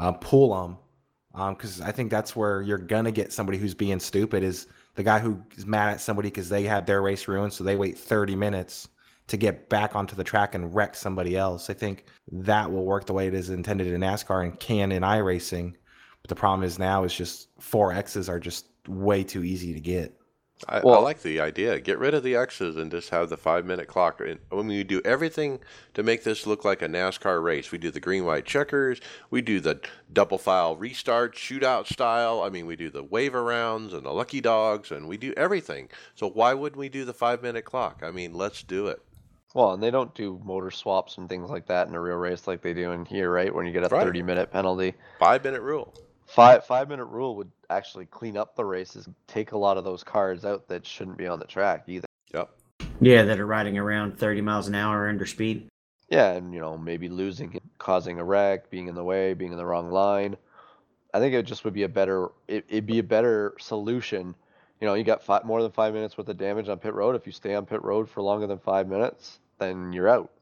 [0.00, 0.76] uh, pull them
[1.54, 5.02] because i think that's where you're going to get somebody who's being stupid is the
[5.02, 7.96] guy who is mad at somebody because they had their race ruined so they wait
[7.96, 8.88] 30 minutes
[9.28, 13.06] to get back onto the track and wreck somebody else i think that will work
[13.06, 15.74] the way it is intended in nascar and can in iRacing
[16.24, 19.80] but the problem is now is just four x's are just way too easy to
[19.80, 20.18] get
[20.68, 21.80] I, I like the idea.
[21.80, 24.20] Get rid of the X's and just have the five minute clock.
[24.20, 25.58] And when we do everything
[25.94, 29.00] to make this look like a NASCAR race, we do the green white checkers,
[29.30, 29.80] we do the
[30.12, 32.40] double file restart, shootout style.
[32.40, 35.88] I mean, we do the wave arounds and the lucky dogs, and we do everything.
[36.14, 38.02] So why wouldn't we do the five minute clock?
[38.02, 39.02] I mean, let's do it.
[39.54, 42.48] Well, and they don't do motor swaps and things like that in a real race
[42.48, 43.54] like they do in here, right?
[43.54, 44.04] When you get a Right.
[44.04, 44.94] 30 minute penalty.
[45.20, 45.94] Five minute rule.
[46.34, 50.02] Five five minute rule would actually clean up the races, take a lot of those
[50.02, 52.08] cars out that shouldn't be on the track either.
[52.32, 52.50] Yep.
[53.00, 55.68] Yeah, that are riding around 30 miles an hour under speed.
[56.08, 59.58] Yeah, and you know maybe losing, causing a wreck, being in the way, being in
[59.58, 60.36] the wrong line.
[61.12, 62.30] I think it just would be a better.
[62.48, 64.34] It, it'd be a better solution.
[64.80, 67.14] You know, you got five, more than five minutes worth of damage on pit road.
[67.14, 70.32] If you stay on pit road for longer than five minutes, then you're out.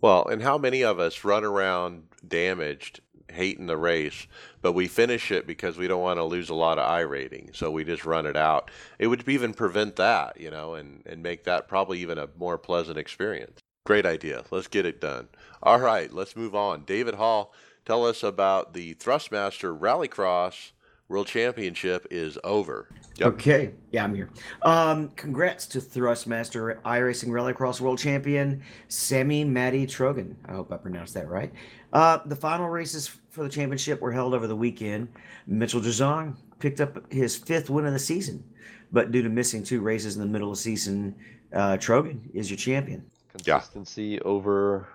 [0.00, 3.00] Well, and how many of us run around damaged,
[3.30, 4.26] hating the race,
[4.62, 7.50] but we finish it because we don't want to lose a lot of I rating,
[7.52, 8.70] so we just run it out.
[8.98, 12.58] It would even prevent that, you know, and, and make that probably even a more
[12.58, 13.60] pleasant experience.
[13.84, 14.44] Great idea.
[14.50, 15.28] Let's get it done.
[15.62, 16.84] All right, let's move on.
[16.84, 17.52] David Hall,
[17.84, 20.72] tell us about the Thrustmaster Rallycross
[21.08, 22.88] World Championship is over.
[23.16, 23.28] Yep.
[23.34, 23.70] Okay.
[23.92, 24.30] Yeah, I'm here.
[24.62, 30.34] Um, congrats to Thrustmaster iRacing Rallycross World Champion Sami-Matti Trogen.
[30.46, 31.52] I hope I pronounced that right.
[31.94, 35.08] Uh, the final races for the championship were held over the weekend.
[35.46, 38.42] Mitchell DeJong picked up his fifth win of the season,
[38.90, 41.14] but due to missing two races in the middle of the season,
[41.52, 43.08] uh, Trogen is your champion.
[43.44, 43.58] Yeah.
[43.58, 44.88] Consistency over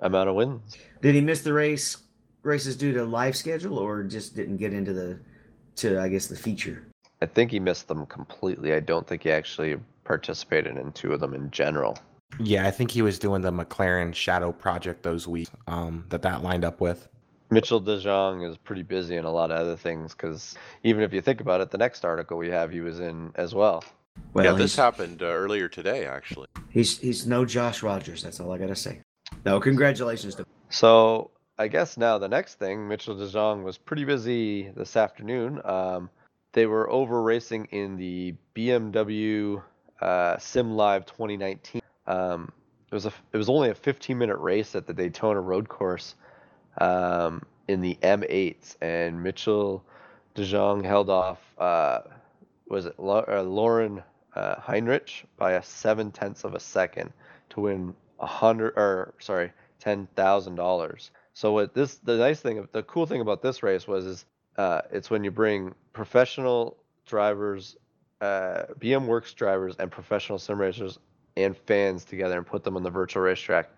[0.00, 0.78] amount of wins.
[1.02, 1.98] Did he miss the race
[2.42, 5.18] races due to life schedule, or just didn't get into the
[5.76, 6.86] to I guess the feature?
[7.20, 8.72] I think he missed them completely.
[8.72, 11.98] I don't think he actually participated in two of them in general.
[12.38, 16.42] Yeah, I think he was doing the McLaren Shadow Project those weeks um, that that
[16.42, 17.08] lined up with.
[17.50, 20.54] Mitchell DeJong is pretty busy in a lot of other things because
[20.84, 23.54] even if you think about it, the next article we have he was in as
[23.54, 23.82] well.
[24.34, 26.46] Well, yeah, this happened uh, earlier today, actually.
[26.68, 28.22] he's he's no Josh Rogers.
[28.22, 29.00] That's all I gotta say.
[29.44, 34.70] No, congratulations to So I guess now the next thing, Mitchell DeJong was pretty busy
[34.70, 35.60] this afternoon.
[35.64, 36.10] Um,
[36.52, 39.62] they were over racing in the BMW
[40.00, 41.79] uh, Sim Live 2019.
[42.10, 42.52] Um,
[42.90, 46.16] it was a it was only a 15 minute race at the Daytona Road Course
[46.80, 49.84] um, in the M8s, and Mitchell
[50.34, 51.38] DeJong held off.
[51.56, 52.00] Uh,
[52.68, 54.02] was it Lau- uh, Laurin
[54.34, 57.12] uh, Heinrich by a seven tenths of a second
[57.50, 61.12] to win a hundred or sorry ten thousand dollars.
[61.34, 64.24] So what this the nice thing the cool thing about this race was is
[64.56, 67.76] uh, it's when you bring professional drivers,
[68.20, 70.98] uh, BM Works drivers, and professional sim racers
[71.36, 73.70] and fans together and put them on the virtual racetrack.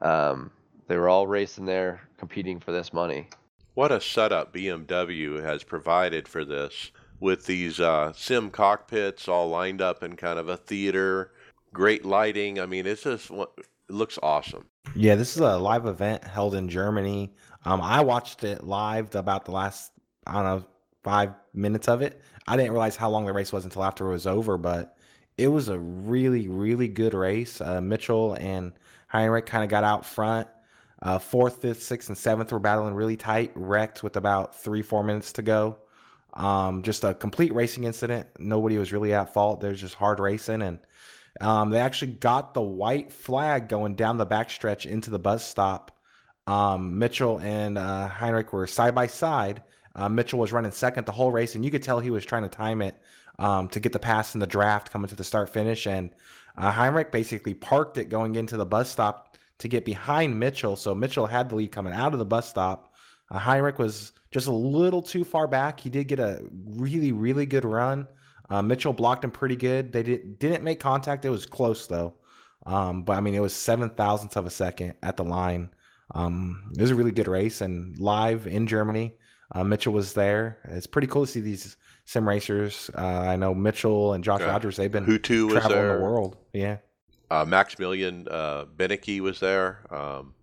[0.00, 0.50] Um,
[0.88, 3.28] they were all racing there, competing for this money.
[3.74, 9.80] What a setup BMW has provided for this with these uh, sim cockpits all lined
[9.80, 11.32] up in kind of a theater,
[11.72, 12.60] great lighting.
[12.60, 13.48] I mean, it's just it
[13.88, 14.66] looks awesome.
[14.94, 17.34] Yeah, this is a live event held in Germany.
[17.64, 19.92] Um, I watched it live about the last,
[20.26, 20.64] I don't know,
[21.02, 22.20] five minutes of it.
[22.46, 24.95] I didn't realize how long the race was until after it was over, but
[25.38, 27.60] it was a really, really good race.
[27.60, 28.72] Uh, Mitchell and
[29.08, 30.48] Heinrich kind of got out front.
[31.02, 35.04] Uh, fourth, fifth, sixth, and seventh were battling really tight, wrecked with about three, four
[35.04, 35.76] minutes to go.
[36.32, 38.26] Um, just a complete racing incident.
[38.38, 39.60] Nobody was really at fault.
[39.60, 40.78] There's just hard racing, and
[41.40, 45.96] um, they actually got the white flag going down the backstretch into the bus stop
[46.46, 49.62] um, Mitchell and uh, Heinrich were side by side.
[49.94, 52.42] Uh, Mitchell was running second the whole race, and you could tell he was trying
[52.42, 52.96] to time it
[53.38, 55.86] um, to get the pass in the draft coming to the start finish.
[55.86, 56.10] And
[56.56, 60.76] uh, Heinrich basically parked it going into the bus stop to get behind Mitchell.
[60.76, 62.94] So Mitchell had the lead coming out of the bus stop.
[63.30, 65.80] Uh, Heinrich was just a little too far back.
[65.80, 68.06] He did get a really, really good run.
[68.48, 69.92] Uh, Mitchell blocked him pretty good.
[69.92, 71.24] They did, didn't make contact.
[71.24, 72.14] It was close though.
[72.64, 75.70] Um, but I mean, it was seven thousandths of a second at the line.
[76.14, 79.14] Um, it was a really good race and live in Germany.
[79.52, 80.58] Uh, Mitchell was there.
[80.64, 81.76] It's pretty cool to see these
[82.06, 82.90] sim racers.
[82.96, 84.40] Uh, I know Mitchell and Josh.
[84.40, 84.76] Rogers.
[84.76, 85.96] They've been Hutu was traveling there.
[85.98, 86.36] the world.
[86.52, 86.78] Yeah.
[87.30, 89.80] Uh, Maximilian uh, was there.
[89.90, 90.34] Um,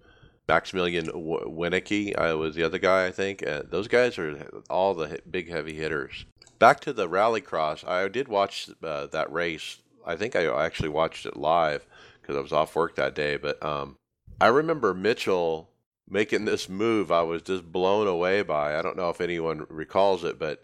[0.47, 3.45] Maximilian w- Winnicke uh, was the other guy, I think.
[3.47, 6.26] Uh, those guys are all the hit- big heavy hitters.
[6.59, 9.78] Back to the rallycross, I did watch uh, that race.
[10.05, 11.86] I think I actually watched it live
[12.22, 13.38] because I was off work that day.
[13.38, 13.95] But um,
[14.41, 15.70] I remember Mitchell
[16.09, 17.11] making this move.
[17.11, 18.78] I was just blown away by.
[18.78, 20.61] I don't know if anyone recalls it, but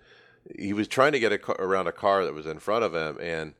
[0.57, 3.17] he was trying to get a, around a car that was in front of him,
[3.21, 3.53] and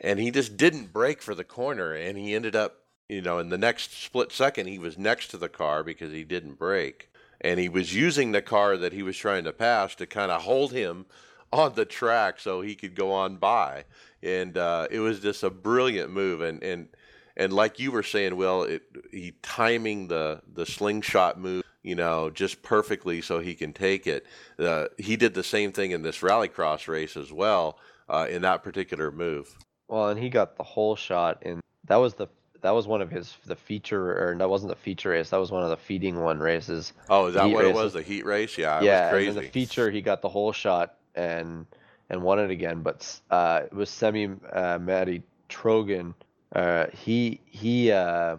[0.00, 3.48] and he just didn't brake for the corner and he ended up you know in
[3.48, 7.10] the next split second he was next to the car because he didn't brake.
[7.40, 10.42] And he was using the car that he was trying to pass to kind of
[10.42, 11.06] hold him
[11.52, 13.84] on the track so he could go on by.
[14.22, 16.88] And uh, it was just a brilliant move and and
[17.36, 22.30] and like you were saying will it he timing the the slingshot move you know
[22.30, 24.26] just perfectly so he can take it
[24.58, 27.78] uh, he did the same thing in this rallycross race as well
[28.08, 29.56] uh, in that particular move
[29.88, 32.26] Well, and he got the whole shot, and that was the
[32.62, 35.28] that was one of his the feature, or that wasn't the feature race.
[35.30, 36.94] That was one of the feeding one races.
[37.10, 37.92] Oh, is that what it was?
[37.92, 38.56] The heat race?
[38.56, 39.30] Yeah, it yeah, was and crazy.
[39.32, 41.66] then the feature he got the whole shot and
[42.08, 42.80] and won it again.
[42.82, 46.14] But uh, it was Semi uh, Matty Trogen.
[46.54, 48.36] Uh, he he uh,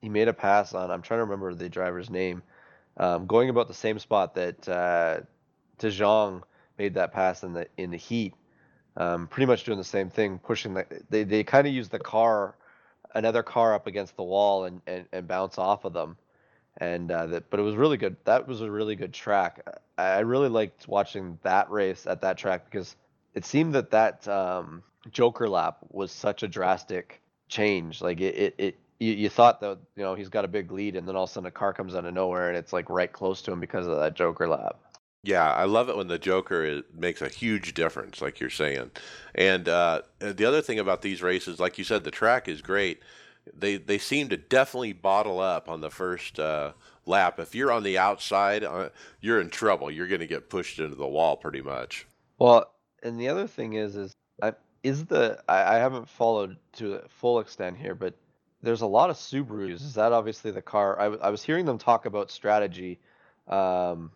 [0.00, 0.90] he made a pass on.
[0.90, 2.42] I'm trying to remember the driver's name.
[2.96, 5.20] Um, going about the same spot that uh,
[5.78, 6.44] De Jong
[6.78, 8.34] made that pass in the in the heat.
[8.96, 10.86] Um, pretty much doing the same thing, pushing the.
[11.08, 12.56] They they kind of use the car,
[13.14, 16.16] another car up against the wall and and, and bounce off of them
[16.78, 19.62] and uh, that but it was really good that was a really good track
[19.98, 22.96] i, I really liked watching that race at that track because
[23.34, 28.54] it seemed that that um, joker lap was such a drastic change like it, it,
[28.58, 31.24] it you, you thought that you know he's got a big lead and then all
[31.24, 33.52] of a sudden a car comes out of nowhere and it's like right close to
[33.52, 34.78] him because of that joker lap
[35.24, 38.90] yeah, I love it when the Joker is, makes a huge difference, like you're saying.
[39.34, 43.00] And uh, the other thing about these races, like you said, the track is great.
[43.56, 46.72] They they seem to definitely bottle up on the first uh,
[47.06, 47.38] lap.
[47.38, 48.90] If you're on the outside, uh,
[49.20, 49.90] you're in trouble.
[49.90, 52.06] You're going to get pushed into the wall pretty much.
[52.38, 52.72] Well,
[53.02, 57.08] and the other thing is, is I, is the I, I haven't followed to a
[57.08, 58.14] full extent here, but
[58.62, 59.74] there's a lot of Subarus.
[59.74, 60.98] Is that obviously the car?
[60.98, 63.00] I, w- I was hearing them talk about strategy.
[63.48, 64.12] Um,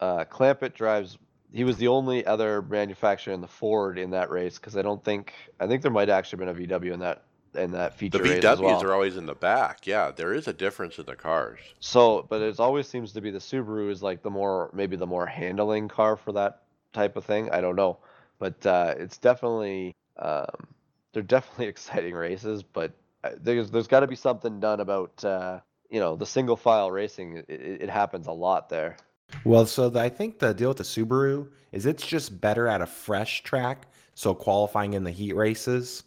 [0.00, 1.18] uh, Clampett drives.
[1.52, 5.02] He was the only other manufacturer in the Ford in that race because I don't
[5.04, 7.22] think I think there might have actually been a VW in that
[7.54, 8.82] in that The feature race VWs well.
[8.82, 9.86] are always in the back.
[9.86, 11.60] Yeah, there is a difference in the cars.
[11.78, 15.06] So, but it always seems to be the Subaru is like the more maybe the
[15.06, 17.50] more handling car for that type of thing.
[17.50, 17.98] I don't know,
[18.40, 20.66] but uh, it's definitely um,
[21.12, 22.64] they're definitely exciting races.
[22.64, 22.92] But
[23.38, 25.60] there's there's got to be something done about uh,
[25.90, 27.38] you know the single file racing.
[27.48, 28.96] It, it, happens a lot there.
[29.44, 32.80] Well, so the, I think the deal with the Subaru is it's just better at
[32.80, 33.86] a fresh track.
[34.14, 36.04] So qualifying in the heat races,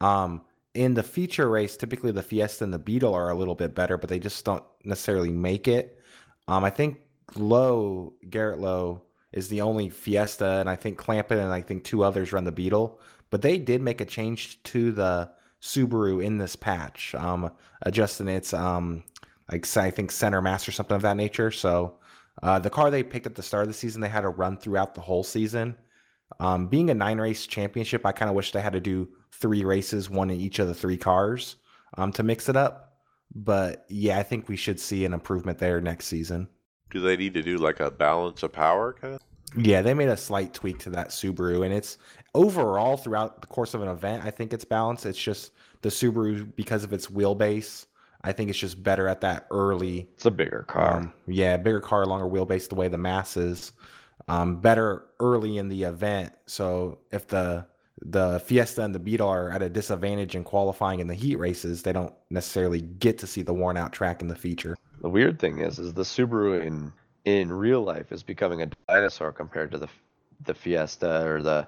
[0.00, 0.42] um,
[0.74, 3.98] in the feature race, typically the Fiesta and the Beetle are a little bit better,
[3.98, 5.98] but they just don't necessarily make it.
[6.48, 7.00] Um, I think
[7.36, 9.02] Lowe, Garrett Lowe,
[9.32, 12.52] is the only Fiesta, and I think Clampett and I think two others run the
[12.52, 12.98] Beetle.
[13.30, 15.30] But they did make a change to the
[15.62, 17.50] Subaru in this patch, um,
[17.82, 19.04] adjusting its um,
[19.50, 21.50] like I think center mass or something of that nature.
[21.50, 21.96] So
[22.42, 24.56] uh, the car they picked at the start of the season, they had to run
[24.56, 25.76] throughout the whole season.
[26.38, 29.64] Um, being a nine race championship, I kind of wish they had to do three
[29.64, 31.56] races, one in each of the three cars,
[31.98, 32.98] um, to mix it up.
[33.34, 36.48] But yeah, I think we should see an improvement there next season.
[36.90, 39.20] Do they need to do like a balance of power kind of?
[39.56, 41.98] Yeah, they made a slight tweak to that Subaru, and it's
[42.34, 44.24] overall throughout the course of an event.
[44.24, 45.06] I think it's balanced.
[45.06, 45.52] It's just
[45.82, 47.86] the Subaru because of its wheelbase.
[48.22, 50.98] I think it's just better at that early It's a bigger car.
[50.98, 53.72] Um, yeah, bigger car, longer wheelbase, the way the mass is.
[54.28, 56.32] Um, better early in the event.
[56.46, 57.66] So if the
[58.02, 61.82] the Fiesta and the Beetle are at a disadvantage in qualifying in the heat races,
[61.82, 64.74] they don't necessarily get to see the worn out track in the feature.
[65.02, 66.92] The weird thing is, is the Subaru in
[67.24, 69.88] in real life is becoming a dinosaur compared to the
[70.44, 71.66] the Fiesta or the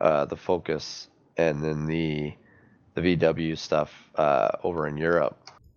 [0.00, 2.34] uh, the Focus, and then the
[2.94, 5.36] the VW stuff uh, over in Europe.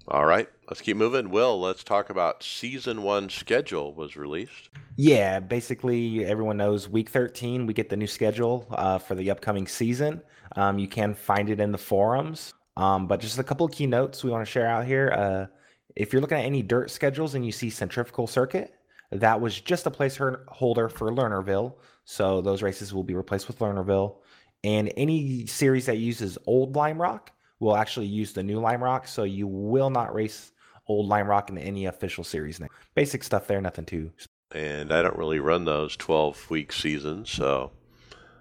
[0.09, 0.47] All right.
[0.69, 1.31] let's keep moving.
[1.31, 4.69] Will, let's talk about season one schedule was released.
[4.95, 9.67] Yeah, basically everyone knows week 13 we get the new schedule uh, for the upcoming
[9.67, 10.21] season.
[10.55, 13.85] Um, you can find it in the forums, um, but just a couple of key
[13.85, 15.11] notes we want to share out here.
[15.11, 15.53] Uh,
[15.97, 18.73] if you're looking at any dirt schedules and you see centrifugal circuit,
[19.11, 21.73] that was just a placeholder for Lernerville.
[22.09, 24.15] So those races will be replaced with Lernerville.
[24.63, 29.09] And any series that uses old Lime Rock will actually use the new Lime Rock.
[29.09, 30.53] So you will not race
[30.87, 32.67] old Lime Rock in any official series now.
[32.95, 34.13] Basic stuff there, nothing too.
[34.53, 37.29] And I don't really run those 12 week seasons.
[37.29, 37.71] So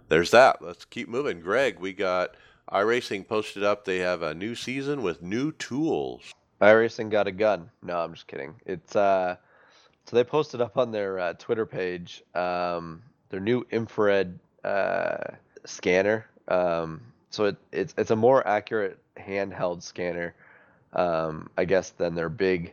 [0.09, 0.63] there's that.
[0.63, 1.41] Let's keep moving.
[1.41, 2.37] Greg, we got
[2.71, 3.85] iRacing posted up.
[3.85, 6.33] They have a new season with new tools.
[6.61, 7.71] iRacing got a gun.
[7.83, 8.55] No, I'm just kidding.
[8.65, 9.39] It's uh,
[10.05, 15.17] so they posted up on their uh, Twitter page um, their new infrared uh,
[15.65, 16.27] scanner.
[16.49, 17.01] Um,
[17.31, 20.35] so it, it's it's a more accurate handheld scanner,
[20.93, 22.73] um, I guess, than their big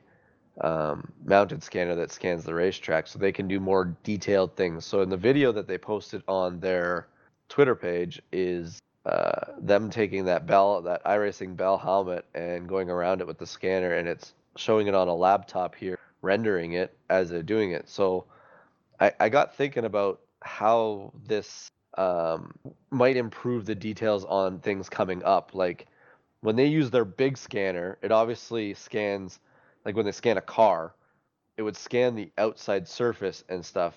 [0.62, 3.08] um, mounted scanner that scans the racetrack.
[3.08, 4.86] So they can do more detailed things.
[4.86, 7.08] So in the video that they posted on their
[7.50, 13.22] Twitter page is uh, them taking that bell, that iRacing bell helmet, and going around
[13.22, 17.30] it with the scanner, and it's showing it on a laptop here, rendering it as
[17.30, 17.90] they're doing it.
[17.90, 18.26] So
[19.00, 22.54] I, I got thinking about how this um,
[22.92, 25.52] might improve the details on things coming up.
[25.54, 25.88] Like
[26.42, 29.40] when they use their big scanner, it obviously scans,
[29.86, 30.94] like when they scan a car,
[31.58, 33.96] it would scan the outside surface and stuff.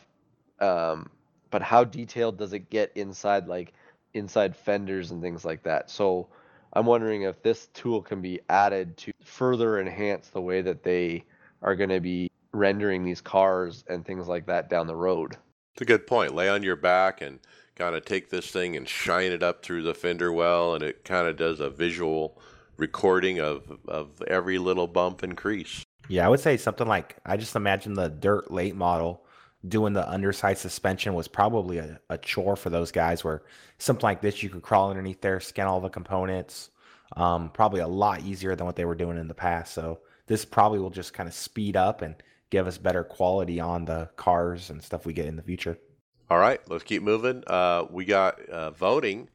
[0.60, 1.10] Um,
[1.50, 3.72] but how detailed does it get inside, like
[4.14, 5.90] inside fenders and things like that?
[5.90, 6.28] So
[6.72, 11.24] I'm wondering if this tool can be added to further enhance the way that they
[11.62, 15.36] are going to be rendering these cars and things like that down the road.
[15.76, 16.34] It's a good point.
[16.34, 17.38] Lay on your back and
[17.74, 21.04] kind of take this thing and shine it up through the fender well, and it
[21.04, 22.40] kind of does a visual
[22.78, 25.84] recording of, of every little bump and crease.
[26.08, 29.26] Yeah, I would say something like I just imagine the dirt late model
[29.68, 33.42] doing the underside suspension was probably a, a chore for those guys where
[33.76, 36.70] something like this you could crawl underneath there, scan all the components.
[37.18, 39.74] Um, probably a lot easier than what they were doing in the past.
[39.74, 42.14] So this probably will just kind of speed up and
[42.50, 45.78] give us better quality on the cars and stuff we get in the future.
[46.30, 47.44] All right, let's keep moving.
[47.46, 49.28] Uh, we got uh, voting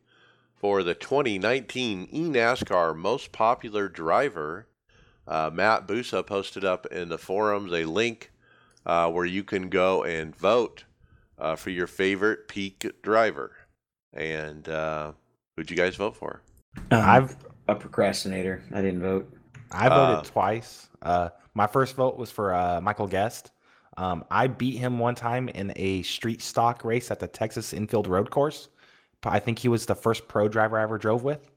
[0.56, 4.68] for the 2019 eNASCAR Most Popular Driver.
[5.28, 8.32] Uh, Matt Busa posted up in the forums a link
[8.86, 10.84] uh, where you can go and vote
[11.38, 13.56] uh, for your favorite peak driver.
[14.14, 15.14] And uh,
[15.56, 16.42] who'd you guys vote for?
[16.92, 17.38] Um, I've
[17.68, 18.64] a procrastinator.
[18.74, 19.32] I didn't vote.
[19.72, 20.90] I voted twice.
[21.54, 23.52] my first vote was for Michael Guest.
[23.98, 28.08] Um, I beat him one time in a street stock race at the Texas Infield
[28.08, 28.70] Road Course.
[29.24, 31.52] I think he was the first pro driver I ever drove with.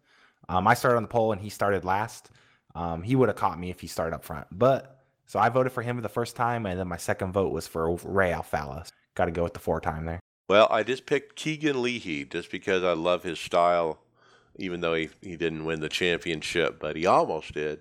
[0.49, 2.31] Um, I started on the pole and he started last.
[2.75, 4.47] Um, he would have caught me if he started up front.
[4.51, 7.67] But so I voted for him the first time, and then my second vote was
[7.67, 8.87] for Ray Alfalla.
[9.15, 10.21] Got to go with the four time there.
[10.49, 14.01] Well, I just picked Keegan Leahy just because I love his style,
[14.57, 17.81] even though he, he didn't win the championship, but he almost did.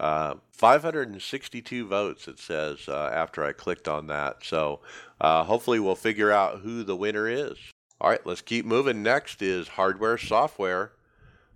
[0.00, 4.38] Uh, 562 votes, it says, uh, after I clicked on that.
[4.42, 4.80] So
[5.20, 7.58] uh, hopefully we'll figure out who the winner is.
[8.00, 9.02] All right, let's keep moving.
[9.02, 10.92] Next is hardware software.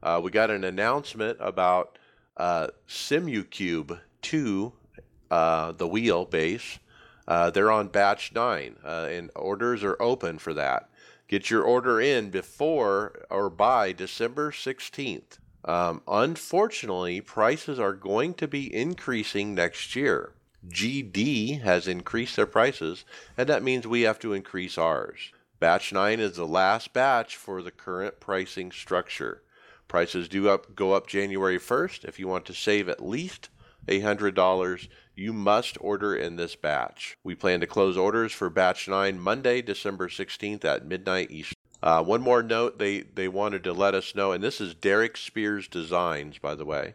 [0.03, 1.99] Uh, we got an announcement about
[2.37, 4.73] uh, SimuCube 2,
[5.31, 6.79] uh, the wheel base.
[7.27, 10.91] they're on batch 9, and orders are open for that.
[11.29, 15.39] Get your order in before or by December 16th.
[15.65, 20.33] Um, unfortunately, prices are going to be increasing next year.
[20.69, 23.05] GD has increased their prices,
[23.37, 25.33] and that means we have to increase ours.
[25.61, 29.43] Batch 9 is the last batch for the current pricing structure.
[29.89, 32.05] Prices do up go up January 1st.
[32.05, 33.49] If you want to save at least
[33.87, 37.17] $800, you must order in this batch.
[37.23, 41.64] We plan to close orders for batch 9 Monday, December 16th at midnight Eastern.
[41.85, 45.19] Uh, one more note they, they wanted to let us know, and this is Derek
[45.19, 46.95] Spears Designs, by the way.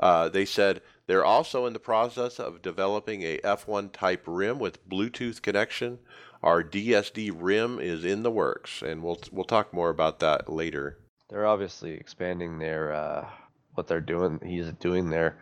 [0.00, 4.84] Uh, they said they're also in the process of developing a F1 type rim with
[4.88, 6.00] Bluetooth connection.
[6.42, 10.98] Our DSD rim is in the works, and we'll we'll talk more about that later.
[11.30, 13.28] They're obviously expanding their uh,
[13.74, 14.40] what they're doing.
[14.44, 15.38] He's doing there,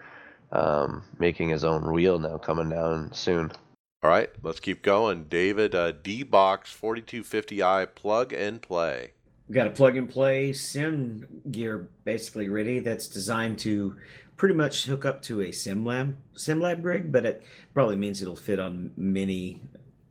[0.52, 3.50] um, making his own wheel now, coming down soon.
[4.04, 5.24] All right, let's keep going.
[5.30, 9.12] David, uh, D-Box 4250i plug and play.
[9.48, 13.96] We've got a plug and play sim gear basically ready that's designed to
[14.36, 18.60] pretty much hook up to a SimLab SimLab rig, but it probably means it'll fit
[18.60, 19.62] on many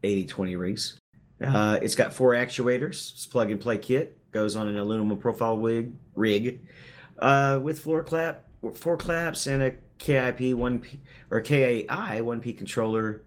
[0.01, 0.97] 8020 rigs.
[1.39, 3.13] Uh, it's got four actuators.
[3.13, 4.17] It's plug and play kit.
[4.31, 6.65] Goes on an aluminum profile wig rig
[7.19, 12.53] uh, with floor clap, four claps, and a KIP one P or KAI one P
[12.53, 13.21] controller,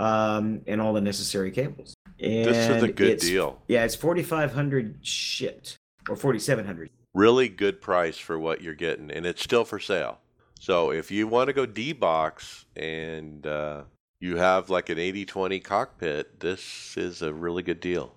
[0.00, 1.94] um, and all the necessary cables.
[2.18, 3.62] And This is a good deal.
[3.68, 5.78] Yeah, it's forty five hundred shipped
[6.08, 6.90] or forty seven hundred.
[7.14, 10.18] Really good price for what you're getting, and it's still for sale.
[10.58, 13.82] So if you want to go D box and uh,
[14.20, 18.14] you have like an 80-20 cockpit, this is a really good deal.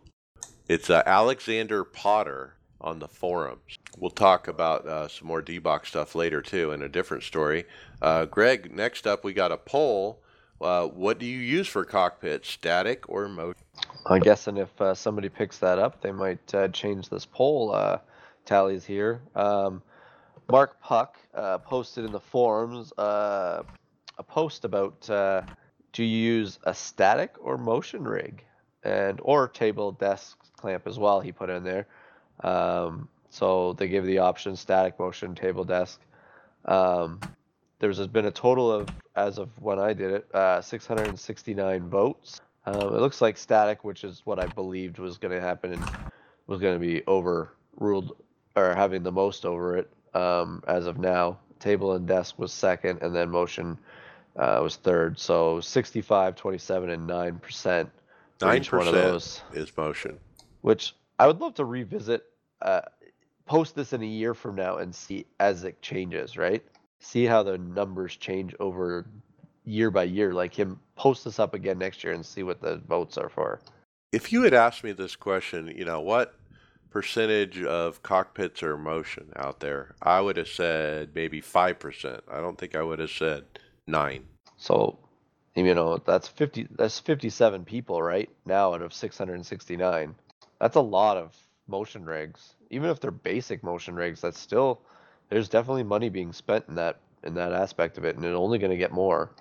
[0.67, 3.77] It's uh, Alexander Potter on the forums.
[3.97, 7.63] We'll talk about uh, some more D box stuff later too in a different story.
[8.01, 10.21] Uh, Greg, next up we got a poll.
[10.63, 13.61] Uh, what do you use for cockpit, static or motion?
[14.05, 17.99] I'm guessing if uh, somebody picks that up, they might uh, change this poll uh,
[18.45, 19.21] tallies here.
[19.35, 19.81] Um,
[20.49, 23.63] Mark Puck uh, posted in the forums uh,
[24.17, 25.01] a post about
[25.91, 28.43] do you use a static or motion rig,
[28.83, 31.21] and or table desk clamp as well.
[31.21, 31.87] He put in there.
[32.43, 36.01] Um, so they give the option static, motion, table desk.
[36.65, 37.19] Um,
[37.83, 42.39] there's been a total of, as of when I did it, uh, 669 votes.
[42.65, 45.83] Um, it looks like static, which is what I believed was going to happen and
[46.47, 48.15] was going to be overruled
[48.55, 51.39] or having the most over it um, as of now.
[51.59, 53.77] Table and desk was second, and then motion
[54.37, 55.19] uh, was third.
[55.19, 57.89] So 65, 27, and 9%
[58.39, 60.17] for each one of 9% those is motion.
[60.61, 62.23] which I would love to revisit.
[62.61, 62.79] Uh,
[63.45, 66.63] post this in a year from now and see as it changes, right?
[67.03, 69.05] See how the numbers change over
[69.65, 70.33] year by year.
[70.33, 73.59] Like him, post this up again next year and see what the votes are for.
[74.11, 76.33] If you had asked me this question, you know, what
[76.89, 79.95] percentage of cockpits are motion out there?
[80.01, 82.21] I would have said maybe 5%.
[82.31, 83.43] I don't think I would have said
[83.87, 84.23] 9.
[84.57, 84.97] So,
[85.55, 86.67] you know, that's fifty.
[86.71, 88.29] That's fifty-seven people, right?
[88.45, 90.15] Now out of six hundred and sixty-nine.
[90.59, 91.35] That's a lot of
[91.67, 92.55] motion rigs.
[92.69, 94.81] Even if they're basic motion rigs, that's still
[95.33, 98.59] there's definitely money being spent in that in that aspect of it, and it's only
[98.59, 99.31] going to get more.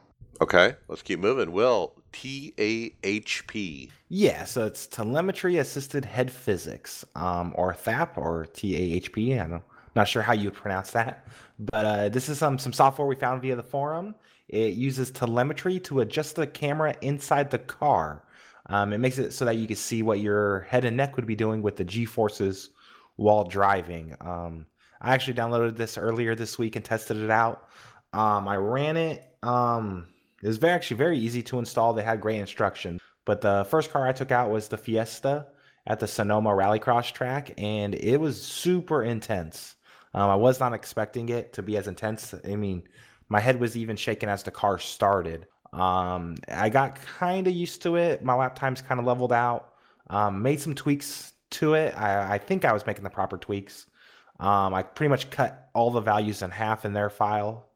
[0.41, 1.53] Okay, let's keep moving.
[1.53, 3.91] Will, TAHP.
[4.09, 9.39] Yeah, so it's telemetry assisted head physics, um, or THAP or TAHP.
[9.39, 9.63] I don't,
[9.95, 11.29] not sure how you would pronounce that,
[11.59, 14.15] but uh, this is some some software we found via the forum.
[14.49, 18.25] It uses telemetry to adjust the camera inside the car.
[18.67, 21.27] Um, it makes it so that you can see what your head and neck would
[21.27, 22.71] be doing with the G forces
[23.17, 24.17] while driving.
[24.21, 24.67] Um,
[25.03, 27.69] I actually downloaded this earlier this week and tested it out.
[28.13, 29.25] Um, I ran it.
[29.43, 30.07] Um,
[30.43, 31.93] it was very actually very easy to install.
[31.93, 33.01] They had great instructions.
[33.25, 35.47] But the first car I took out was the Fiesta
[35.87, 39.75] at the Sonoma Rallycross track, and it was super intense.
[40.15, 42.35] Um, I was not expecting it to be as intense.
[42.45, 42.83] I mean,
[43.29, 45.47] my head was even shaking as the car started.
[45.73, 48.23] Um, I got kind of used to it.
[48.23, 49.73] My lap times kind of leveled out.
[50.11, 51.97] Um, made some tweaks to it.
[51.97, 53.87] I, I think I was making the proper tweaks.
[54.43, 57.69] Um, I pretty much cut all the values in half in their file.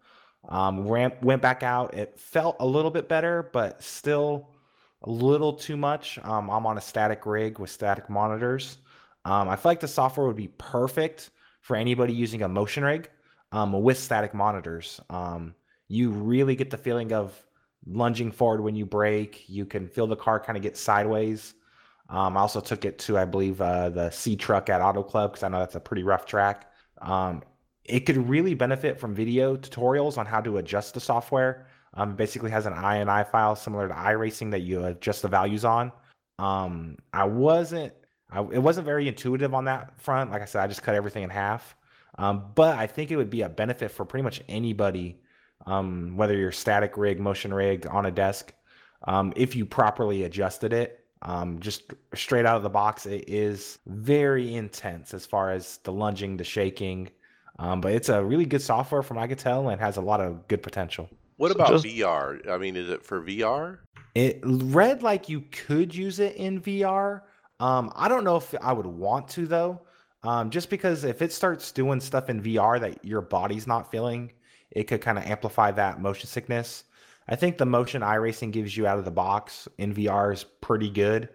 [0.48, 1.94] Um, ran, went back out.
[1.94, 4.50] It felt a little bit better, but still
[5.02, 6.18] a little too much.
[6.24, 8.78] Um, I'm on a static rig with static monitors.
[9.24, 13.10] Um, I feel like the software would be perfect for anybody using a motion rig
[13.52, 15.00] um, with static monitors.
[15.08, 15.54] Um,
[15.86, 17.32] you really get the feeling of
[17.86, 19.44] lunging forward when you brake.
[19.48, 21.54] You can feel the car kind of get sideways.
[22.08, 25.32] Um, I also took it to, I believe, uh, the C truck at Auto Club
[25.32, 26.70] because I know that's a pretty rough track.
[27.00, 27.42] Um,
[27.84, 31.66] it could really benefit from video tutorials on how to adjust the software.
[31.94, 35.92] Um, basically has an INI file similar to iRacing that you adjust the values on.
[36.38, 37.92] Um, I wasn't,
[38.30, 40.30] I, it wasn't very intuitive on that front.
[40.30, 41.74] Like I said, I just cut everything in half.
[42.18, 45.20] Um, but I think it would be a benefit for pretty much anybody,
[45.66, 48.52] um, whether you're static rig, motion rig, on a desk,
[49.06, 51.05] um, if you properly adjusted it.
[51.22, 55.92] Um, just straight out of the box, it is very intense as far as the
[55.92, 57.08] lunging, the shaking.
[57.58, 60.20] Um, but it's a really good software from I could tell and has a lot
[60.20, 61.08] of good potential.
[61.38, 62.46] What So about just- VR?
[62.50, 63.78] I mean, is it for VR?
[64.14, 67.22] It read like you could use it in VR.
[67.60, 69.80] Um, I don't know if I would want to though.
[70.22, 74.32] Um, just because if it starts doing stuff in VR that your body's not feeling,
[74.70, 76.84] it could kind of amplify that motion sickness.
[77.28, 80.90] I think the motion iRacing gives you out of the box in VR is pretty
[80.90, 81.28] good.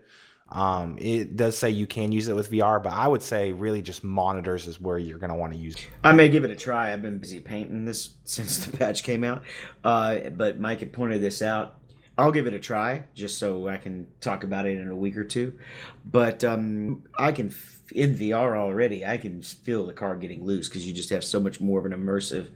[0.50, 3.82] Um, it does say you can use it with VR, but I would say really
[3.82, 5.88] just monitors is where you're going to want to use it.
[6.04, 6.92] I may give it a try.
[6.92, 9.44] I've been busy painting this since the patch came out,
[9.84, 11.78] uh, but Mike had pointed this out.
[12.18, 15.16] I'll give it a try just so I can talk about it in a week
[15.16, 15.58] or two.
[16.06, 17.56] But um, I can
[17.94, 19.06] in VR already.
[19.06, 21.86] I can feel the car getting loose because you just have so much more of
[21.86, 22.50] an immersive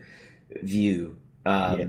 [0.61, 1.85] view um, Yeah.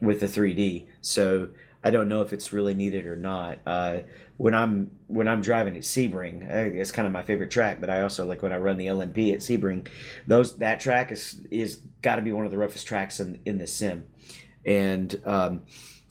[0.00, 0.86] With the 3D.
[1.00, 1.48] So
[1.82, 3.58] I don't know if it's really needed or not.
[3.66, 3.98] Uh,
[4.36, 7.80] when I'm when I'm driving at Sebring, it's kind of my favorite track.
[7.80, 9.88] But I also like when I run the LMP at Sebring.
[10.26, 13.58] Those that track is is got to be one of the roughest tracks in in
[13.58, 14.04] the sim,
[14.64, 15.62] and um,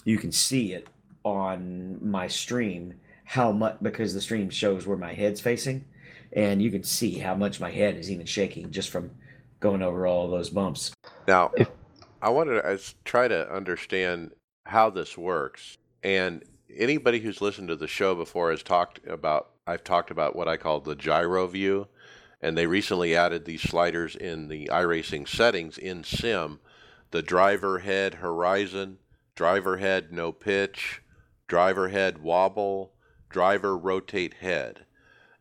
[0.04, 0.88] you can see it
[1.24, 2.94] on my stream
[3.24, 5.86] how much because the stream shows where my head's facing,
[6.32, 9.12] and you can see how much my head is even shaking just from
[9.60, 10.94] going over all those bumps.
[11.28, 11.70] Now, If-
[12.22, 14.32] I wanted to try to understand
[14.66, 15.78] how this works.
[16.04, 16.44] And
[16.76, 20.58] anybody who's listened to the show before has talked about, I've talked about what I
[20.58, 21.88] call the gyro view.
[22.42, 26.60] And they recently added these sliders in the iRacing settings in Sim
[27.12, 28.98] the driver head horizon,
[29.34, 31.02] driver head no pitch,
[31.48, 32.92] driver head wobble,
[33.30, 34.86] driver rotate head.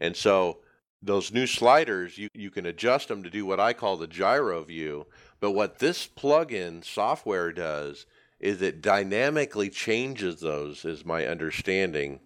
[0.00, 0.58] And so
[1.02, 4.62] those new sliders, you, you can adjust them to do what I call the gyro
[4.62, 5.06] view.
[5.40, 8.06] But what this plugin software does
[8.40, 12.20] is it dynamically changes those, is my understanding,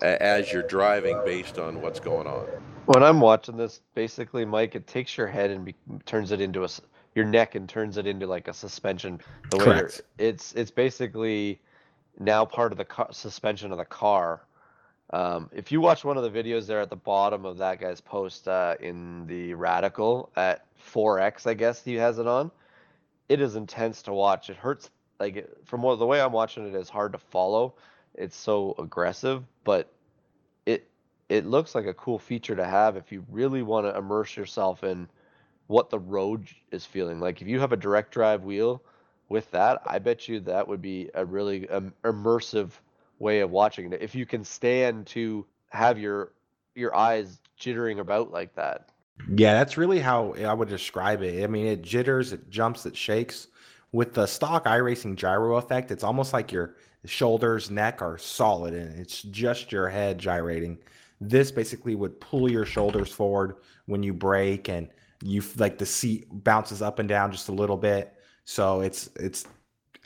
[0.00, 2.46] as you're driving based on what's going on.
[2.86, 5.74] When I'm watching this, basically, Mike, it takes your head and be,
[6.04, 6.82] turns it into a s-
[7.14, 9.20] your neck and turns it into like a suspension.
[9.50, 10.02] The Correct.
[10.18, 11.60] it's it's basically
[12.18, 14.42] now part of the car, suspension of the car.
[15.10, 18.00] Um, if you watch one of the videos there at the bottom of that guy's
[18.00, 22.50] post uh, in the Radical at 4x, I guess he has it on.
[23.28, 24.50] It is intense to watch.
[24.50, 24.90] It hurts.
[25.20, 27.74] Like from what the way I'm watching it is hard to follow.
[28.14, 29.92] It's so aggressive, but
[30.66, 30.88] it
[31.28, 34.84] it looks like a cool feature to have if you really want to immerse yourself
[34.84, 35.08] in
[35.68, 37.40] what the road is feeling like.
[37.40, 38.82] If you have a direct drive wheel
[39.28, 42.70] with that, I bet you that would be a really um, immersive
[43.18, 44.02] way of watching it.
[44.02, 46.32] If you can stand to have your
[46.74, 48.90] your eyes jittering about like that.
[49.36, 51.44] Yeah, that's really how I would describe it.
[51.44, 53.48] I mean, it jitters, it jumps, it shakes.
[53.92, 56.74] With the stock iRacing gyro effect, it's almost like your
[57.04, 60.78] shoulders, neck are solid and it's just your head gyrating.
[61.20, 64.88] This basically would pull your shoulders forward when you brake and
[65.22, 68.14] you like the seat bounces up and down just a little bit.
[68.44, 69.46] So it's it's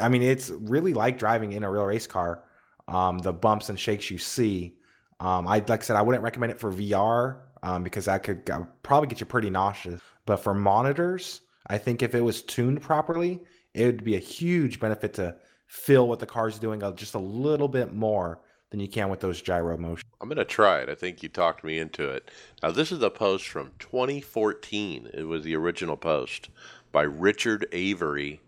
[0.00, 2.44] I mean, it's really like driving in a real race car.
[2.88, 4.74] Um, the bumps and shakes you see.
[5.20, 8.50] Um, I like I said, I wouldn't recommend it for VR um, because that could
[8.82, 10.00] probably get you pretty nauseous.
[10.26, 13.40] But for monitors, I think if it was tuned properly,
[13.74, 15.36] it would be a huge benefit to
[15.66, 18.40] feel what the car's doing just a little bit more
[18.70, 20.10] than you can with those gyro motions.
[20.20, 20.88] I'm going to try it.
[20.88, 22.30] I think you talked me into it.
[22.62, 25.10] Now, this is a post from 2014.
[25.14, 26.50] It was the original post
[26.92, 28.40] by Richard Avery.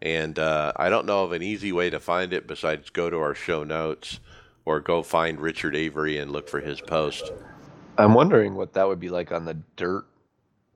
[0.00, 3.18] And uh, I don't know of an easy way to find it besides go to
[3.18, 4.20] our show notes
[4.64, 7.32] or go find Richard Avery and look for his post.
[7.96, 10.06] I'm wondering what that would be like on the dirt,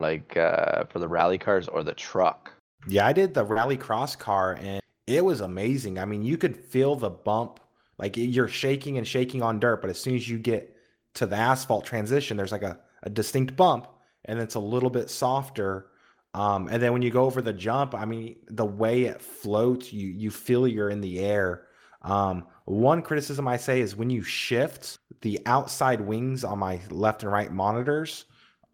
[0.00, 2.52] like uh, for the rally cars or the truck.
[2.88, 5.98] Yeah, I did the rally cross car and it was amazing.
[5.98, 7.60] I mean, you could feel the bump.
[7.98, 10.76] Like you're shaking and shaking on dirt, but as soon as you get
[11.14, 13.86] to the asphalt transition, there's like a, a distinct bump
[14.24, 15.88] and it's a little bit softer.
[16.34, 19.92] Um, and then when you go over the jump, I mean, the way it floats,
[19.92, 21.66] you you feel you're in the air.
[22.02, 27.22] Um, one criticism I say is when you shift, the outside wings on my left
[27.22, 28.24] and right monitors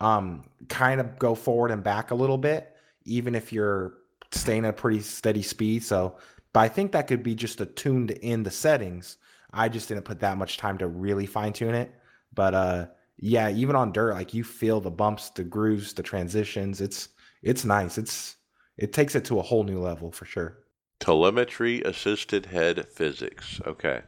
[0.00, 3.94] um, kind of go forward and back a little bit, even if you're
[4.30, 5.82] staying at a pretty steady speed.
[5.82, 6.16] So,
[6.52, 9.18] but I think that could be just attuned in the settings.
[9.52, 11.92] I just didn't put that much time to really fine tune it.
[12.34, 12.86] But uh,
[13.18, 16.80] yeah, even on dirt, like you feel the bumps, the grooves, the transitions.
[16.80, 17.08] It's
[17.42, 17.98] it's nice.
[17.98, 18.36] It's
[18.76, 20.58] it takes it to a whole new level for sure.
[21.00, 23.60] Telemetry assisted head physics.
[23.66, 24.02] Okay.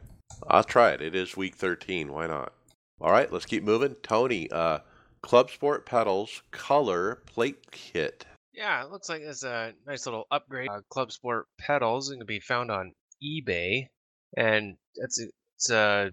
[0.47, 1.01] I'll try it.
[1.01, 2.11] It is week 13.
[2.11, 2.53] Why not?
[2.99, 3.95] All right, let's keep moving.
[4.03, 4.79] Tony, uh,
[5.21, 8.25] Club Sport Pedals Color Plate Kit.
[8.53, 10.69] Yeah, it looks like it's a nice little upgrade.
[10.69, 12.93] Uh, Club Sport pedals it can be found on
[13.23, 13.87] eBay,
[14.35, 15.25] and it's a,
[15.55, 16.11] it's a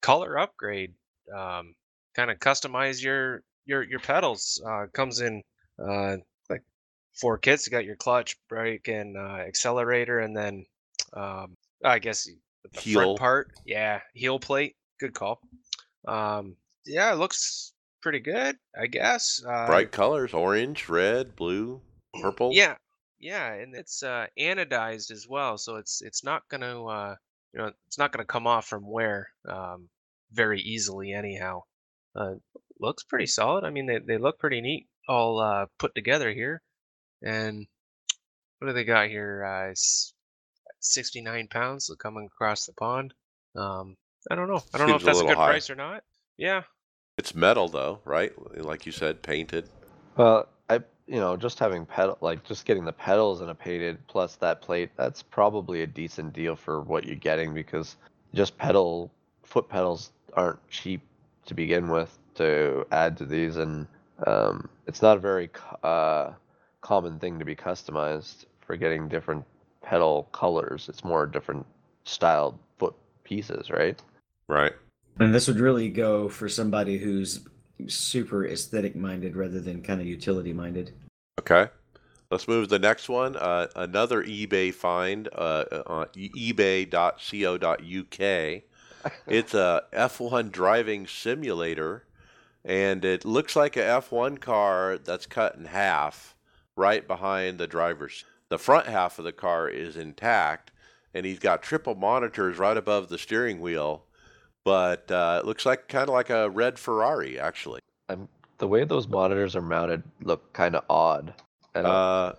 [0.00, 0.94] color upgrade.
[1.34, 1.74] Um,
[2.14, 4.62] kind of customize your your your pedals.
[4.64, 5.42] Uh, comes in
[5.78, 6.20] uh, like
[7.20, 7.66] four kits.
[7.66, 10.64] You got your clutch, brake, and uh, accelerator, and then
[11.12, 12.24] um, I guess
[12.72, 13.00] the Heel.
[13.00, 13.48] front part.
[13.64, 14.76] Yeah, heel plate.
[14.98, 15.40] Good call.
[16.06, 16.56] Um,
[16.86, 17.72] yeah, it looks
[18.02, 18.56] pretty good.
[18.78, 19.42] I guess.
[19.46, 21.80] Uh, Bright colors orange, red, blue,
[22.20, 22.50] purple.
[22.52, 22.76] yeah,
[23.18, 27.14] yeah, and it's uh, anodized as well, so it's it's not gonna uh,
[27.52, 29.88] you know it's not gonna come off from wear um,
[30.32, 31.62] very easily anyhow.
[32.16, 32.34] Uh,
[32.80, 33.64] looks pretty solid.
[33.64, 36.62] I mean, they they look pretty neat, all uh, put together here.
[37.22, 37.66] And
[38.58, 39.44] what do they got here?
[39.44, 39.74] Uh,
[40.80, 43.14] 69 pounds so coming across the pond.
[43.56, 43.96] Um,
[44.30, 44.62] I don't know.
[44.74, 45.50] I don't know if that's a, little good high.
[45.50, 46.04] price or not.
[46.36, 46.62] Yeah,
[47.18, 48.32] It's metal though, right?
[48.56, 49.68] Like you said, painted.
[50.16, 50.76] Well, I
[51.06, 54.62] you know just having pedal like just getting the pedals and a painted plus that
[54.62, 57.96] plate that's probably a decent deal for what you're getting because
[58.32, 59.10] just pedal
[59.42, 61.02] foot pedals aren't cheap
[61.46, 63.86] to begin with to add to these, and
[64.26, 65.50] um, it's not a very
[65.82, 66.30] uh,
[66.80, 69.44] common thing to be customized for getting different
[69.82, 70.88] pedal colors.
[70.88, 71.66] It's more different
[72.04, 72.94] styled foot
[73.24, 74.00] pieces, right?
[74.48, 74.72] Right.
[75.18, 77.40] And this would really go for somebody who's
[77.86, 80.92] super aesthetic minded rather than kind of utility minded.
[81.38, 81.68] Okay.
[82.30, 83.34] Let's move to the next one.
[83.36, 86.92] Uh, another eBay find uh, on ebay.co.uk.
[89.26, 92.04] It's a F1 driving simulator,
[92.62, 96.36] and it looks like a F1 car that's cut in half
[96.80, 98.24] right behind the driver's.
[98.48, 100.72] The front half of the car is intact,
[101.14, 104.04] and he's got triple monitors right above the steering wheel,
[104.64, 107.80] but uh, it looks like kind of like a red Ferrari, actually.
[108.08, 108.28] I'm,
[108.58, 111.34] the way those monitors are mounted look kind of odd.
[111.74, 112.32] Uh,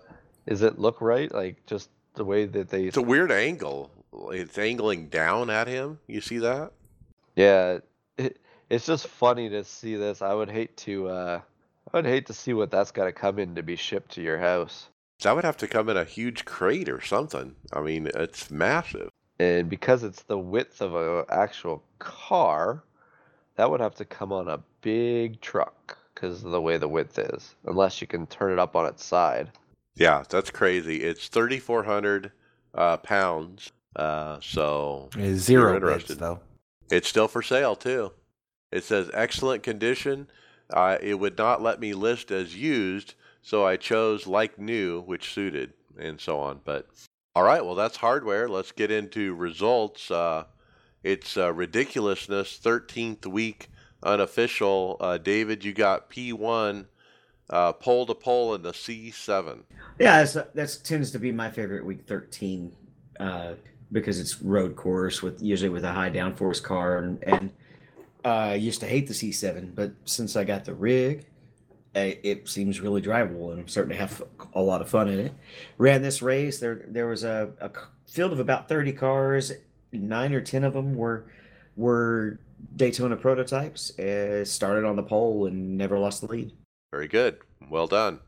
[0.46, 1.32] Is it look right?
[1.32, 3.90] Like just the way that they It's a weird angle.
[4.30, 5.98] It's angling down at him.
[6.06, 6.72] You see that?
[7.36, 7.78] Yeah,
[8.18, 8.38] it,
[8.68, 10.20] it's just funny to see this.
[10.20, 11.40] I would hate to uh
[11.92, 14.22] I would hate to see what that's got to come in to be shipped to
[14.22, 14.88] your house.
[15.22, 17.54] That would have to come in a huge crate or something.
[17.72, 19.10] I mean, it's massive.
[19.38, 22.82] And because it's the width of an actual car,
[23.56, 27.18] that would have to come on a big truck because of the way the width
[27.18, 27.54] is.
[27.66, 29.50] Unless you can turn it up on its side.
[29.94, 31.02] Yeah, that's crazy.
[31.02, 32.32] It's 3,400
[32.74, 33.72] uh, pounds.
[33.94, 36.40] Uh, so It's zero You're bits though.
[36.90, 38.12] it's still for sale too.
[38.70, 40.28] It says excellent condition.
[40.70, 45.32] Uh, it would not let me list as used, so I chose like new, which
[45.32, 46.60] suited, and so on.
[46.64, 46.88] But
[47.34, 48.48] all right, well that's hardware.
[48.48, 50.10] Let's get into results.
[50.10, 50.44] Uh,
[51.02, 52.58] it's uh, ridiculousness.
[52.62, 53.68] 13th week
[54.02, 54.96] unofficial.
[55.00, 56.86] Uh, David, you got P1
[57.50, 59.62] uh, pole to pole in the C7.
[59.98, 62.72] Yeah, that's, that's tends to be my favorite week 13
[63.20, 63.52] uh,
[63.90, 67.50] because it's road course with usually with a high downforce car and, and
[68.24, 71.26] I used to hate the C7, but since I got the rig,
[71.94, 74.22] it seems really drivable and I'm starting to have
[74.54, 75.34] a lot of fun in it.
[75.78, 76.58] Ran this race.
[76.58, 77.50] There there was a
[78.08, 79.52] field of about 30 cars.
[79.92, 81.26] Nine or ten of them were
[81.76, 82.38] were
[82.76, 83.98] Daytona prototypes.
[83.98, 86.52] Uh, started on the pole and never lost the lead.
[86.92, 87.38] Very good.
[87.68, 88.20] Well done.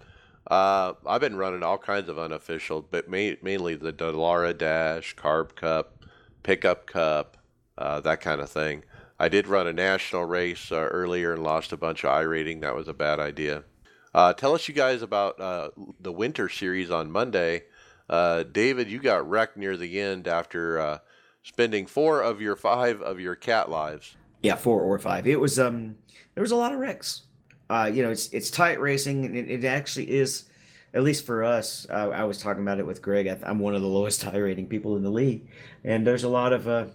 [0.47, 5.55] Uh, I've been running all kinds of unofficial, but ma- mainly the Dallara Dash, Carb
[5.55, 6.05] Cup,
[6.43, 7.39] Pickup Cup,
[7.79, 8.85] uh, that kind of thing.
[9.19, 12.61] I did run a national race uh, earlier and lost a bunch of iRating.
[12.61, 13.65] That was a bad idea.
[14.13, 15.71] Uh, tell us, you guys, about uh,
[16.01, 17.65] the winter series on Monday.
[18.09, 20.99] Uh, David, you got wrecked near the end after uh,
[21.43, 24.17] spending four of your five of your cat lives.
[24.43, 25.27] Yeah, four or five.
[25.27, 25.97] It was um
[26.35, 27.23] there was a lot of wrecks.
[27.71, 30.45] Uh, you know, it's it's tight racing, and it, it actually is,
[30.93, 31.89] at least for us.
[31.89, 33.27] I was talking about it with Greg.
[33.27, 35.49] I, I'm one of the lowest iRating people in the league,
[35.83, 36.93] and there's a lot of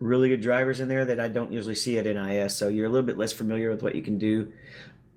[0.00, 2.56] really good drivers in there that I don't usually see at NIS.
[2.56, 4.52] So you're a little bit less familiar with what you can do.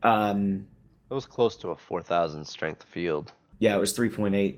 [0.04, 0.66] Um,
[1.10, 3.34] It was close to a 4,000 strength field.
[3.60, 4.58] yeah, it was 3.8.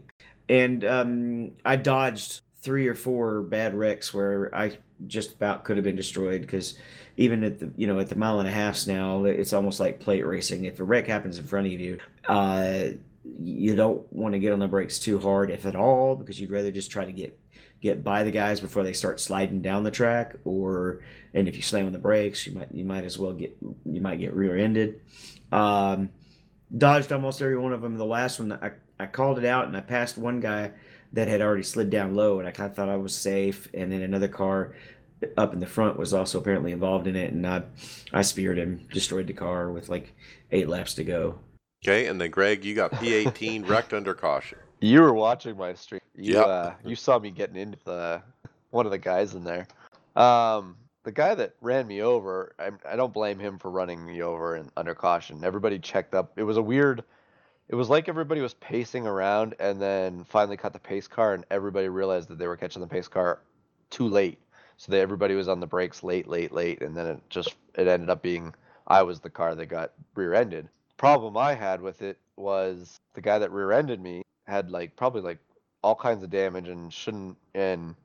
[0.49, 4.77] And um, I dodged three or four bad wrecks where I
[5.07, 6.75] just about could have been destroyed because
[7.17, 9.99] even at the you know at the mile and a halfs now, it's almost like
[9.99, 10.65] plate racing.
[10.65, 12.83] If a wreck happens in front of you, uh,
[13.39, 16.51] you don't want to get on the brakes too hard, if at all, because you'd
[16.51, 17.37] rather just try to get
[17.81, 20.35] get by the guys before they start sliding down the track.
[20.45, 21.01] Or
[21.33, 23.55] and if you slam on the brakes, you might you might as well get
[23.85, 25.01] you might get rear-ended.
[25.51, 26.09] Um,
[26.75, 27.97] dodged almost every one of them.
[27.97, 30.71] The last one, I, I called it out and I passed one guy
[31.13, 33.67] that had already slid down low, and I kind of thought I was safe.
[33.73, 34.75] And then another car
[35.37, 37.63] up in the front was also apparently involved in it, and I,
[38.13, 40.13] I speared him, destroyed the car with like
[40.51, 41.39] eight laps to go.
[41.83, 44.59] Okay, and then Greg, you got P18 wrecked under caution.
[44.81, 46.01] You were watching my stream.
[46.15, 46.45] You Yep.
[46.45, 48.21] uh, you saw me getting into the
[48.71, 49.67] one of the guys in there.
[50.15, 54.21] Um, the guy that ran me over, I, I don't blame him for running me
[54.21, 55.43] over and under caution.
[55.43, 56.33] Everybody checked up.
[56.35, 57.03] It was a weird.
[57.69, 61.45] It was like everybody was pacing around and then finally caught the pace car, and
[61.51, 63.39] everybody realized that they were catching the pace car
[63.89, 64.39] too late.
[64.77, 67.87] So that everybody was on the brakes late, late, late, and then it just it
[67.87, 68.53] ended up being
[68.87, 70.67] I was the car that got rear-ended.
[70.97, 75.39] Problem I had with it was the guy that rear-ended me had like probably like
[75.81, 77.95] all kinds of damage and shouldn't and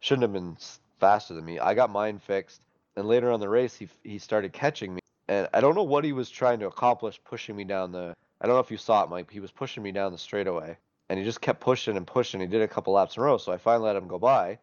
[0.00, 0.56] shouldn't have been
[1.00, 1.58] faster than me.
[1.58, 2.62] I got mine fixed,
[2.96, 6.04] and later on the race he he started catching me, and I don't know what
[6.04, 8.14] he was trying to accomplish, pushing me down the.
[8.40, 9.30] I don't know if you saw it, Mike.
[9.30, 10.76] He was pushing me down the straightaway,
[11.08, 12.40] and he just kept pushing and pushing.
[12.40, 14.58] He did a couple laps in a row, so I finally let him go by,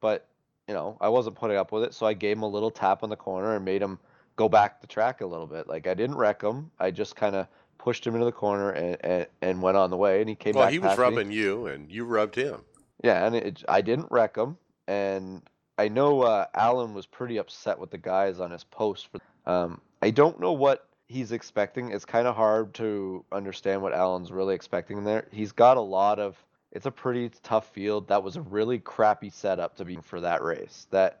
[0.00, 0.26] but
[0.68, 3.02] you know I wasn't putting up with it, so I gave him a little tap
[3.02, 3.98] on the corner and made him
[4.36, 5.66] go back the track a little bit.
[5.66, 6.70] Like I didn't wreck him.
[6.78, 7.46] I just kind of
[7.78, 10.54] pushed him into the corner and, and and went on the way, and he came
[10.54, 10.72] Well, back.
[10.72, 11.02] he was past me.
[11.02, 12.60] rubbing you, and you rubbed him.
[13.02, 14.56] Yeah, and it, I didn't wreck him,
[14.86, 15.42] and
[15.78, 19.08] I know uh, Alan was pretty upset with the guys on his post.
[19.08, 19.20] For,
[19.50, 21.90] um, I don't know what he's expecting.
[21.90, 25.26] It's kind of hard to understand what Alan's really expecting there.
[25.32, 26.36] He's got a lot of.
[26.72, 28.08] It's a pretty tough field.
[28.08, 30.86] That was a really crappy setup to be for that race.
[30.90, 31.20] That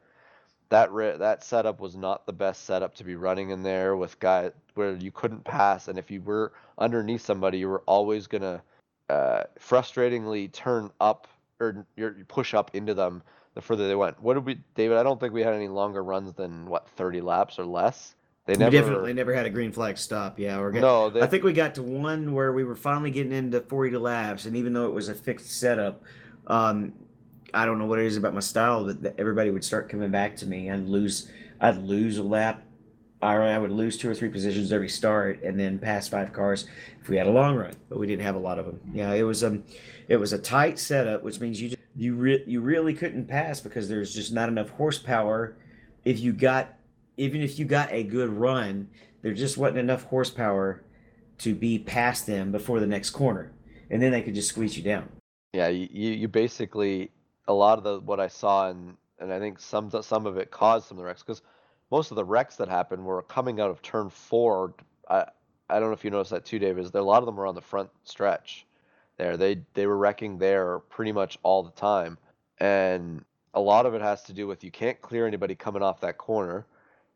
[0.68, 4.18] that ra- that setup was not the best setup to be running in there with
[4.20, 8.62] guys where you couldn't pass, and if you were underneath somebody, you were always gonna
[9.08, 11.28] uh, frustratingly turn up
[11.60, 13.22] or you push up into them
[13.54, 14.20] the further they went.
[14.20, 14.96] What did we, David?
[14.96, 18.14] I don't think we had any longer runs than what 30 laps or less.
[18.46, 20.38] They never, we definitely never had a green flag stop.
[20.38, 21.08] Yeah, we're getting, no.
[21.08, 24.44] They, I think we got to one where we were finally getting into 40 laps,
[24.44, 26.02] and even though it was a fixed setup,
[26.48, 26.92] um,
[27.54, 30.36] I don't know what it is about my style, but everybody would start coming back
[30.36, 30.70] to me.
[30.70, 32.62] I'd lose, I'd lose a lap.
[33.22, 36.66] I would lose two or three positions every start, and then pass five cars
[37.00, 37.74] if we had a long run.
[37.88, 38.80] But we didn't have a lot of them.
[38.92, 39.64] Yeah, it was um,
[40.08, 43.88] it was a tight setup, which means you you re- you really couldn't pass because
[43.88, 45.56] there's just not enough horsepower.
[46.04, 46.74] If you got
[47.16, 48.88] even if you got a good run,
[49.22, 50.82] there just wasn't enough horsepower
[51.38, 53.52] to be past them before the next corner,
[53.88, 55.08] and then they could just squeeze you down.
[55.54, 57.10] Yeah, you you basically
[57.46, 60.50] a lot of the what I saw and and I think some some of it
[60.50, 61.42] caused some of the wrecks because
[61.90, 64.74] most of the wrecks that happened were coming out of turn four.
[65.08, 65.26] I
[65.68, 66.84] I don't know if you noticed that too, David.
[66.84, 68.66] Is there a lot of them were on the front stretch
[69.16, 69.36] there.
[69.36, 72.18] They they were wrecking there pretty much all the time,
[72.58, 76.00] and a lot of it has to do with you can't clear anybody coming off
[76.00, 76.66] that corner,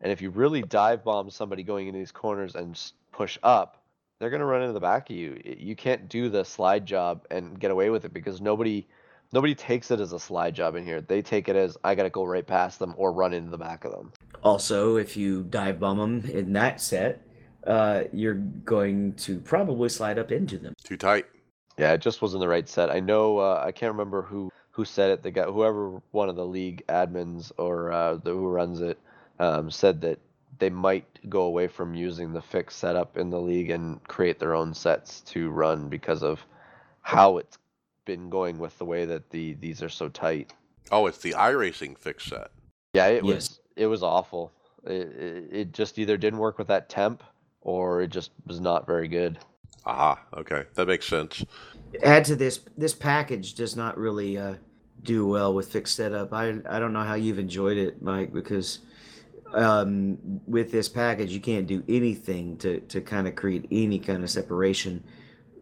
[0.00, 2.80] and if you really dive bomb somebody going into these corners and
[3.12, 3.82] push up,
[4.18, 5.40] they're going to run into the back of you.
[5.44, 8.86] You can't do the slide job and get away with it because nobody
[9.32, 11.00] nobody takes it as a slide job in here.
[11.00, 13.58] They take it as I got to go right past them or run into the
[13.58, 14.12] back of them.
[14.42, 17.26] Also, if you dive bomb them in that set,
[17.66, 20.74] uh, you're going to probably slide up into them.
[20.84, 21.26] Too tight.
[21.76, 22.90] Yeah, it just wasn't the right set.
[22.90, 25.22] I know uh, I can't remember who who said it.
[25.22, 28.98] The guy, whoever one of the league admins or uh, the, who runs it,
[29.38, 30.18] um, said that
[30.58, 34.54] they might go away from using the fixed setup in the league and create their
[34.54, 36.44] own sets to run because of
[37.02, 37.58] how it's
[38.08, 40.54] been going with the way that the these are so tight.
[40.90, 42.50] Oh, it's the iRacing fixed set.
[42.94, 43.34] Yeah, it yes.
[43.34, 44.50] was it was awful.
[44.84, 47.22] It, it, it just either didn't work with that temp
[47.60, 49.38] or it just was not very good.
[49.84, 51.44] Aha, okay, that makes sense.
[52.02, 54.54] Add to this, this package does not really uh,
[55.02, 56.32] do well with fixed setup.
[56.32, 58.80] I I don't know how you've enjoyed it, Mike, because
[59.52, 60.16] um,
[60.46, 64.30] with this package you can't do anything to to kind of create any kind of
[64.30, 65.04] separation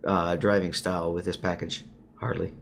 [0.04, 1.84] uh, driving style with this package.
[2.26, 2.52] Hardly.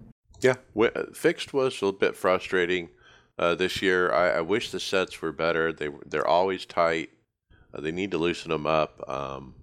[0.41, 2.91] Yeah, uh, fixed was a little bit frustrating
[3.39, 4.13] uh, this year.
[4.13, 5.73] I, I, wish the sets were better.
[5.73, 7.11] They they're always tight.
[7.73, 9.09] Uh, they need to loosen them up.
[9.09, 9.55] Um,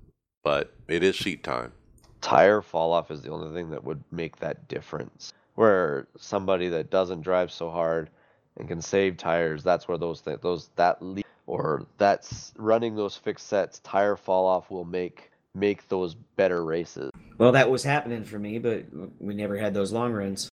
[0.44, 1.74] but it is seat time
[2.22, 5.34] tire fall off is the only thing that would make that difference.
[5.56, 8.10] Where somebody that doesn't drive so hard
[8.58, 13.18] and can save tires, that's where those th- those that lead or that's running those
[13.18, 17.12] fixed sets tire fall off will make make those better races.
[17.38, 18.86] Well, that was happening for me, but
[19.20, 20.50] we never had those long runs.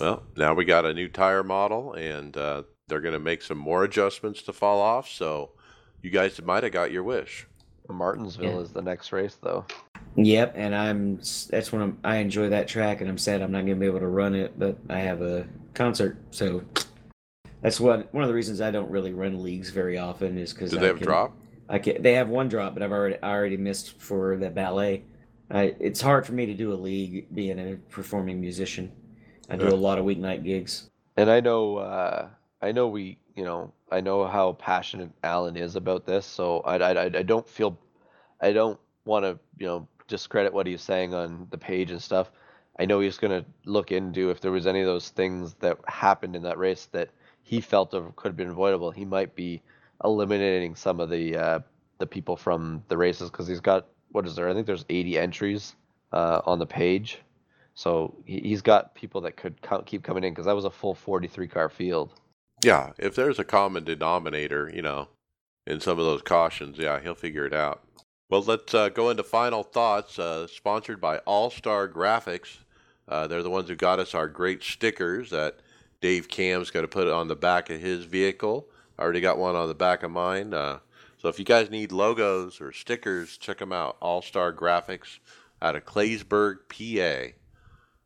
[0.00, 3.58] Well, now we got a new tire model, and uh, they're going to make some
[3.58, 5.08] more adjustments to fall off.
[5.08, 5.52] So
[6.02, 7.46] you guys might have got your wish.
[7.88, 8.58] Martinsville yeah.
[8.58, 9.64] is the next race, though.
[10.16, 11.20] Yep, and I'm
[11.50, 13.86] that's when I'm, I enjoy that track, and I'm sad I'm not going to be
[13.86, 16.62] able to run it, but I have a concert, so
[17.60, 20.70] that's what one of the reasons I don't really run leagues very often is because
[20.70, 21.36] do they I have can, drop?
[21.68, 22.02] I can.
[22.02, 25.04] They have one drop, but I've already I already missed for the ballet.
[25.50, 28.92] I, it's hard for me to do a league being a performing musician.
[29.48, 30.90] I do a lot of weeknight gigs.
[31.16, 32.28] And I know, uh,
[32.60, 36.78] I know we, you know, I know how passionate Alan is about this, so I,
[36.78, 37.78] I, I don't feel,
[38.40, 42.32] I don't want to, you know, discredit what he's saying on the page and stuff.
[42.78, 45.78] I know he's going to look into if there was any of those things that
[45.86, 47.10] happened in that race that
[47.42, 48.90] he felt could have been avoidable.
[48.90, 49.62] He might be
[50.04, 51.58] eliminating some of the uh,
[51.98, 54.48] the people from the races because he's got what is there?
[54.48, 55.74] I think there's 80 entries
[56.12, 57.18] uh, on the page,
[57.74, 60.94] so he, has got people that could keep coming in because that was a full
[60.94, 62.12] 43 car field.
[62.62, 65.08] Yeah, if there's a common denominator, you know,
[65.66, 67.82] in some of those cautions, yeah, he'll figure it out.
[68.28, 70.18] Well, let's uh, go into final thoughts.
[70.18, 72.58] Uh, sponsored by All Star Graphics.
[73.08, 75.60] Uh, they're the ones who got us our great stickers that
[76.00, 78.66] Dave Cam's going to put on the back of his vehicle.
[78.98, 80.54] I already got one on the back of mine.
[80.54, 80.78] Uh,
[81.18, 83.96] so if you guys need logos or stickers, check them out.
[84.00, 85.18] All Star Graphics
[85.60, 87.34] out of Claysburg, PA.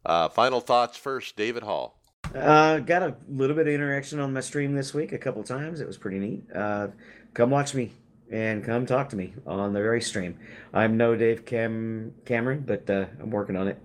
[0.04, 2.00] Uh, final thoughts first, David Hall.
[2.34, 5.80] Uh, got a little bit of interaction on my stream this week, a couple times.
[5.80, 6.44] It was pretty neat.
[6.54, 6.88] Uh,
[7.34, 7.92] come watch me
[8.30, 10.38] and come talk to me on the very stream.
[10.72, 13.78] I'm no Dave Cam Cameron, but uh, I'm working on it,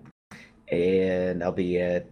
[0.68, 2.06] and I'll be at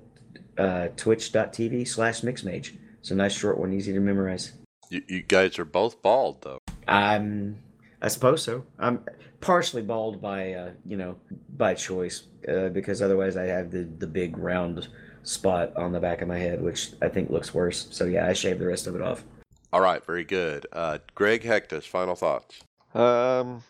[0.59, 2.77] uh, twitch.tv slash mixmage.
[2.99, 4.53] It's a nice short one, easy to memorize.
[4.95, 6.61] You, you guys are both bald, though.
[6.87, 7.59] I'm,
[8.01, 8.65] I suppose so.
[8.79, 9.05] I'm
[9.41, 11.17] partially bald by, uh, you know,
[11.57, 14.87] by choice, uh, because otherwise I have the the big round
[15.25, 17.89] spot on the back of my head, which I think looks worse.
[17.91, 19.25] So yeah, I shaved the rest of it off.
[19.73, 20.65] All right, very good.
[20.73, 22.61] Uh, Greg Hecktus, final thoughts.
[22.95, 23.65] Um,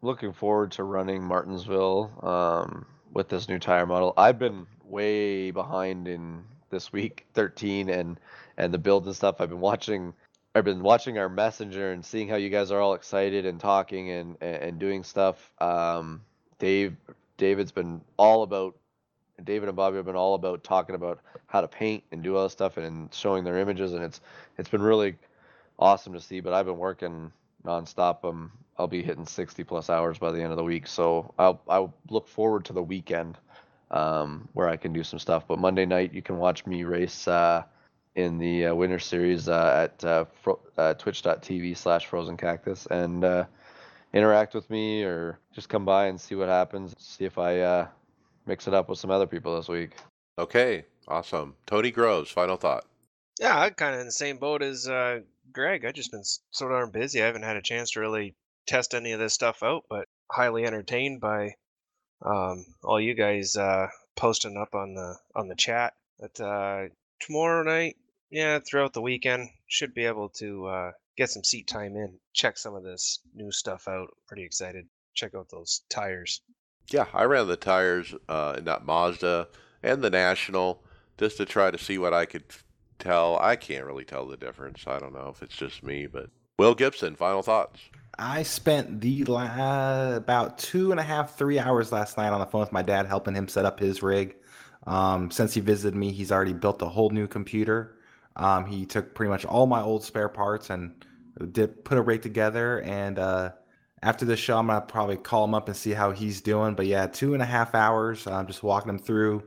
[0.00, 4.14] looking forward to running Martinsville um, with this new tire model.
[4.16, 8.18] I've been way behind in this week 13 and
[8.56, 9.36] and the build and stuff.
[9.38, 10.14] I've been watching
[10.54, 14.10] I've been watching our messenger and seeing how you guys are all excited and talking
[14.10, 15.50] and and doing stuff.
[15.60, 16.22] Um,
[16.58, 16.96] Dave
[17.38, 18.76] David's been all about
[19.42, 22.44] David and Bobby have been all about talking about how to paint and do all
[22.44, 24.20] this stuff and, showing their images and it's
[24.58, 25.16] it's been really
[25.78, 26.40] awesome to see.
[26.40, 27.32] But I've been working
[27.64, 28.24] nonstop.
[28.24, 31.62] Um, I'll be hitting 60 plus hours by the end of the week, so I'll
[31.66, 33.38] I'll look forward to the weekend
[33.90, 35.48] um, where I can do some stuff.
[35.48, 37.64] But Monday night you can watch me race uh,
[38.14, 43.24] in the uh, Winter Series uh, at uh, fro- uh, twitch.tv slash frozen cactus and
[43.24, 43.44] uh,
[44.12, 46.94] interact with me or just come by and see what happens.
[46.98, 47.88] See if I uh,
[48.46, 49.92] mix it up with some other people this week.
[50.38, 51.54] Okay, awesome.
[51.66, 52.84] Tony Groves, final thought.
[53.40, 55.20] Yeah, I'm kind of in the same boat as uh,
[55.52, 55.84] Greg.
[55.84, 57.22] I've just been s- so darn busy.
[57.22, 58.34] I haven't had a chance to really
[58.66, 61.54] test any of this stuff out, but highly entertained by
[62.24, 65.94] um, all you guys uh, posting up on the on the chat.
[66.20, 66.84] But uh,
[67.20, 67.96] tomorrow night,
[68.32, 72.56] yeah, throughout the weekend, should be able to uh, get some seat time in, check
[72.56, 74.08] some of this new stuff out.
[74.26, 74.86] Pretty excited.
[75.14, 76.40] Check out those tires.
[76.90, 79.48] Yeah, I ran the tires uh, in that Mazda
[79.82, 80.82] and the National
[81.18, 82.44] just to try to see what I could
[82.98, 83.38] tell.
[83.38, 84.84] I can't really tell the difference.
[84.86, 87.80] I don't know if it's just me, but Will Gibson, final thoughts.
[88.18, 92.46] I spent the la- about two and a half, three hours last night on the
[92.46, 94.36] phone with my dad, helping him set up his rig.
[94.86, 97.98] Um, since he visited me, he's already built a whole new computer.
[98.36, 101.04] Um, he took pretty much all my old spare parts and
[101.50, 102.80] did put a rig together.
[102.82, 103.52] And uh,
[104.02, 106.74] after this show, I'm gonna probably call him up and see how he's doing.
[106.74, 109.42] But yeah, two and a half hours, um, just walking him through,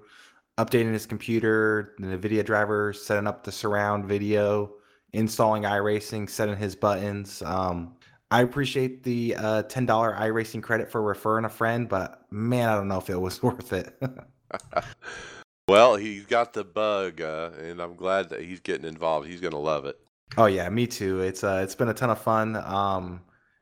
[0.58, 4.74] updating his computer, the NVIDIA driver, setting up the surround video,
[5.14, 7.42] installing iRacing, setting his buttons.
[7.44, 7.96] Um,
[8.32, 12.76] I appreciate the uh, ten dollar iRacing credit for referring a friend, but man, I
[12.76, 13.98] don't know if it was worth it.
[15.68, 19.28] Well, he's got the bug, uh, and I'm glad that he's getting involved.
[19.28, 20.00] He's going to love it.
[20.38, 21.22] oh yeah, me too.
[21.22, 22.56] It's uh, it's been a ton of fun.
[22.56, 23.22] Um,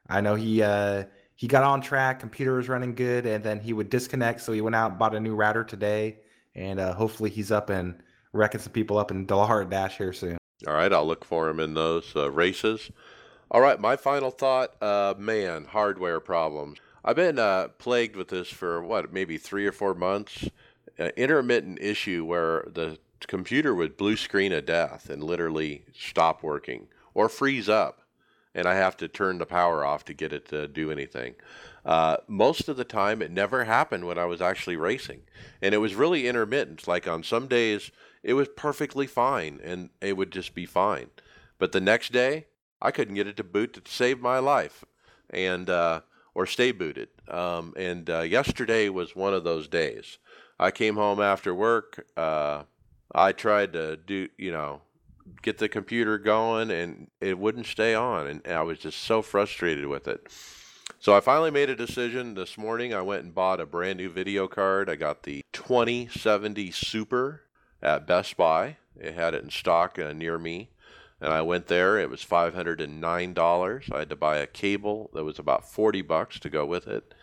[0.10, 1.06] I know he uh,
[1.36, 4.62] he got on track, computer was running good, and then he would disconnect, so he
[4.62, 6.18] went out and bought a new router today,
[6.56, 7.96] and uh, hopefully he's up and
[8.34, 10.38] wrecking some people up in Dallara Dash here soon.
[10.68, 12.92] All right, I'll look for him in those uh, races.
[13.50, 16.80] All right, my final thought uh, man, hardware problems.
[17.06, 20.50] I've been uh, plagued with this for what, maybe three or four months.
[20.98, 26.88] An intermittent issue where the computer would blue screen of death and literally stop working
[27.14, 28.02] or freeze up,
[28.54, 31.36] and I have to turn the power off to get it to do anything.
[31.86, 35.22] Uh, most of the time, it never happened when I was actually racing,
[35.62, 36.88] and it was really intermittent.
[36.88, 37.92] Like on some days,
[38.22, 41.10] it was perfectly fine, and it would just be fine.
[41.60, 42.48] But the next day,
[42.82, 44.86] I couldn't get it to boot to save my life,
[45.30, 46.02] and uh,
[46.34, 47.10] or stay booted.
[47.28, 50.18] Um, and uh, yesterday was one of those days.
[50.64, 52.08] I came home after work.
[52.16, 52.64] Uh,
[53.14, 54.82] I tried to do, you know,
[55.42, 59.88] get the computer going, and it wouldn't stay on, and I was just so frustrated
[59.88, 60.26] with it.
[61.00, 62.94] So I finally made a decision this morning.
[62.94, 64.90] I went and bought a brand new video card.
[64.90, 67.42] I got the 2070 Super
[67.82, 68.78] at Best Buy.
[68.98, 70.70] It had it in stock uh, near me.
[71.20, 72.00] And I went there.
[72.00, 73.94] It was $509.
[73.94, 77.14] I had to buy a cable that was about 40 bucks to go with it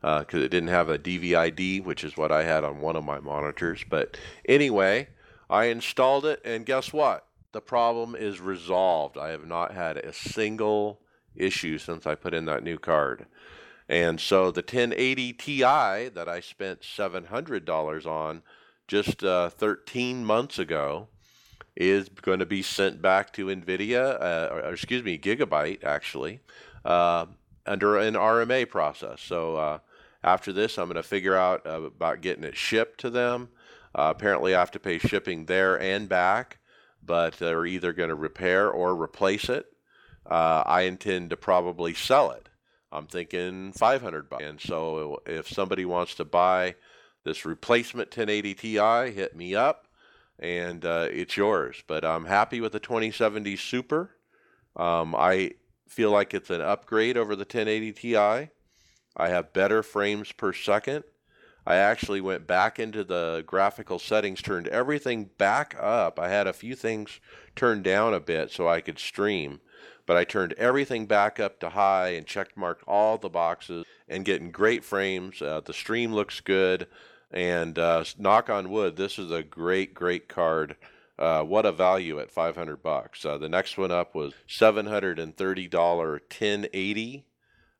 [0.00, 3.18] because it didn't have a DVI-D, which is what I had on one of my
[3.20, 3.84] monitors.
[3.88, 4.16] But
[4.48, 5.08] anyway,
[5.50, 7.26] I installed it, and guess what?
[7.52, 9.16] The problem is resolved.
[9.16, 11.00] I have not had a single
[11.34, 13.26] issue since I put in that new card.
[13.88, 15.62] And so the 1080 Ti
[16.08, 18.42] that I spent $700 on
[18.86, 21.08] just uh, 13 months ago
[21.74, 26.40] is going to be sent back to NVIDIA, uh, or, or excuse me, Gigabyte actually,
[26.84, 27.26] uh,
[27.64, 29.20] under an RMA process.
[29.20, 29.78] So uh,
[30.22, 33.48] after this, I'm going to figure out uh, about getting it shipped to them.
[33.94, 36.58] Uh, apparently, I have to pay shipping there and back,
[37.02, 39.66] but they're either going to repair or replace it.
[40.28, 42.48] Uh, I intend to probably sell it.
[42.90, 44.44] I'm thinking 500 bucks.
[44.44, 46.74] And so if somebody wants to buy
[47.24, 49.88] this replacement 1080 Ti, hit me up
[50.38, 51.82] and uh, it's yours.
[51.86, 54.10] But I'm happy with the 2070 Super.
[54.76, 55.52] Um, I
[55.88, 58.50] feel like it's an upgrade over the 1080 Ti.
[59.18, 61.02] I have better frames per second.
[61.66, 66.18] I actually went back into the graphical settings, turned everything back up.
[66.18, 67.20] I had a few things
[67.56, 69.60] turned down a bit so I could stream,
[70.06, 74.24] but I turned everything back up to high and check marked all the boxes and
[74.24, 75.42] getting great frames.
[75.42, 76.86] Uh, the stream looks good,
[77.30, 80.76] and uh, knock on wood, this is a great, great card.
[81.18, 83.26] Uh, what a value at 500 bucks.
[83.26, 85.18] Uh, the next one up was $730
[85.74, 87.24] 1080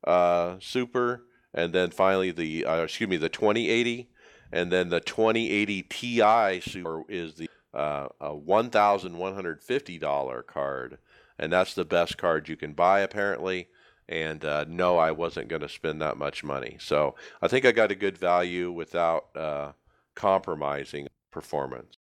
[0.05, 4.09] uh, Super and then finally the uh, excuse me the 2080
[4.53, 10.99] and then the 2080 Ti Super is the uh, a $1,150 card
[11.39, 13.69] and that's the best card you can buy apparently
[14.09, 16.79] and uh, no I wasn't going to spend that much money.
[16.81, 19.73] So I think I got a good value without uh,
[20.15, 21.99] compromising performance.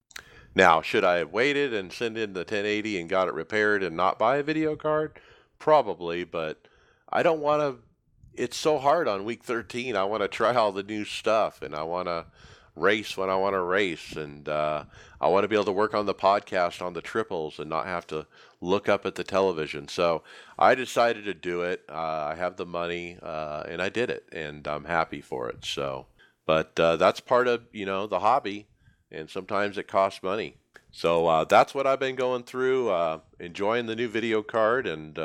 [0.54, 3.96] Now should I have waited and sent in the 1080 and got it repaired and
[3.96, 5.20] not buy a video card?
[5.58, 6.66] Probably but
[7.12, 7.82] I don't want to
[8.34, 9.96] it's so hard on week 13.
[9.96, 12.26] I want to try all the new stuff and I want to
[12.76, 14.12] race when I want to race.
[14.12, 14.84] And uh,
[15.20, 17.86] I want to be able to work on the podcast on the triples and not
[17.86, 18.26] have to
[18.60, 19.88] look up at the television.
[19.88, 20.22] So
[20.58, 21.84] I decided to do it.
[21.88, 25.64] Uh, I have the money uh, and I did it and I'm happy for it.
[25.64, 26.06] So,
[26.46, 28.68] but uh, that's part of, you know, the hobby
[29.10, 30.56] and sometimes it costs money.
[30.92, 35.18] So uh, that's what I've been going through, uh, enjoying the new video card and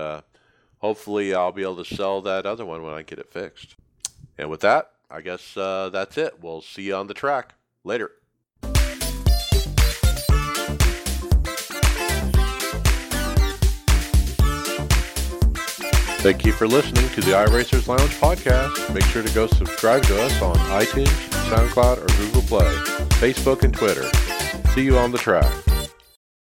[0.85, 3.75] hopefully I'll be able to sell that other one when I get it fixed.
[4.37, 6.43] And with that, I guess uh, that's it.
[6.43, 7.55] We'll see you on the track.
[7.83, 8.11] Later.
[16.21, 18.93] Thank you for listening to the iRacers Lounge podcast.
[18.93, 21.07] Make sure to go subscribe to us on iTunes,
[21.49, 22.71] SoundCloud, or Google Play,
[23.19, 24.05] Facebook, and Twitter.
[24.73, 25.51] See you on the track.